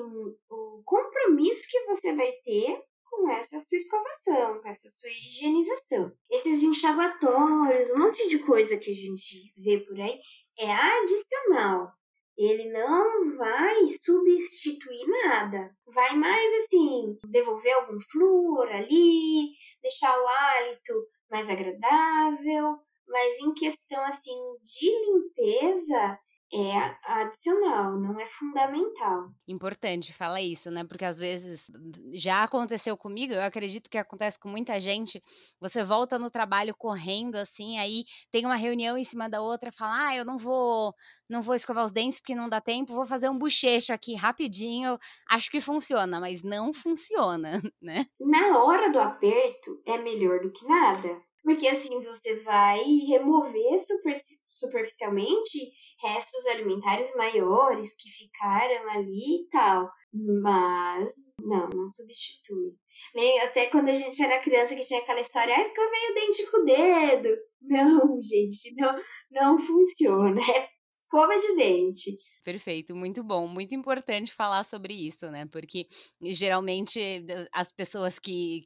o 0.49 0.81
compromisso 0.85 1.67
que 1.67 1.83
você 1.85 2.13
vai 2.13 2.31
ter 2.43 2.79
com 3.09 3.29
essa 3.29 3.59
sua 3.59 3.75
escovação, 3.75 4.61
com 4.61 4.67
essa 4.67 4.87
sua 4.89 5.09
higienização. 5.09 6.11
Esses 6.29 6.63
enxaguatórios, 6.63 7.89
um 7.91 7.97
monte 7.97 8.27
de 8.27 8.39
coisa 8.39 8.77
que 8.77 8.91
a 8.91 8.95
gente 8.95 9.53
vê 9.57 9.79
por 9.79 9.99
aí, 9.99 10.19
é 10.57 10.71
adicional. 10.71 11.91
Ele 12.35 12.71
não 12.71 13.35
vai 13.37 13.87
substituir 13.87 15.05
nada. 15.07 15.75
Vai 15.85 16.15
mais 16.15 16.53
assim, 16.63 17.17
devolver 17.27 17.73
algum 17.73 17.99
flúor 18.11 18.67
ali, 18.69 19.51
deixar 19.81 20.19
o 20.19 20.27
hálito 20.27 20.93
mais 21.33 21.49
agradável, 21.49 22.77
mas 23.07 23.39
em 23.39 23.53
questão 23.55 24.03
assim 24.05 24.37
de 24.61 24.87
limpeza, 24.87 26.19
é 26.53 26.97
adicional, 27.03 27.97
não 27.99 28.19
é 28.19 28.25
fundamental. 28.27 29.33
Importante, 29.45 30.13
fala 30.13 30.39
isso, 30.41 30.71
né? 30.71 30.85
Porque 30.85 31.03
às 31.03 31.19
vezes 31.19 31.65
já 32.13 32.43
aconteceu 32.45 32.95
comigo, 32.95 33.33
eu 33.33 33.41
acredito 33.41 33.89
que 33.89 33.97
acontece 33.97 34.39
com 34.39 34.47
muita 34.47 34.79
gente. 34.79 35.21
Você 35.59 35.83
volta 35.83 36.17
no 36.17 36.31
trabalho 36.31 36.73
correndo 36.73 37.35
assim, 37.35 37.77
aí 37.77 38.05
tem 38.31 38.45
uma 38.45 38.55
reunião 38.55 38.97
em 38.97 39.03
cima 39.03 39.29
da 39.29 39.41
outra, 39.41 39.69
fala: 39.69 40.07
"Ah, 40.11 40.15
eu 40.15 40.23
não 40.23 40.37
vou, 40.37 40.93
não 41.29 41.41
vou 41.41 41.55
escovar 41.55 41.83
os 41.85 41.91
dentes 41.91 42.19
porque 42.19 42.33
não 42.33 42.47
dá 42.47 42.61
tempo, 42.61 42.93
vou 42.93 43.05
fazer 43.05 43.27
um 43.29 43.37
bochecho 43.37 43.91
aqui 43.91 44.15
rapidinho". 44.15 44.97
Acho 45.29 45.51
que 45.51 45.59
funciona, 45.59 46.21
mas 46.21 46.41
não 46.41 46.73
funciona, 46.73 47.61
né? 47.81 48.05
Na 48.31 48.57
hora 48.63 48.89
do 48.91 48.99
aperto 48.99 49.79
é 49.85 49.99
melhor 49.99 50.39
do 50.39 50.51
que 50.51 50.65
nada. 50.65 51.21
Porque 51.43 51.67
assim 51.67 52.01
você 52.01 52.37
vai 52.37 52.81
remover 52.81 53.77
super, 53.77 54.13
superficialmente 54.47 55.71
restos 56.01 56.47
alimentares 56.47 57.13
maiores 57.15 57.95
que 57.97 58.09
ficaram 58.09 58.89
ali 58.91 59.41
e 59.41 59.47
tal. 59.51 59.89
Mas 60.13 61.11
não, 61.41 61.69
não 61.73 61.87
substitui. 61.87 62.73
Nem 63.13 63.41
até 63.41 63.65
quando 63.65 63.89
a 63.89 63.93
gente 63.93 64.23
era 64.23 64.41
criança 64.41 64.75
que 64.75 64.87
tinha 64.87 65.01
aquela 65.01 65.19
história, 65.19 65.55
ah, 65.55 65.61
escovei 65.61 66.11
o 66.11 66.13
dente 66.13 66.49
com 66.49 66.61
o 66.61 66.65
dedo. 66.65 67.37
Não, 67.61 68.21
gente, 68.23 68.73
não, 68.77 69.01
não 69.31 69.59
funciona. 69.59 70.39
É 70.39 70.69
escova 70.91 71.37
de 71.37 71.55
dente. 71.55 72.17
Perfeito, 72.43 72.93
muito 72.93 73.23
bom, 73.23 73.47
muito 73.47 73.73
importante 73.73 74.33
falar 74.33 74.65
sobre 74.65 74.93
isso, 74.93 75.31
né? 75.31 75.45
Porque 75.45 75.87
geralmente 76.21 77.25
as 77.53 77.71
pessoas 77.71 78.19
que 78.19 78.65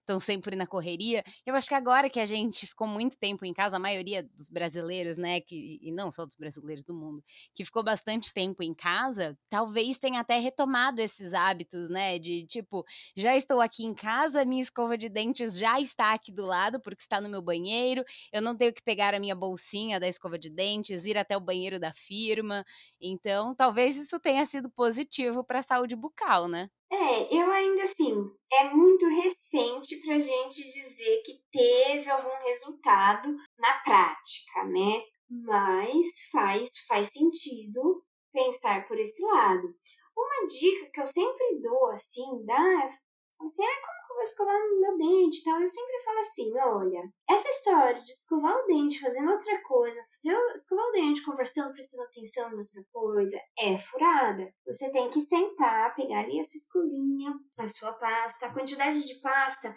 estão 0.00 0.18
sempre 0.18 0.56
na 0.56 0.66
correria, 0.66 1.22
eu 1.46 1.54
acho 1.54 1.68
que 1.68 1.74
agora 1.74 2.10
que 2.10 2.18
a 2.18 2.26
gente 2.26 2.66
ficou 2.66 2.88
muito 2.88 3.16
tempo 3.16 3.44
em 3.44 3.54
casa, 3.54 3.76
a 3.76 3.78
maioria 3.78 4.24
dos 4.24 4.50
brasileiros, 4.50 5.16
né? 5.16 5.40
Que, 5.40 5.78
e 5.80 5.92
não 5.92 6.10
só 6.10 6.26
dos 6.26 6.34
brasileiros 6.36 6.82
do 6.84 6.92
mundo, 6.94 7.22
que 7.54 7.64
ficou 7.64 7.84
bastante 7.84 8.32
tempo 8.34 8.60
em 8.60 8.74
casa, 8.74 9.38
talvez 9.48 10.00
tenha 10.00 10.18
até 10.18 10.38
retomado 10.40 11.00
esses 11.00 11.32
hábitos, 11.32 11.88
né? 11.88 12.18
De 12.18 12.44
tipo, 12.46 12.84
já 13.16 13.36
estou 13.36 13.60
aqui 13.60 13.84
em 13.84 13.94
casa, 13.94 14.44
minha 14.44 14.62
escova 14.64 14.98
de 14.98 15.08
dentes 15.08 15.56
já 15.56 15.80
está 15.80 16.12
aqui 16.12 16.32
do 16.32 16.44
lado, 16.44 16.80
porque 16.82 17.02
está 17.02 17.20
no 17.20 17.28
meu 17.28 17.40
banheiro, 17.40 18.02
eu 18.32 18.42
não 18.42 18.56
tenho 18.56 18.74
que 18.74 18.82
pegar 18.82 19.14
a 19.14 19.20
minha 19.20 19.36
bolsinha 19.36 20.00
da 20.00 20.08
escova 20.08 20.36
de 20.36 20.50
dentes, 20.50 21.04
ir 21.04 21.16
até 21.16 21.36
o 21.36 21.40
banheiro 21.40 21.78
da 21.78 21.92
firma. 21.94 22.64
Então, 23.12 23.54
talvez 23.54 23.96
isso 23.96 24.18
tenha 24.18 24.44
sido 24.46 24.70
positivo 24.70 25.44
para 25.44 25.60
a 25.60 25.62
saúde 25.62 25.94
bucal, 25.94 26.48
né? 26.48 26.68
É, 26.90 27.34
eu 27.34 27.50
ainda 27.50 27.82
assim, 27.82 28.30
é 28.52 28.70
muito 28.70 29.06
recente 29.08 30.00
para 30.02 30.18
gente 30.18 30.62
dizer 30.62 31.22
que 31.24 31.40
teve 31.50 32.10
algum 32.10 32.44
resultado 32.46 33.34
na 33.58 33.78
prática, 33.80 34.64
né? 34.64 35.02
Mas 35.30 36.06
faz, 36.30 36.70
faz 36.86 37.08
sentido 37.08 38.04
pensar 38.32 38.86
por 38.86 38.98
esse 38.98 39.22
lado. 39.24 39.74
Uma 40.16 40.46
dica 40.46 40.90
que 40.92 41.00
eu 41.00 41.06
sempre 41.06 41.60
dou, 41.60 41.88
assim, 41.90 42.44
dá, 42.44 42.86
assim, 42.86 43.64
ah, 43.64 43.80
como 43.86 44.01
vou 44.14 44.22
escovar 44.22 44.56
meu 44.80 44.98
dente 44.98 45.40
e 45.40 45.44
tal? 45.44 45.60
Eu 45.60 45.66
sempre 45.66 46.00
falo 46.04 46.18
assim, 46.18 46.58
olha, 46.58 47.12
essa 47.28 47.48
história 47.48 48.02
de 48.02 48.10
escovar 48.10 48.56
o 48.56 48.66
dente 48.66 49.00
fazendo 49.00 49.30
outra 49.30 49.62
coisa, 49.62 50.02
fazer, 50.10 50.36
escovar 50.54 50.86
o 50.86 50.92
dente 50.92 51.24
conversando, 51.24 51.72
prestando 51.72 52.04
atenção 52.04 52.50
em 52.52 52.58
outra 52.58 52.84
coisa, 52.92 53.40
é 53.58 53.78
furada. 53.78 54.52
Você 54.66 54.90
tem 54.90 55.10
que 55.10 55.20
sentar, 55.20 55.94
pegar 55.94 56.20
ali 56.20 56.40
a 56.40 56.44
sua 56.44 56.58
escovinha, 56.58 57.34
a 57.58 57.66
sua 57.66 57.92
pasta, 57.92 58.46
a 58.46 58.52
quantidade 58.52 59.06
de 59.06 59.14
pasta 59.16 59.74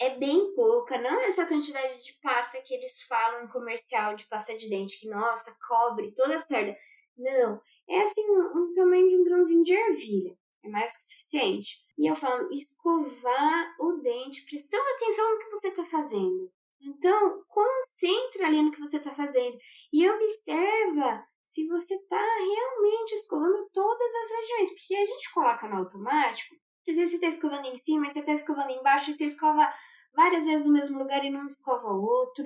é 0.00 0.18
bem 0.18 0.54
pouca, 0.54 1.00
não 1.00 1.20
é 1.20 1.26
essa 1.26 1.46
quantidade 1.46 2.04
de 2.04 2.12
pasta 2.20 2.60
que 2.62 2.74
eles 2.74 3.02
falam 3.02 3.44
em 3.44 3.48
comercial 3.48 4.16
de 4.16 4.26
pasta 4.26 4.54
de 4.54 4.68
dente, 4.68 4.98
que 4.98 5.08
nossa, 5.08 5.56
cobre 5.68 6.12
toda 6.12 6.34
a 6.34 6.38
cerda. 6.38 6.76
Não, 7.16 7.60
é 7.88 8.00
assim 8.00 8.28
um, 8.28 8.58
um 8.58 8.72
tamanho 8.72 9.08
de 9.08 9.16
um 9.16 9.24
grãozinho 9.24 9.62
de 9.62 9.72
ervilha 9.72 10.36
é 10.64 10.68
mais 10.68 10.96
que 10.96 11.02
o 11.02 11.06
suficiente. 11.06 11.83
E 11.98 12.10
eu 12.10 12.14
falo, 12.16 12.52
escovar 12.52 13.74
o 13.78 13.92
dente, 14.02 14.44
prestando 14.46 14.82
atenção 14.82 15.30
no 15.30 15.38
que 15.38 15.50
você 15.50 15.68
está 15.68 15.84
fazendo. 15.84 16.50
Então, 16.80 17.42
concentra 17.48 18.46
ali 18.46 18.62
no 18.62 18.70
que 18.70 18.80
você 18.80 18.98
está 18.98 19.10
fazendo 19.10 19.56
e 19.92 20.08
observa 20.08 21.24
se 21.42 21.66
você 21.68 21.94
está 21.94 22.20
realmente 22.20 23.12
escovando 23.12 23.68
todas 23.72 24.14
as 24.14 24.30
regiões, 24.38 24.70
porque 24.70 24.94
a 24.94 25.04
gente 25.04 25.32
coloca 25.32 25.68
no 25.68 25.76
automático. 25.76 26.54
Às 26.86 26.96
vezes 26.96 27.10
você 27.10 27.16
está 27.16 27.28
escovando 27.28 27.66
em 27.66 27.76
cima, 27.76 28.10
você 28.10 28.20
está 28.20 28.32
escovando 28.32 28.70
embaixo, 28.70 29.12
você 29.12 29.24
escova 29.24 29.72
várias 30.14 30.44
vezes 30.44 30.66
no 30.66 30.72
mesmo 30.72 30.98
lugar 30.98 31.24
e 31.24 31.30
não 31.30 31.46
escova 31.46 31.88
o 31.88 32.02
outro. 32.02 32.44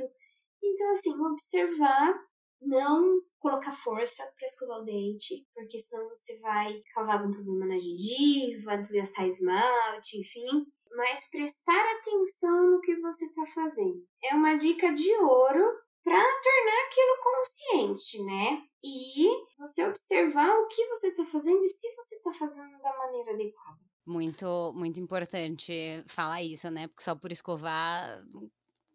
Então, 0.62 0.90
assim, 0.90 1.18
observar 1.20 2.27
não 2.60 3.20
colocar 3.38 3.72
força 3.72 4.24
para 4.36 4.46
escovar 4.46 4.80
o 4.80 4.84
dente, 4.84 5.46
porque 5.54 5.78
senão 5.78 6.08
você 6.08 6.38
vai 6.40 6.82
causar 6.94 7.20
algum 7.20 7.32
problema 7.32 7.66
na 7.66 7.78
gengiva, 7.78 8.76
desgastar 8.76 9.26
esmalte, 9.26 10.18
enfim. 10.18 10.66
Mas 10.96 11.30
prestar 11.30 11.84
atenção 11.96 12.70
no 12.70 12.80
que 12.80 12.96
você 12.96 13.26
está 13.26 13.44
fazendo. 13.46 14.02
É 14.24 14.34
uma 14.34 14.56
dica 14.56 14.92
de 14.92 15.12
ouro 15.16 15.64
para 16.02 16.16
tornar 16.16 16.86
aquilo 16.86 17.22
consciente, 17.22 18.24
né? 18.24 18.62
E 18.82 19.28
você 19.58 19.86
observar 19.86 20.50
o 20.58 20.66
que 20.68 20.86
você 20.86 21.08
está 21.08 21.24
fazendo 21.24 21.62
e 21.62 21.68
se 21.68 21.94
você 21.94 22.16
está 22.16 22.32
fazendo 22.32 22.78
da 22.78 22.96
maneira 22.96 23.32
adequada. 23.32 23.78
Muito, 24.06 24.72
muito 24.74 24.98
importante 24.98 26.02
falar 26.08 26.42
isso, 26.42 26.70
né? 26.70 26.88
Porque 26.88 27.04
só 27.04 27.14
por 27.14 27.30
escovar 27.30 28.24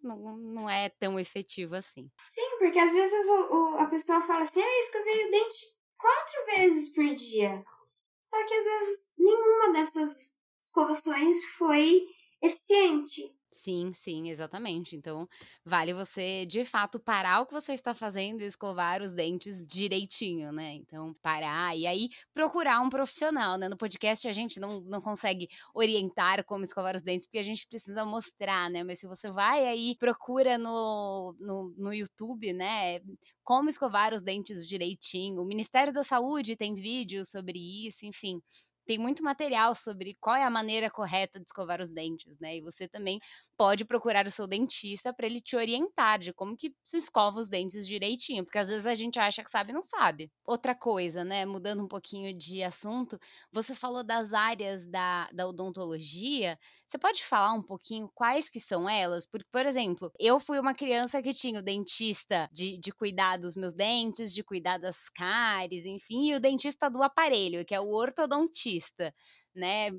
não, 0.04 0.38
não 0.38 0.70
é 0.70 0.90
tão 0.90 1.20
efetivo 1.20 1.76
assim. 1.76 2.10
Sim, 2.26 2.58
porque 2.60 2.80
às 2.80 2.94
vezes 2.94 3.28
o, 3.28 3.54
o, 3.54 3.78
a 3.78 3.86
pessoa 3.88 4.22
fala 4.22 4.42
assim, 4.42 4.62
ah, 4.62 4.66
eu 4.66 4.80
escovei 4.80 5.28
o 5.28 5.32
dente 5.32 5.66
quatro 5.98 6.46
vezes 6.46 6.94
por 6.94 7.06
dia. 7.16 7.64
Só 8.24 8.46
que 8.46 8.54
às 8.54 8.66
vezes 8.66 9.14
nenhuma 9.18 9.74
dessas 9.74 10.36
escovações 10.66 11.44
foi 11.58 12.06
eficiente. 12.42 13.34
Sim, 13.56 13.94
sim, 13.94 14.30
exatamente. 14.32 14.96
Então, 14.96 15.28
vale 15.64 15.94
você, 15.94 16.44
de 16.44 16.66
fato, 16.66 17.00
parar 17.00 17.42
o 17.42 17.46
que 17.46 17.54
você 17.54 17.74
está 17.74 17.94
fazendo 17.94 18.42
e 18.42 18.46
escovar 18.46 19.00
os 19.04 19.14
dentes 19.14 19.64
direitinho, 19.68 20.52
né? 20.52 20.74
Então, 20.74 21.14
parar 21.22 21.78
e 21.78 21.86
aí 21.86 22.10
procurar 22.34 22.82
um 22.82 22.90
profissional, 22.90 23.56
né? 23.56 23.70
No 23.70 23.78
podcast 23.78 24.28
a 24.28 24.34
gente 24.34 24.60
não, 24.60 24.82
não 24.82 25.00
consegue 25.02 25.48
orientar 25.74 26.44
como 26.46 26.66
escovar 26.66 26.96
os 26.96 27.04
dentes, 27.04 27.28
porque 27.28 27.38
a 27.38 27.44
gente 27.44 27.68
precisa 27.68 28.04
mostrar, 28.04 28.72
né? 28.72 28.84
Mas 28.84 29.00
se 29.00 29.06
você 29.06 29.30
vai 29.30 29.68
aí, 29.68 29.96
procura 30.00 30.58
no, 30.58 31.36
no, 31.40 31.76
no 31.78 31.94
YouTube, 31.94 32.54
né? 32.54 33.02
Como 33.44 33.70
escovar 33.70 34.14
os 34.16 34.24
dentes 34.24 34.66
direitinho. 34.68 35.42
O 35.44 35.46
Ministério 35.46 35.94
da 35.94 36.04
Saúde 36.04 36.56
tem 36.56 36.74
vídeo 36.74 37.24
sobre 37.24 37.60
isso, 37.88 38.04
enfim 38.04 38.42
tem 38.86 38.98
muito 38.98 39.24
material 39.24 39.76
sobre 39.76 40.16
qual 40.20 40.36
é 40.36 40.44
a 40.44 40.50
maneira 40.50 40.90
correta 40.92 41.40
de 41.40 41.46
escovar 41.46 41.82
os 41.82 41.92
dentes, 41.92 42.40
né? 42.40 42.58
E 42.58 42.62
você 42.62 42.88
também 42.88 43.20
pode 43.64 43.86
procurar 43.86 44.28
o 44.28 44.32
seu 44.32 44.46
dentista 44.46 45.14
para 45.14 45.26
ele 45.26 45.40
te 45.40 45.56
orientar 45.56 46.20
de 46.20 46.34
como 46.34 46.58
que 46.58 46.76
se 46.84 46.98
escova 46.98 47.40
os 47.40 47.50
dentes 47.50 47.88
direitinho, 47.88 48.44
porque 48.44 48.58
às 48.58 48.68
vezes 48.68 48.86
a 48.86 48.94
gente 48.94 49.18
acha 49.18 49.42
que 49.42 49.50
sabe 49.50 49.72
e 49.72 49.74
não 49.74 49.82
sabe. 49.82 50.30
Outra 50.46 50.76
coisa, 50.76 51.24
né, 51.24 51.46
mudando 51.46 51.82
um 51.82 51.88
pouquinho 51.88 52.38
de 52.38 52.62
assunto, 52.62 53.18
você 53.54 53.74
falou 53.74 54.04
das 54.04 54.34
áreas 54.34 54.86
da, 54.90 55.30
da 55.32 55.48
odontologia. 55.48 56.60
Você 56.90 56.98
pode 56.98 57.24
falar 57.24 57.54
um 57.54 57.64
pouquinho 57.64 58.12
quais 58.14 58.50
que 58.50 58.60
são 58.60 58.90
elas? 58.90 59.26
Porque, 59.26 59.48
por 59.50 59.66
exemplo, 59.66 60.12
eu 60.20 60.42
fui 60.42 60.60
uma 60.60 60.74
criança 60.76 61.22
que 61.22 61.34
tinha 61.34 61.62
o 61.62 61.64
dentista 61.64 62.50
de, 62.52 62.78
de 62.78 62.92
cuidar 62.92 63.38
dos 63.38 63.56
meus 63.56 63.74
dentes, 63.74 64.34
de 64.34 64.44
cuidar 64.44 64.78
das 64.78 64.98
cáries, 65.16 65.86
enfim, 65.86 66.32
e 66.32 66.36
o 66.36 66.40
dentista 66.42 66.90
do 66.90 67.02
aparelho, 67.02 67.64
que 67.66 67.74
é 67.74 67.80
o 67.80 67.88
ortodontista 67.94 69.14
né? 69.56 69.90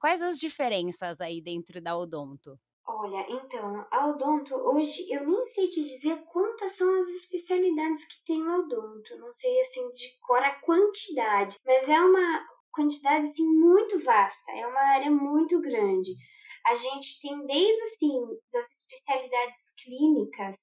Quais 0.00 0.20
as 0.20 0.38
diferenças 0.38 1.18
aí 1.20 1.40
dentro 1.40 1.80
da 1.80 1.96
odonto? 1.96 2.58
Olha, 2.90 3.26
então, 3.28 3.86
a 3.90 4.06
odonto, 4.06 4.54
hoje 4.54 5.06
eu 5.12 5.26
nem 5.26 5.44
sei 5.44 5.68
te 5.68 5.82
dizer 5.82 6.24
quantas 6.24 6.72
são 6.72 6.98
as 6.98 7.06
especialidades 7.08 8.02
que 8.06 8.24
tem 8.24 8.42
na 8.42 8.60
odonto. 8.60 9.14
Não 9.18 9.30
sei, 9.30 9.60
assim, 9.60 9.90
de 9.90 10.18
cor 10.20 10.38
a 10.38 10.58
quantidade, 10.60 11.54
mas 11.66 11.86
é 11.86 12.00
uma 12.00 12.46
quantidade, 12.72 13.26
assim, 13.26 13.46
muito 13.46 13.98
vasta. 13.98 14.52
É 14.52 14.66
uma 14.66 14.80
área 14.80 15.10
muito 15.10 15.60
grande. 15.60 16.12
A 16.64 16.74
gente 16.74 17.20
tem 17.20 17.44
desde, 17.44 17.82
assim, 17.82 18.20
das 18.50 18.66
especialidades 18.80 19.74
clínicas, 19.84 20.56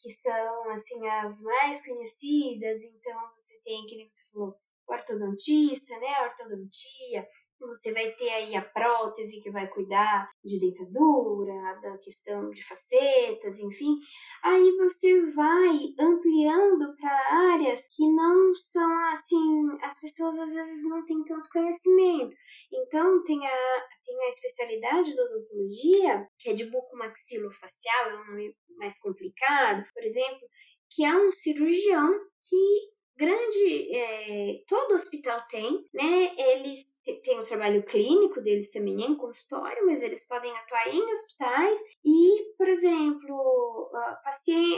que 0.00 0.08
são, 0.08 0.70
assim, 0.70 1.06
as 1.06 1.42
mais 1.42 1.84
conhecidas. 1.84 2.82
Então, 2.84 3.20
você 3.36 3.60
tem, 3.62 3.84
que 3.86 3.96
nem 3.96 4.10
você 4.10 4.22
falou, 4.32 4.56
ortodontista, 4.88 5.98
né? 5.98 6.22
Ortodontia, 6.22 7.26
você 7.60 7.92
vai 7.92 8.12
ter 8.12 8.28
aí 8.30 8.54
a 8.54 8.62
prótese 8.62 9.40
que 9.40 9.50
vai 9.50 9.68
cuidar 9.68 10.28
de 10.44 10.60
dentadura, 10.60 11.80
da 11.80 11.98
questão 11.98 12.50
de 12.50 12.62
facetas, 12.62 13.58
enfim. 13.58 13.96
Aí 14.42 14.76
você 14.76 15.30
vai 15.30 15.78
ampliando 15.98 16.94
para 16.96 17.52
áreas 17.52 17.80
que 17.94 18.06
não 18.12 18.54
são 18.54 18.98
assim, 19.08 19.66
as 19.82 19.98
pessoas 20.00 20.38
às 20.38 20.54
vezes 20.54 20.88
não 20.88 21.04
têm 21.04 21.24
tanto 21.24 21.48
conhecimento. 21.50 22.36
Então 22.72 23.22
tem 23.24 23.46
a, 23.46 23.84
tem 24.04 24.24
a 24.24 24.28
especialidade 24.28 25.14
da 25.14 25.22
odontologia, 25.22 26.28
que 26.38 26.50
é 26.50 26.54
de 26.54 26.70
bucomaxilofacial, 26.70 28.10
é 28.10 28.14
um 28.14 28.26
nome 28.26 28.56
mais 28.76 28.98
complicado, 29.00 29.84
por 29.92 30.02
exemplo, 30.02 30.48
que 30.90 31.04
é 31.04 31.14
um 31.16 31.30
cirurgião 31.30 32.12
que 32.48 32.95
grande, 33.16 33.96
é, 33.96 34.62
todo 34.68 34.94
hospital 34.94 35.40
tem, 35.48 35.84
né? 35.92 36.34
Eles 36.36 36.84
têm 37.22 37.38
o 37.38 37.44
trabalho 37.44 37.82
clínico 37.84 38.40
deles 38.40 38.70
também 38.70 39.00
em 39.02 39.16
consultório, 39.16 39.86
mas 39.86 40.02
eles 40.02 40.26
podem 40.26 40.52
atuar 40.56 40.88
em 40.94 41.10
hospitais 41.10 41.78
e, 42.04 42.54
por 42.56 42.68
exemplo, 42.68 43.90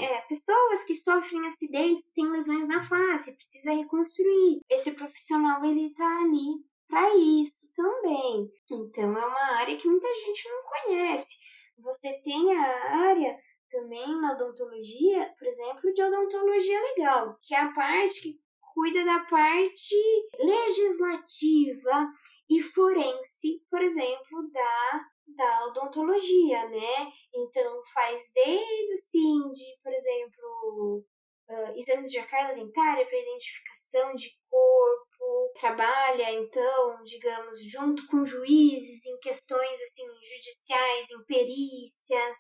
é, 0.03 0.21
pessoas 0.29 0.85
que 0.85 0.95
sofrem 0.95 1.47
acidentes, 1.47 2.05
têm 2.15 2.31
lesões 2.31 2.67
na 2.67 2.83
face, 2.83 3.37
precisa 3.37 3.73
reconstruir. 3.73 4.61
Esse 4.71 4.93
profissional 4.93 5.65
ele 5.65 5.93
tá 5.95 6.23
ali 6.23 6.65
para 6.89 7.17
isso 7.17 7.73
também. 7.75 8.51
Então 8.71 9.17
é 9.17 9.27
uma 9.27 9.57
área 9.57 9.77
que 9.77 9.89
muita 9.89 10.09
gente 10.15 10.49
não 10.49 10.63
conhece. 10.63 11.37
Você 11.79 12.13
tem 12.25 12.57
a 12.57 12.99
área 13.09 13.39
também 13.71 14.21
na 14.21 14.33
odontologia, 14.33 15.35
por 15.39 15.47
exemplo, 15.47 15.93
de 15.93 16.03
odontologia 16.03 16.81
legal, 16.81 17.39
que 17.43 17.55
é 17.55 17.61
a 17.61 17.73
parte 17.73 18.21
que 18.21 18.41
cuida 18.75 19.05
da 19.05 19.21
parte 19.21 19.97
legislativa 20.39 22.09
e 22.49 22.61
forense, 22.63 23.61
por 23.69 23.83
exemplo, 23.83 24.51
da, 24.53 25.01
da 25.37 25.67
odontologia, 25.67 26.69
né? 26.69 27.13
Então 27.35 27.83
faz 27.93 28.31
desde 28.33 28.93
assim 28.93 29.51
de, 29.51 29.77
por 29.83 29.93
exemplo, 29.93 31.05
uh, 31.51 31.77
exames 31.77 32.11
de 32.11 32.19
arcada 32.19 32.55
dentária 32.55 33.05
para 33.05 33.19
identificação 33.19 34.15
de 34.15 34.31
corpo, 34.49 35.53
trabalha 35.59 36.33
então, 36.33 37.03
digamos, 37.05 37.63
junto 37.65 38.07
com 38.07 38.25
juízes 38.25 39.05
em 39.05 39.19
questões 39.19 39.83
assim 39.83 40.07
judiciais, 40.07 41.11
em 41.11 41.25
perícias, 41.25 42.39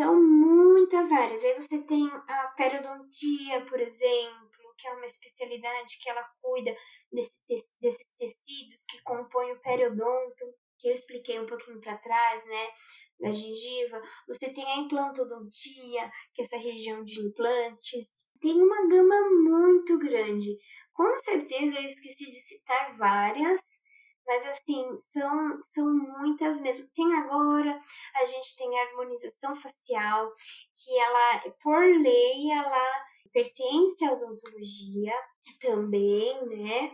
são 0.00 0.18
muitas 0.18 1.12
áreas. 1.12 1.44
Aí 1.44 1.54
você 1.54 1.82
tem 1.82 2.10
a 2.26 2.54
periodontia, 2.56 3.66
por 3.66 3.78
exemplo, 3.78 4.74
que 4.78 4.88
é 4.88 4.94
uma 4.94 5.04
especialidade 5.04 5.98
que 6.02 6.08
ela 6.08 6.24
cuida 6.40 6.74
desse, 7.12 7.38
desses 7.82 8.16
tecidos 8.16 8.86
que 8.88 9.02
compõem 9.02 9.52
o 9.52 9.60
periodonto, 9.60 10.54
que 10.78 10.88
eu 10.88 10.92
expliquei 10.92 11.38
um 11.38 11.44
pouquinho 11.44 11.78
para 11.82 11.98
trás, 11.98 12.42
né? 12.46 12.68
Da 13.20 13.30
gengiva. 13.30 14.00
Você 14.26 14.54
tem 14.54 14.64
a 14.64 14.78
implantodontia, 14.78 16.10
que 16.32 16.40
é 16.40 16.44
essa 16.46 16.56
região 16.56 17.04
de 17.04 17.20
implantes. 17.20 18.06
Tem 18.40 18.54
uma 18.54 18.88
gama 18.88 19.20
muito 19.30 19.98
grande. 19.98 20.56
Com 20.94 21.14
certeza 21.18 21.76
eu 21.76 21.84
esqueci 21.84 22.24
de 22.30 22.40
citar 22.40 22.96
várias, 22.96 23.60
mas 24.30 24.46
assim, 24.46 24.86
são, 25.12 25.60
são 25.60 25.92
muitas 25.92 26.60
mesmo. 26.60 26.86
Tem 26.94 27.12
agora, 27.14 27.76
a 28.14 28.24
gente 28.24 28.56
tem 28.56 28.78
a 28.78 28.82
harmonização 28.84 29.56
facial, 29.56 30.32
que 30.72 30.96
ela, 30.96 31.50
por 31.60 31.84
lei, 31.84 32.52
ela 32.52 33.04
pertence 33.32 34.04
à 34.04 34.12
odontologia 34.12 35.12
também, 35.60 36.46
né? 36.46 36.92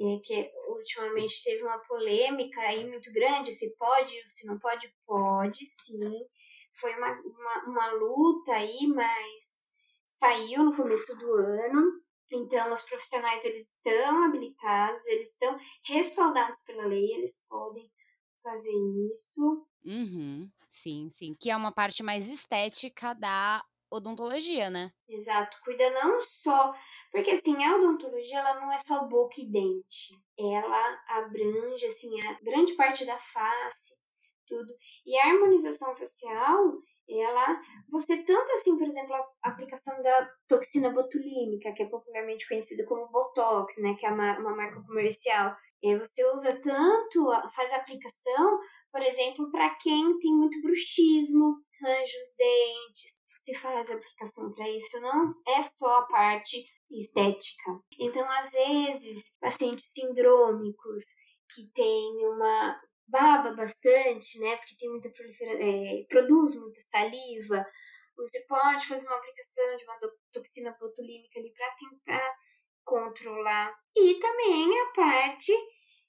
É, 0.00 0.20
que 0.22 0.52
ultimamente 0.68 1.42
teve 1.42 1.64
uma 1.64 1.80
polêmica 1.80 2.60
aí 2.60 2.88
muito 2.88 3.12
grande, 3.12 3.50
se 3.50 3.74
pode 3.76 4.12
se 4.28 4.46
não 4.46 4.56
pode, 4.56 4.88
pode 5.04 5.66
sim. 5.82 5.98
Foi 6.80 6.94
uma, 6.94 7.10
uma, 7.10 7.64
uma 7.66 7.92
luta 7.94 8.52
aí, 8.52 8.86
mas 8.86 9.72
saiu 10.06 10.62
no 10.62 10.76
começo 10.76 11.18
do 11.18 11.34
ano. 11.34 12.00
Então, 12.32 12.70
os 12.72 12.82
profissionais 12.82 13.44
eles 13.44 13.66
estão 13.68 14.24
habilitados, 14.24 15.06
eles 15.06 15.30
estão 15.30 15.58
respaldados 15.84 16.62
pela 16.64 16.86
lei, 16.86 17.12
eles 17.12 17.42
podem 17.48 17.90
fazer 18.42 18.72
isso. 19.10 19.66
Uhum, 19.84 20.50
sim, 20.68 21.10
sim. 21.16 21.34
Que 21.38 21.50
é 21.50 21.56
uma 21.56 21.72
parte 21.72 22.02
mais 22.02 22.28
estética 22.28 23.14
da 23.14 23.64
odontologia, 23.90 24.68
né? 24.68 24.92
Exato. 25.08 25.58
Cuida 25.64 25.90
não 25.90 26.20
só. 26.20 26.74
Porque 27.10 27.30
assim, 27.30 27.64
a 27.64 27.76
odontologia 27.76 28.38
ela 28.38 28.60
não 28.60 28.72
é 28.72 28.78
só 28.78 29.04
boca 29.04 29.40
e 29.40 29.46
dente. 29.46 30.14
Ela 30.38 31.00
abrange, 31.08 31.86
assim, 31.86 32.20
a 32.20 32.34
grande 32.42 32.74
parte 32.74 33.04
da 33.06 33.18
face, 33.18 33.94
tudo. 34.46 34.74
E 35.06 35.16
a 35.18 35.26
harmonização 35.26 35.94
facial 35.96 36.78
ela, 37.10 37.60
você 37.90 38.22
tanto 38.22 38.52
assim, 38.52 38.76
por 38.76 38.86
exemplo, 38.86 39.14
a 39.14 39.48
aplicação 39.48 40.00
da 40.02 40.30
toxina 40.46 40.90
botulínica, 40.90 41.72
que 41.72 41.82
é 41.82 41.88
popularmente 41.88 42.46
conhecida 42.46 42.84
como 42.86 43.10
Botox, 43.10 43.80
né, 43.82 43.94
que 43.94 44.04
é 44.04 44.10
uma, 44.10 44.38
uma 44.38 44.54
marca 44.54 44.82
comercial, 44.82 45.56
e 45.82 45.96
você 45.96 46.24
usa 46.32 46.60
tanto, 46.60 47.26
faz 47.54 47.72
aplicação, 47.72 48.58
por 48.92 49.00
exemplo, 49.02 49.50
para 49.50 49.74
quem 49.76 50.18
tem 50.18 50.34
muito 50.36 50.60
bruxismo, 50.60 51.56
arranja 51.82 52.18
os 52.18 52.36
dentes, 52.36 53.18
se 53.48 53.54
faz 53.54 53.90
aplicação 53.90 54.52
para 54.52 54.68
isso, 54.68 55.00
não 55.00 55.28
é 55.46 55.62
só 55.62 55.98
a 55.98 56.06
parte 56.06 56.64
estética. 56.90 57.80
Então, 57.98 58.28
às 58.28 58.50
vezes, 58.50 59.22
pacientes 59.40 59.90
sindrômicos 59.92 61.04
que 61.54 61.70
têm 61.72 62.26
uma 62.26 62.78
baba 63.08 63.54
bastante, 63.54 64.38
né? 64.38 64.56
Porque 64.56 64.76
tem 64.76 64.88
muita 64.90 65.10
proliferação, 65.10 65.60
é, 65.60 66.04
produz 66.08 66.54
muita 66.54 66.80
saliva. 66.80 67.66
Você 68.16 68.44
pode 68.46 68.86
fazer 68.86 69.06
uma 69.06 69.16
aplicação 69.16 69.76
de 69.76 69.84
uma 69.84 69.98
toxina 70.32 70.76
botulínica 70.78 71.38
ali 71.38 71.52
para 71.52 71.74
tentar 71.76 72.34
controlar. 72.84 73.74
E 73.96 74.14
também 74.18 74.80
a 74.80 74.92
parte 74.94 75.52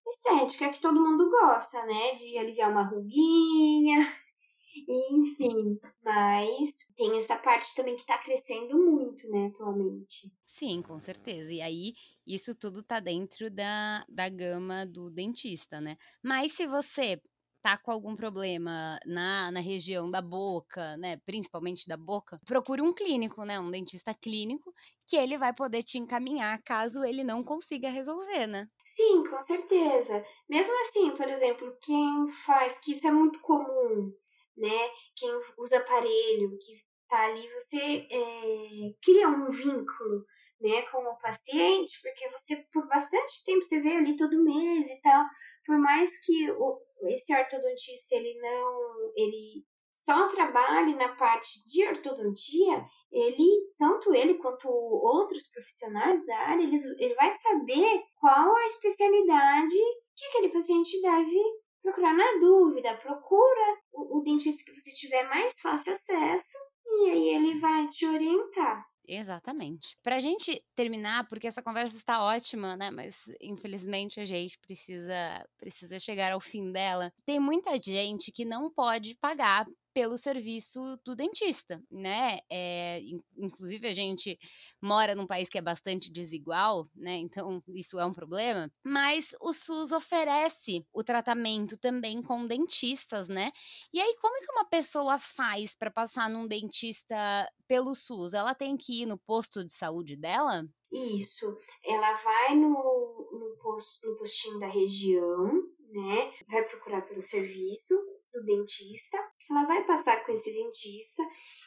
estética 0.08 0.72
que 0.72 0.82
todo 0.82 1.02
mundo 1.02 1.30
gosta, 1.30 1.86
né? 1.86 2.14
De 2.14 2.38
aliviar 2.38 2.72
uma 2.72 2.88
ruguinha, 2.88 4.00
enfim. 5.12 5.80
Mas 6.04 6.74
tem 6.96 7.18
essa 7.18 7.36
parte 7.38 7.76
também 7.76 7.96
que 7.96 8.02
está 8.02 8.18
crescendo 8.18 8.78
muito, 8.78 9.30
né, 9.30 9.52
atualmente. 9.54 10.32
Sim, 10.60 10.82
com 10.82 11.00
certeza. 11.00 11.52
E 11.52 11.62
aí, 11.62 11.94
isso 12.28 12.54
tudo 12.54 12.84
tá 12.84 13.00
dentro 13.00 13.50
da, 13.50 14.06
da 14.10 14.28
gama 14.30 14.86
do 14.86 15.10
dentista, 15.10 15.80
né? 15.80 15.98
Mas 16.24 16.54
se 16.54 16.68
você 16.68 17.22
tá 17.62 17.78
com 17.78 17.92
algum 17.92 18.16
problema 18.16 19.00
na, 19.06 19.52
na 19.52 19.60
região 19.60 20.10
da 20.10 20.22
boca, 20.22 20.96
né, 20.98 21.18
principalmente 21.26 21.88
da 21.88 21.98
boca, 21.98 22.40
procure 22.46 22.82
um 22.82 22.94
clínico, 22.94 23.44
né, 23.44 23.60
um 23.60 23.70
dentista 23.70 24.14
clínico, 24.14 24.74
que 25.06 25.18
ele 25.18 25.38
vai 25.38 25.54
poder 25.54 25.84
te 25.84 25.98
encaminhar 25.98 26.62
caso 26.64 27.04
ele 27.04 27.24
não 27.24 27.44
consiga 27.44 27.90
resolver, 27.90 28.48
né? 28.48 28.68
Sim, 28.84 29.24
com 29.30 29.42
certeza. 29.42 30.26
Mesmo 30.50 30.80
assim, 30.82 31.12
por 31.16 31.28
exemplo, 31.28 31.78
quem 31.82 32.28
faz, 32.46 32.80
que 32.80 32.92
isso 32.92 33.08
é 33.08 33.12
muito 33.12 33.40
comum, 33.42 34.14
né, 34.58 34.90
quem 35.16 35.30
usa 35.58 35.78
aparelho, 35.78 36.58
que 36.60 36.82
tá 37.08 37.26
ali, 37.26 37.48
você 37.54 38.08
é, 38.12 38.94
cria 39.02 39.28
um 39.28 39.48
vínculo, 39.50 40.26
né, 40.60 40.82
com 40.84 40.98
o 41.00 41.18
paciente, 41.18 42.00
porque 42.02 42.30
você, 42.30 42.58
por 42.72 42.88
bastante 42.88 43.44
tempo, 43.46 43.62
você 43.62 43.80
vê 43.80 43.96
ali 43.96 44.16
todo 44.16 44.44
mês 44.44 44.88
e 44.88 45.02
tal, 45.02 45.26
por 45.66 45.78
mais 45.80 46.10
que 46.26 46.52
o, 46.52 46.80
esse 47.10 47.34
ortodontista, 47.34 48.16
ele 48.16 48.40
não, 48.40 49.12
ele 49.16 49.64
só 49.92 50.28
trabalhe 50.28 50.96
na 50.96 51.16
parte 51.16 51.66
de 51.68 51.88
ortodontia, 51.88 52.84
ele, 53.12 53.74
tanto 53.78 54.14
ele 54.14 54.36
quanto 54.36 54.70
outros 54.70 55.50
profissionais 55.50 56.26
da 56.26 56.38
área, 56.38 56.64
eles, 56.64 56.84
ele 57.00 57.14
vai 57.16 57.30
saber 57.32 58.02
qual 58.20 58.56
a 58.56 58.66
especialidade 58.66 59.76
que 60.16 60.26
aquele 60.26 60.50
paciente 60.50 61.02
deve 61.02 61.40
procurar. 61.82 62.14
Na 62.14 62.40
dúvida, 62.40 62.98
procura 62.98 63.78
o, 63.92 64.20
o 64.20 64.24
dentista 64.24 64.64
que 64.64 64.78
você 64.78 64.92
tiver 64.94 65.24
mais 65.24 65.60
fácil 65.60 65.94
acesso 65.94 66.58
e 66.86 67.10
aí 67.10 67.30
ele 67.30 67.60
vai 67.60 67.88
te 67.88 68.06
orientar. 68.06 68.89
Exatamente. 69.08 69.96
Pra 70.04 70.20
gente 70.20 70.64
terminar, 70.76 71.28
porque 71.28 71.48
essa 71.48 71.64
conversa 71.64 71.98
está 71.98 72.24
ótima, 72.24 72.76
né? 72.76 72.92
Mas 72.92 73.16
infelizmente 73.42 74.20
a 74.20 74.26
gente 74.26 74.58
precisa 74.60 75.44
precisa 75.58 76.00
chegar 76.00 76.32
ao 76.32 76.40
fim 76.40 76.72
dela. 76.72 77.12
Tem 77.26 77.40
muita 77.40 77.72
gente 77.82 78.32
que 78.32 78.46
não 78.46 78.72
pode 78.72 79.16
pagar 79.16 79.66
pelo 80.00 80.18
serviço 80.18 80.80
do 81.04 81.14
dentista, 81.14 81.84
né? 81.92 82.40
É, 82.50 83.02
inclusive 83.38 83.86
a 83.86 83.94
gente 83.94 84.40
mora 84.82 85.14
num 85.14 85.28
país 85.28 85.50
que 85.50 85.58
é 85.58 85.62
bastante 85.62 86.10
desigual, 86.10 86.88
né? 86.96 87.18
Então 87.18 87.62
isso 87.68 88.00
é 88.00 88.06
um 88.06 88.14
problema. 88.14 88.72
Mas 88.82 89.36
o 89.42 89.52
SUS 89.52 89.92
oferece 89.92 90.86
o 90.94 91.04
tratamento 91.04 91.78
também 91.78 92.24
com 92.24 92.48
dentistas, 92.48 93.28
né? 93.28 93.52
E 93.92 94.00
aí 94.00 94.16
como 94.22 94.40
que 94.40 94.50
uma 94.54 94.64
pessoa 94.64 95.20
faz 95.20 95.76
para 95.76 95.92
passar 95.92 96.30
num 96.30 96.48
dentista 96.48 97.52
pelo 97.68 97.94
SUS? 97.94 98.34
Ela 98.34 98.56
tem 98.56 98.78
que 98.78 99.02
ir 99.02 99.06
no 99.06 99.18
posto 99.18 99.66
de 99.66 99.74
saúde 99.74 100.16
dela? 100.16 100.66
Isso. 100.94 101.58
Ela 101.84 102.14
vai 102.14 102.56
no, 102.56 102.70
no, 102.70 103.78
no 104.04 104.16
postinho 104.16 104.60
da 104.60 104.68
região, 104.68 105.52
né? 105.92 106.32
Vai 106.48 106.64
procurar 106.64 107.02
pelo 107.02 107.22
serviço 107.22 107.96
do 108.34 108.44
dentista. 108.46 109.18
Ela 109.50 109.66
vai 109.66 109.84
passar 109.86 110.24
com 110.24 110.32
esse 110.32 110.52
dentista, 110.52 111.24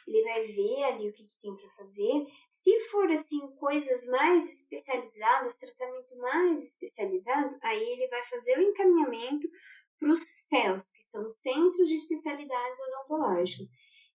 ele 0.07 0.23
vai 0.23 0.43
ver 0.43 0.83
ali 0.83 1.09
o 1.09 1.13
que, 1.13 1.25
que 1.25 1.39
tem 1.39 1.55
para 1.55 1.69
fazer. 1.71 2.25
Se 2.51 2.79
for 2.89 3.11
assim 3.11 3.45
coisas 3.57 4.07
mais 4.07 4.61
especializadas, 4.61 5.57
tratamento 5.57 6.17
mais 6.17 6.63
especializado, 6.63 7.57
aí 7.61 7.83
ele 7.83 8.07
vai 8.07 8.23
fazer 8.25 8.57
o 8.57 8.61
encaminhamento 8.61 9.47
para 9.99 10.11
os 10.11 10.21
CELS, 10.49 10.91
que 10.91 11.03
são 11.03 11.25
os 11.25 11.41
Centros 11.41 11.87
de 11.87 11.95
Especialidades 11.95 12.81
Odontológicas. 12.81 13.67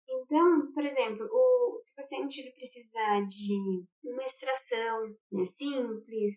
Então, 0.09 0.71
por 0.73 0.85
exemplo, 0.85 1.27
o, 1.29 1.77
se 1.79 1.91
o 1.91 1.95
paciente 1.95 2.39
ele 2.39 2.51
precisar 2.51 3.25
de 3.25 3.85
uma 4.05 4.23
extração 4.23 5.15
né, 5.31 5.43
simples, 5.45 6.35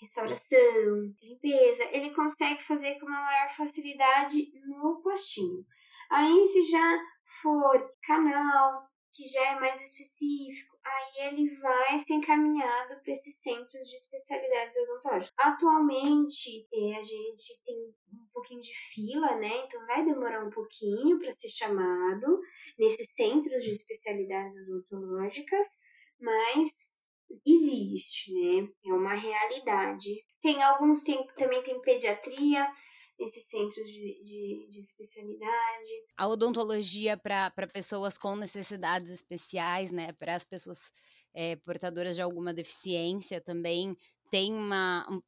restauração, 0.00 1.14
limpeza, 1.22 1.84
ele 1.92 2.12
consegue 2.12 2.62
fazer 2.62 2.98
com 2.98 3.06
uma 3.06 3.22
maior 3.22 3.50
facilidade 3.50 4.50
no 4.66 5.00
postinho. 5.02 5.64
Aí, 6.12 6.46
se 6.46 6.62
já 6.70 6.98
for 7.40 7.90
canal, 8.02 8.86
que 9.14 9.24
já 9.24 9.52
é 9.52 9.60
mais 9.60 9.80
específico, 9.80 10.76
aí 10.84 11.28
ele 11.28 11.56
vai 11.56 11.98
ser 11.98 12.14
encaminhado 12.14 13.00
para 13.02 13.12
esses 13.12 13.40
centros 13.40 13.88
de 13.88 13.94
especialidades 13.94 14.76
odontológicas. 14.76 15.34
Atualmente, 15.38 16.68
é, 16.72 16.96
a 16.96 17.02
gente 17.02 17.64
tem 17.64 17.76
um 18.12 18.26
pouquinho 18.32 18.60
de 18.60 18.74
fila, 18.92 19.36
né? 19.36 19.64
Então 19.64 19.86
vai 19.86 20.04
demorar 20.04 20.44
um 20.46 20.50
pouquinho 20.50 21.18
para 21.18 21.32
ser 21.32 21.48
chamado 21.48 22.40
nesses 22.78 23.14
centros 23.14 23.62
de 23.62 23.70
especialidades 23.70 24.56
odontológicas, 24.68 25.66
mas 26.20 26.70
existe, 27.46 28.32
né? 28.34 28.68
É 28.86 28.92
uma 28.92 29.14
realidade. 29.14 30.24
Tem 30.42 30.62
alguns, 30.62 31.02
tem, 31.02 31.26
também 31.38 31.62
tem 31.62 31.80
pediatria, 31.80 32.70
nesses 33.18 33.44
centros 33.48 33.86
de, 33.86 34.22
de, 34.22 34.68
de, 34.70 34.78
especialidade. 34.80 35.88
A 36.16 36.26
odontologia 36.28 37.16
para 37.16 37.50
pessoas 37.72 38.18
com 38.18 38.34
necessidades 38.36 39.10
especiais, 39.10 39.90
né? 39.90 40.12
Para 40.12 40.36
as 40.36 40.44
pessoas 40.44 40.90
é, 41.34 41.56
portadoras 41.56 42.16
de 42.16 42.22
alguma 42.22 42.52
deficiência 42.52 43.40
também 43.40 43.96
tem 44.32 44.50
uma 44.54 45.06
um, 45.10 45.20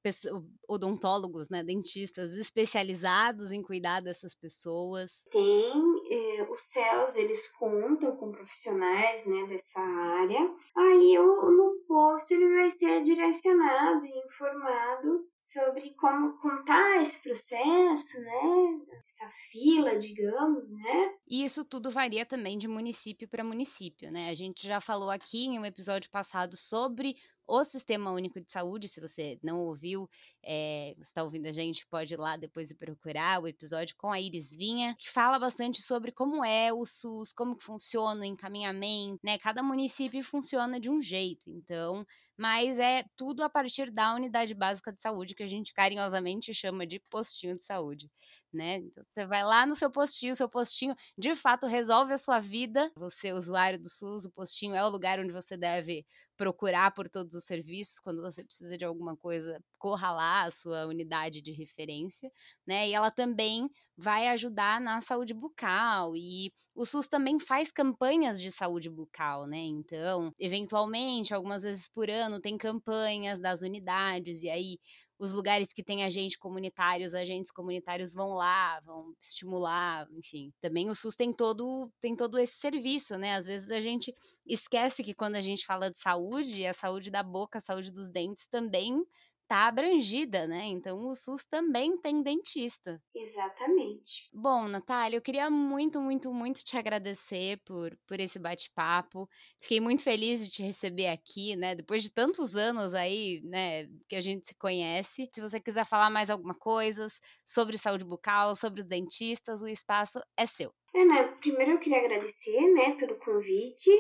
odontólogos, 0.67 1.51
né, 1.51 1.63
dentistas 1.63 2.33
especializados 2.33 3.53
em 3.53 3.63
cuidar 3.63 4.01
dessas 4.01 4.35
pessoas. 4.35 5.11
Tem 5.31 5.73
eh, 6.11 6.43
os 6.51 6.63
CELS, 6.63 7.17
eles 7.17 7.53
contam 7.59 8.17
com 8.17 8.33
profissionais, 8.33 9.27
né, 9.27 9.45
dessa 9.47 9.79
área. 9.79 10.41
Aí 10.75 11.19
o, 11.19 11.51
no 11.51 11.85
posto 11.87 12.33
ele 12.33 12.49
vai 12.55 12.71
ser 12.71 13.03
direcionado 13.03 14.07
e 14.07 14.25
informado 14.25 15.29
sobre 15.45 15.91
como 15.91 16.39
contar 16.39 17.03
esse 17.03 17.23
processo, 17.23 18.19
né? 18.21 18.81
Essa 19.05 19.29
fila, 19.51 19.99
digamos, 19.99 20.71
né? 20.71 21.15
E 21.29 21.45
isso 21.45 21.65
tudo 21.65 21.91
varia 21.93 22.25
também 22.25 22.57
de 22.57 22.67
município 22.67 23.29
para 23.29 23.45
município, 23.45 24.11
né? 24.11 24.31
A 24.31 24.35
gente 24.35 24.67
já 24.67 24.81
falou 24.81 25.11
aqui 25.11 25.45
em 25.45 25.59
um 25.59 25.65
episódio 25.65 26.11
passado 26.11 26.57
sobre 26.57 27.15
o 27.47 27.63
Sistema 27.63 28.11
Único 28.11 28.41
de 28.41 28.51
Saúde. 28.51 28.89
Se 28.89 29.01
você 29.01 29.39
não 29.43 29.61
ouviu, 29.61 30.09
é, 30.47 30.95
está 31.01 31.23
ouvindo 31.23 31.47
a 31.47 31.53
gente, 31.53 31.87
pode 31.89 32.15
ir 32.15 32.19
lá 32.19 32.37
depois 32.37 32.71
e 32.71 32.75
procurar 32.75 33.43
o 33.43 33.49
episódio 33.49 33.95
com 33.97 34.13
a 34.13 34.21
Iris 34.21 34.51
Vinha, 34.51 34.95
que 34.99 35.11
fala 35.11 35.39
bastante 35.39 35.83
sobre 35.83 36.13
como 36.13 36.45
é 36.45 36.73
o 36.73 36.85
SUS, 36.87 37.33
como 37.33 37.57
funciona 37.61 38.21
o 38.21 38.25
encaminhamento, 38.25 39.21
né? 39.25 39.39
Cada 39.39 39.63
município 39.63 40.23
funciona 40.25 40.79
de 40.79 40.91
um 40.91 41.03
jeito, 41.03 41.51
então, 41.51 42.07
mas 42.37 42.79
é 42.79 43.05
tudo 43.17 43.43
a 43.43 43.51
partir 43.51 43.91
da 43.91 44.15
unidade 44.15 44.55
básica 44.55 44.93
de 44.93 45.01
saúde 45.01 45.35
que 45.35 45.43
a 45.43 45.49
gente 45.49 45.73
carinhosamente 45.73 46.53
chama 46.55 46.87
de 46.87 47.01
postinho 47.11 47.57
de 47.57 47.65
saúde 47.65 48.11
né? 48.55 48.77
Então, 48.77 49.05
você 49.05 49.27
vai 49.27 49.45
lá 49.45 49.67
no 49.67 49.75
seu 49.75 49.91
postinho, 49.91 50.37
seu 50.37 50.49
postinho 50.49 50.95
de 51.19 51.35
fato 51.37 51.67
resolve 51.67 52.13
a 52.15 52.19
sua 52.19 52.39
vida. 52.39 52.91
Você, 52.97 53.33
usuário 53.33 53.79
do 53.79 53.89
SUS, 53.89 54.25
o 54.25 54.31
postinho 54.31 54.75
é 54.75 54.85
o 54.85 54.89
lugar 54.89 55.19
onde 55.19 55.33
você 55.33 55.57
deve 55.57 56.07
procurar 56.37 56.93
por 56.95 57.09
todos 57.09 57.35
os 57.35 57.45
serviços. 57.45 57.99
Quando 58.01 58.23
você 58.23 58.45
precisa 58.45 58.77
de 58.79 58.85
alguma 58.85 59.17
coisa, 59.17 59.61
corra 59.79 60.13
lá 60.13 60.45
a 60.45 60.51
sua 60.51 60.87
unidade 60.87 61.41
de 61.43 61.53
referência, 61.53 62.31
né? 62.67 62.89
E 62.89 62.93
ela 62.95 63.11
também 63.11 63.69
vai 63.97 64.29
ajudar 64.29 64.81
na 64.81 65.01
saúde 65.03 65.33
bucal 65.33 66.17
e 66.17 66.53
o 66.75 66.85
SUS 66.85 67.07
também 67.09 67.39
faz 67.39 67.71
campanhas 67.71 68.41
de 68.41 68.51
saúde 68.51 68.91
bucal, 68.91 69.47
né? 69.47 69.59
Então, 69.59 70.33
eventualmente, 70.39 71.33
algumas 71.33 71.63
vezes 71.63 71.89
por 71.89 72.11
ano, 72.11 72.41
tem 72.41 72.59
campanhas 72.59 73.41
das 73.41 73.61
unidades, 73.63 74.43
e 74.43 74.51
aí 74.51 74.79
os 75.19 75.33
lugares 75.33 75.73
que 75.73 75.83
tem 75.83 76.05
agentes 76.05 76.37
comunitários, 76.37 77.15
agentes 77.15 77.51
comunitários 77.51 78.13
vão 78.13 78.35
lá, 78.35 78.81
vão 78.81 79.15
estimular, 79.21 80.09
enfim. 80.13 80.53
Também 80.61 80.91
o 80.91 80.95
SUS 80.95 81.17
tem 81.17 81.33
todo, 81.33 81.91
tem 82.01 82.17
todo 82.17 82.39
esse 82.39 82.57
serviço, 82.57 83.17
né? 83.17 83.37
Às 83.37 83.47
vezes 83.47 83.71
a 83.71 83.81
gente 83.81 84.15
esquece 84.47 85.03
que 85.05 85.15
quando 85.15 85.37
a 85.37 85.43
gente 85.43 85.65
fala 85.65 85.91
de 85.91 85.99
saúde, 86.01 86.67
a 86.67 86.75
saúde 86.75 87.11
da 87.11 87.23
boca, 87.23 87.59
a 87.59 87.63
saúde 87.63 87.91
dos 87.91 88.11
dentes 88.11 88.47
também 88.49 89.03
está 89.45 89.69
abrangida, 89.69 90.47
né? 90.47 90.65
Então 90.67 91.07
o 91.07 91.15
SUS 91.15 91.45
também 91.45 91.97
tem 91.99 92.23
dentista. 92.23 93.01
Exatamente. 93.15 94.29
Bom, 94.33 94.67
Natália, 94.67 95.17
eu 95.17 95.23
queria 95.23 95.49
muito, 95.49 96.01
muito, 96.01 96.33
muito 96.33 96.65
te 96.65 96.77
agradecer 96.77 97.61
por, 97.65 97.97
por 98.07 98.19
esse 98.19 98.39
bate-papo. 98.39 99.29
Fiquei 99.61 99.81
muito 99.81 100.03
feliz 100.03 100.45
de 100.45 100.51
te 100.51 100.63
receber 100.63 101.07
aqui, 101.07 101.55
né? 101.57 101.75
Depois 101.75 102.03
de 102.03 102.11
tantos 102.11 102.57
anos 102.57 102.95
aí, 102.95 103.41
né, 103.45 103.87
que 104.09 104.17
a 104.17 104.21
gente 104.21 104.49
se 104.49 104.55
conhece. 104.57 105.29
Se 105.33 105.41
você 105.41 105.61
quiser 105.61 105.87
falar 105.87 106.11
mais 106.11 106.29
alguma 106.31 106.55
coisa 106.55 107.07
sobre 107.47 107.79
saúde 107.79 108.05
bucal, 108.05 108.57
sobre 108.57 108.81
os 108.81 108.89
dentistas, 108.89 109.61
o 109.61 109.69
espaço 109.69 110.21
é 110.37 110.47
seu. 110.47 110.73
É, 110.95 111.05
né? 111.05 111.23
Primeiro 111.41 111.73
eu 111.73 111.79
queria 111.79 111.99
agradecer, 111.99 112.61
né, 112.73 112.97
pelo 112.97 113.19
convite 113.19 113.91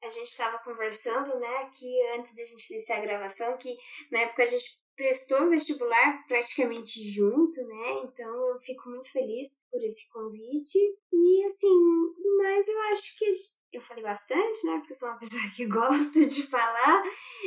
a 0.00 0.08
gente 0.08 0.28
estava 0.28 0.58
conversando, 0.60 1.38
né, 1.40 1.56
aqui 1.64 2.00
antes 2.16 2.32
da 2.32 2.44
gente 2.44 2.72
iniciar 2.72 2.98
a 2.98 3.00
gravação, 3.00 3.58
que 3.58 3.76
na 4.12 4.20
época 4.20 4.44
a 4.44 4.46
gente 4.46 4.78
prestou 4.98 5.48
vestibular 5.48 6.26
praticamente 6.26 7.08
junto, 7.08 7.64
né? 7.64 8.00
Então 8.02 8.48
eu 8.48 8.58
fico 8.58 8.90
muito 8.90 9.10
feliz 9.12 9.48
por 9.70 9.80
esse 9.82 10.10
convite. 10.10 10.76
E 11.12 11.44
assim, 11.44 11.78
no 12.18 12.36
mais 12.38 12.66
eu 12.66 12.80
acho 12.90 13.16
que 13.16 13.30
eu 13.72 13.80
falei 13.80 14.02
bastante, 14.02 14.66
né? 14.66 14.78
Porque 14.78 14.92
eu 14.92 14.98
sou 14.98 15.08
uma 15.08 15.18
pessoa 15.18 15.40
que 15.54 15.66
gosta 15.66 16.26
de 16.26 16.42
falar. 16.48 17.04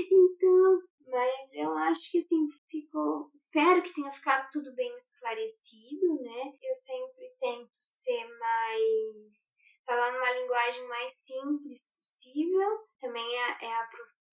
Então, 0.09 0.81
mas 1.07 1.53
eu 1.53 1.73
acho 1.73 2.09
que 2.09 2.19
assim 2.19 2.47
ficou. 2.69 3.29
Espero 3.35 3.83
que 3.83 3.93
tenha 3.93 4.11
ficado 4.13 4.49
tudo 4.49 4.73
bem 4.73 4.95
esclarecido, 4.95 6.21
né? 6.21 6.53
Eu 6.63 6.73
sempre 6.73 7.35
tento 7.37 7.77
ser 7.81 8.23
mais. 8.39 9.51
falar 9.85 10.13
numa 10.13 10.31
linguagem 10.31 10.87
mais 10.87 11.11
simples 11.21 11.97
possível. 11.97 12.87
Também 12.97 13.27
é, 13.35 13.65
é 13.65 13.73
a 13.73 13.87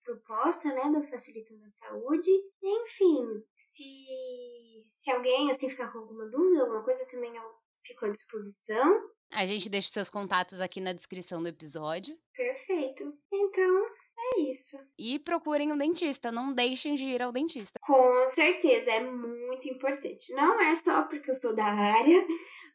proposta, 0.09 0.73
né, 0.73 0.91
do 0.91 1.07
Facilitando 1.07 1.63
a 1.65 1.69
Saúde. 1.69 2.31
Enfim, 2.63 3.45
se, 3.57 4.85
se 4.87 5.11
alguém 5.11 5.51
assim 5.51 5.69
ficar 5.69 5.93
com 5.93 5.99
alguma 5.99 6.27
dúvida, 6.27 6.63
alguma 6.63 6.83
coisa, 6.83 7.07
também 7.07 7.37
eu 7.37 7.43
fico 7.85 8.07
à 8.07 8.09
disposição. 8.09 9.11
A 9.31 9.47
gente 9.47 9.69
deixa 9.69 9.91
seus 9.93 10.09
contatos 10.09 10.61
aqui 10.61 10.81
na 10.81 10.95
descrição 10.95 11.43
do 11.43 11.49
episódio. 11.49 12.19
Perfeito. 12.35 13.15
Então, 13.31 13.87
é 14.19 14.41
isso. 14.41 14.79
E 14.99 15.19
procurem 15.19 15.71
um 15.71 15.77
dentista, 15.77 16.33
não 16.33 16.55
deixem 16.55 16.95
de 16.95 17.05
ir 17.05 17.21
ao 17.21 17.31
dentista. 17.31 17.79
Com 17.83 18.27
certeza, 18.29 18.91
é 18.91 19.01
muito 19.01 19.69
importante. 19.69 20.33
Não 20.33 20.59
é 20.59 20.75
só 20.77 21.03
porque 21.03 21.31
eu 21.31 21.35
sou 21.35 21.55
da 21.55 21.67
área, 21.67 22.27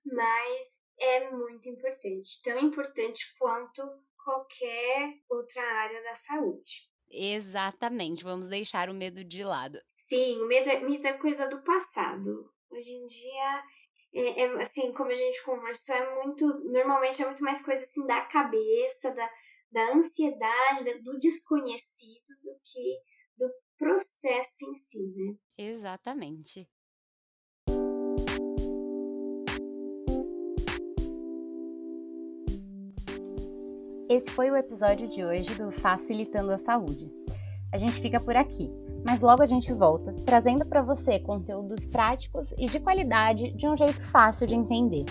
mas 0.05 0.67
é 0.99 1.31
muito 1.31 1.67
importante, 1.67 2.41
tão 2.43 2.59
importante 2.59 3.35
quanto 3.39 3.81
qualquer 4.23 5.15
outra 5.29 5.61
área 5.61 6.03
da 6.03 6.13
saúde. 6.13 6.92
Exatamente, 7.13 8.23
vamos 8.23 8.49
deixar 8.49 8.89
o 8.89 8.93
medo 8.93 9.23
de 9.23 9.43
lado. 9.43 9.79
Sim, 9.95 10.41
o 10.41 10.47
medo 10.47 10.69
é, 10.69 10.79
medo 10.79 11.05
é 11.05 11.13
coisa 11.13 11.47
do 11.47 11.63
passado. 11.63 12.51
Hoje 12.71 12.91
em 12.91 13.05
dia, 13.05 13.63
é, 14.13 14.41
é, 14.41 14.61
assim, 14.61 14.91
como 14.93 15.11
a 15.11 15.15
gente 15.15 15.43
conversou, 15.43 15.95
é 15.95 16.23
muito. 16.23 16.45
Normalmente 16.71 17.21
é 17.21 17.25
muito 17.25 17.43
mais 17.43 17.63
coisa 17.63 17.83
assim 17.83 18.05
da 18.07 18.21
cabeça, 18.25 19.11
da, 19.11 19.29
da 19.71 19.93
ansiedade, 19.93 20.83
da, 20.83 20.93
do 21.03 21.19
desconhecido 21.19 22.27
do 22.43 22.59
que 22.63 22.99
do 23.37 23.51
processo 23.77 24.69
em 24.69 24.73
si, 24.73 25.13
né? 25.15 25.35
Exatamente. 25.57 26.67
Esse 34.09 34.29
foi 34.31 34.51
o 34.51 34.57
episódio 34.57 35.07
de 35.07 35.23
hoje 35.23 35.55
do 35.55 35.71
Facilitando 35.71 36.51
a 36.51 36.57
Saúde. 36.57 37.09
A 37.71 37.77
gente 37.77 38.01
fica 38.01 38.19
por 38.19 38.35
aqui, 38.35 38.69
mas 39.05 39.21
logo 39.21 39.41
a 39.41 39.45
gente 39.45 39.71
volta, 39.71 40.13
trazendo 40.25 40.65
para 40.65 40.81
você 40.81 41.19
conteúdos 41.19 41.85
práticos 41.85 42.53
e 42.57 42.65
de 42.65 42.81
qualidade 42.81 43.51
de 43.53 43.65
um 43.65 43.77
jeito 43.77 44.01
fácil 44.11 44.45
de 44.45 44.55
entender. 44.55 45.05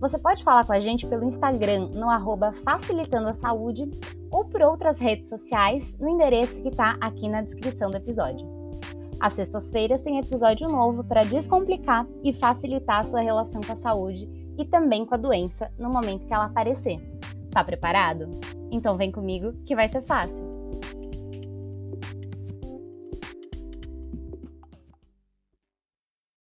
Você 0.00 0.18
pode 0.18 0.42
falar 0.42 0.66
com 0.66 0.72
a 0.72 0.80
gente 0.80 1.06
pelo 1.06 1.24
Instagram 1.24 1.90
no 1.90 2.10
arroba 2.10 2.52
Facilitando 2.64 3.28
a 3.28 3.34
Saúde 3.34 3.88
ou 4.30 4.44
por 4.44 4.62
outras 4.62 4.98
redes 4.98 5.28
sociais 5.28 5.94
no 5.98 6.08
endereço 6.08 6.60
que 6.60 6.68
está 6.68 6.96
aqui 7.00 7.28
na 7.28 7.42
descrição 7.42 7.88
do 7.88 7.96
episódio. 7.96 8.46
Às 9.20 9.34
sextas-feiras 9.34 10.02
tem 10.02 10.18
episódio 10.18 10.68
novo 10.68 11.04
para 11.04 11.22
descomplicar 11.22 12.06
e 12.22 12.32
facilitar 12.32 13.00
a 13.00 13.04
sua 13.04 13.20
relação 13.20 13.60
com 13.60 13.72
a 13.72 13.76
saúde 13.76 14.28
e 14.58 14.64
também 14.64 15.06
com 15.06 15.14
a 15.14 15.18
doença 15.18 15.70
no 15.78 15.88
momento 15.88 16.26
que 16.26 16.34
ela 16.34 16.46
aparecer. 16.46 17.17
Tá 17.58 17.64
preparado? 17.64 18.30
Então 18.70 18.96
vem 18.96 19.10
comigo 19.10 19.52
que 19.66 19.74
vai 19.74 19.88
ser 19.88 20.00
fácil. 20.02 20.47